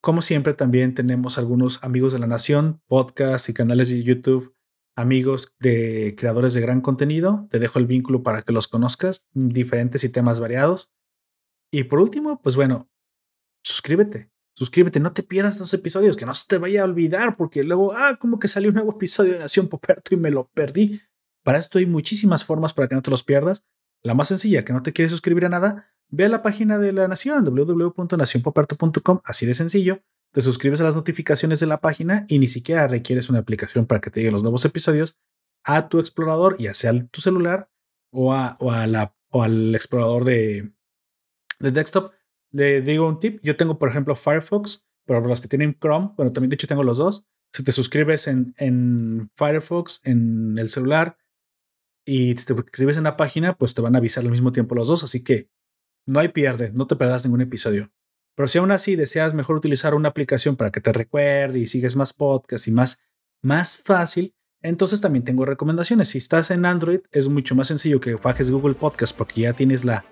[0.03, 4.55] Como siempre, también tenemos algunos amigos de la nación, podcasts y canales de YouTube
[4.97, 7.47] amigos de creadores de gran contenido.
[7.51, 10.93] Te dejo el vínculo para que los conozcas, diferentes y temas variados.
[11.71, 12.91] Y por último, pues bueno,
[13.63, 14.31] suscríbete.
[14.55, 17.93] Suscríbete, no te pierdas los episodios, que no se te vaya a olvidar, porque luego,
[17.95, 21.01] ah, como que salió un nuevo episodio de Nación Poperto y me lo perdí.
[21.43, 23.65] Para esto hay muchísimas formas para que no te los pierdas.
[24.03, 26.93] La más sencilla, que no te quieres suscribir a nada, ve a la página de
[26.93, 30.03] la Nación, www.nacionpoperto.com, así de sencillo.
[30.33, 34.01] Te suscribes a las notificaciones de la página y ni siquiera requieres una aplicación para
[34.01, 35.19] que te lleguen los nuevos episodios
[35.65, 37.71] a tu explorador, ya sea tu celular
[38.13, 40.73] o, a, a al explorador de,
[41.59, 42.13] de desktop.
[42.53, 46.33] Le digo un tip, yo tengo por ejemplo Firefox, pero los que tienen Chrome, bueno,
[46.33, 47.27] también de hecho tengo los dos.
[47.53, 51.17] Si te suscribes en, en Firefox, en el celular,
[52.05, 54.89] y te suscribes en la página, pues te van a avisar al mismo tiempo los
[54.89, 55.51] dos, así que
[56.07, 57.93] no hay pierde, no te perderás ningún episodio.
[58.35, 61.97] Pero si aún así deseas mejor utilizar una aplicación para que te recuerde y sigues
[61.97, 63.01] más podcasts y más,
[63.43, 66.09] más fácil, entonces también tengo recomendaciones.
[66.09, 69.85] Si estás en Android, es mucho más sencillo que bajes Google Podcast porque ya tienes
[69.85, 70.05] la,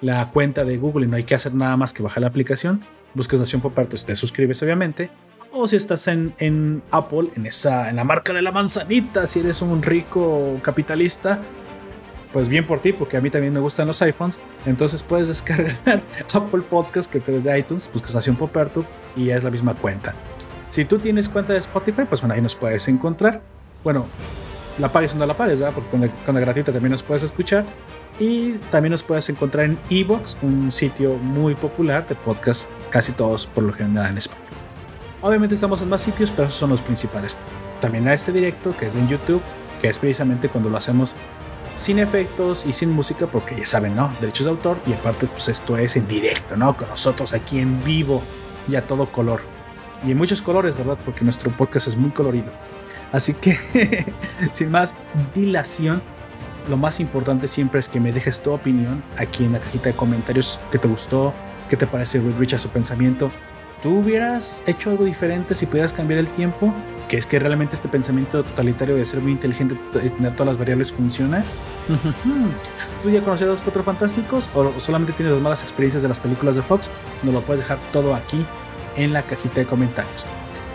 [0.00, 2.84] la cuenta de Google y no hay que hacer nada más que bajar la aplicación.
[3.14, 5.10] Buscas Nación Poperto y te suscribes, obviamente.
[5.52, 9.40] O si estás en, en Apple, en, esa, en la marca de la manzanita, si
[9.40, 11.42] eres un rico capitalista,
[12.32, 14.40] pues bien por ti, porque a mí también me gustan los iPhones.
[14.64, 18.84] Entonces puedes descargar Apple Podcast, que desde iTunes, buscas Nación Poperto
[19.16, 20.14] y es la misma cuenta.
[20.68, 23.42] Si tú tienes cuenta de Spotify, pues bueno, ahí nos puedes encontrar.
[23.84, 24.06] Bueno,
[24.78, 25.74] la pagues o no la pagues, ¿verdad?
[25.74, 27.64] Porque con la, gratuita también nos puedes escuchar.
[28.18, 33.46] Y también nos puedes encontrar en Evox, un sitio muy popular de podcast, casi todos
[33.46, 34.46] por lo general en español.
[35.22, 37.36] Obviamente estamos en más sitios, pero esos son los principales.
[37.80, 39.42] También a este directo, que es en YouTube,
[39.80, 41.14] que es precisamente cuando lo hacemos
[41.76, 44.12] sin efectos y sin música, porque ya saben, ¿no?
[44.20, 44.78] Derechos de autor.
[44.86, 46.76] Y aparte, pues esto es en directo, ¿no?
[46.76, 48.22] Con nosotros aquí en vivo
[48.68, 49.42] y a todo color.
[50.04, 50.98] Y en muchos colores, ¿verdad?
[51.04, 52.52] Porque nuestro podcast es muy colorido.
[53.12, 53.56] Así que,
[54.52, 54.96] sin más
[55.34, 56.02] dilación,
[56.68, 59.96] lo más importante siempre es que me dejes tu opinión aquí en la cajita de
[59.96, 60.60] comentarios.
[60.70, 61.32] ¿Qué te gustó?
[61.68, 63.30] ¿Qué te parece Reed Rich a su pensamiento?
[63.82, 66.74] ¿Tú hubieras hecho algo diferente si pudieras cambiar el tiempo?
[67.08, 70.58] que es que realmente este pensamiento totalitario de ser muy inteligente y tener todas las
[70.58, 71.44] variables funciona.
[73.02, 76.18] ¿Tú ya conoces a los cuatro fantásticos o solamente tienes las malas experiencias de las
[76.18, 76.90] películas de Fox?
[77.22, 78.44] Nos lo puedes dejar todo aquí
[78.96, 80.24] en la cajita de comentarios.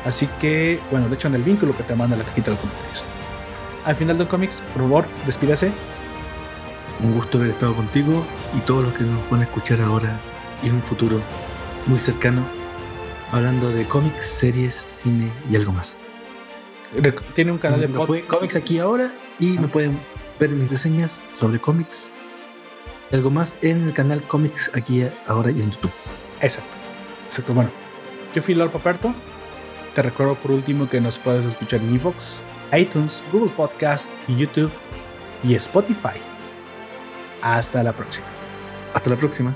[0.05, 3.05] Así que, bueno, de hecho en el vínculo que te manda la cajita de comentarios.
[3.83, 5.71] Al final de cómics, por favor, despídase.
[7.03, 8.23] Un gusto haber estado contigo
[8.55, 10.19] y todos los que nos van a escuchar ahora
[10.63, 11.19] y en un futuro
[11.87, 12.45] muy cercano,
[13.31, 15.97] hablando de cómics, series, cine y algo más.
[17.33, 18.27] Tiene un canal de podcast.
[18.27, 19.99] Cómics aquí ahora y me pueden
[20.39, 22.09] ver mis reseñas sobre cómics.
[23.11, 25.91] Algo más en el canal Cómics aquí ahora y en YouTube.
[26.41, 26.77] Exacto.
[27.25, 27.53] Exacto.
[27.53, 27.71] Bueno,
[28.33, 29.13] yo fui Lord Paperto.
[29.93, 34.71] Te recuerdo por último que nos puedes escuchar en Evox, iTunes, Google Podcast, YouTube
[35.43, 36.19] y Spotify.
[37.41, 38.27] Hasta la próxima.
[38.93, 39.55] Hasta la próxima.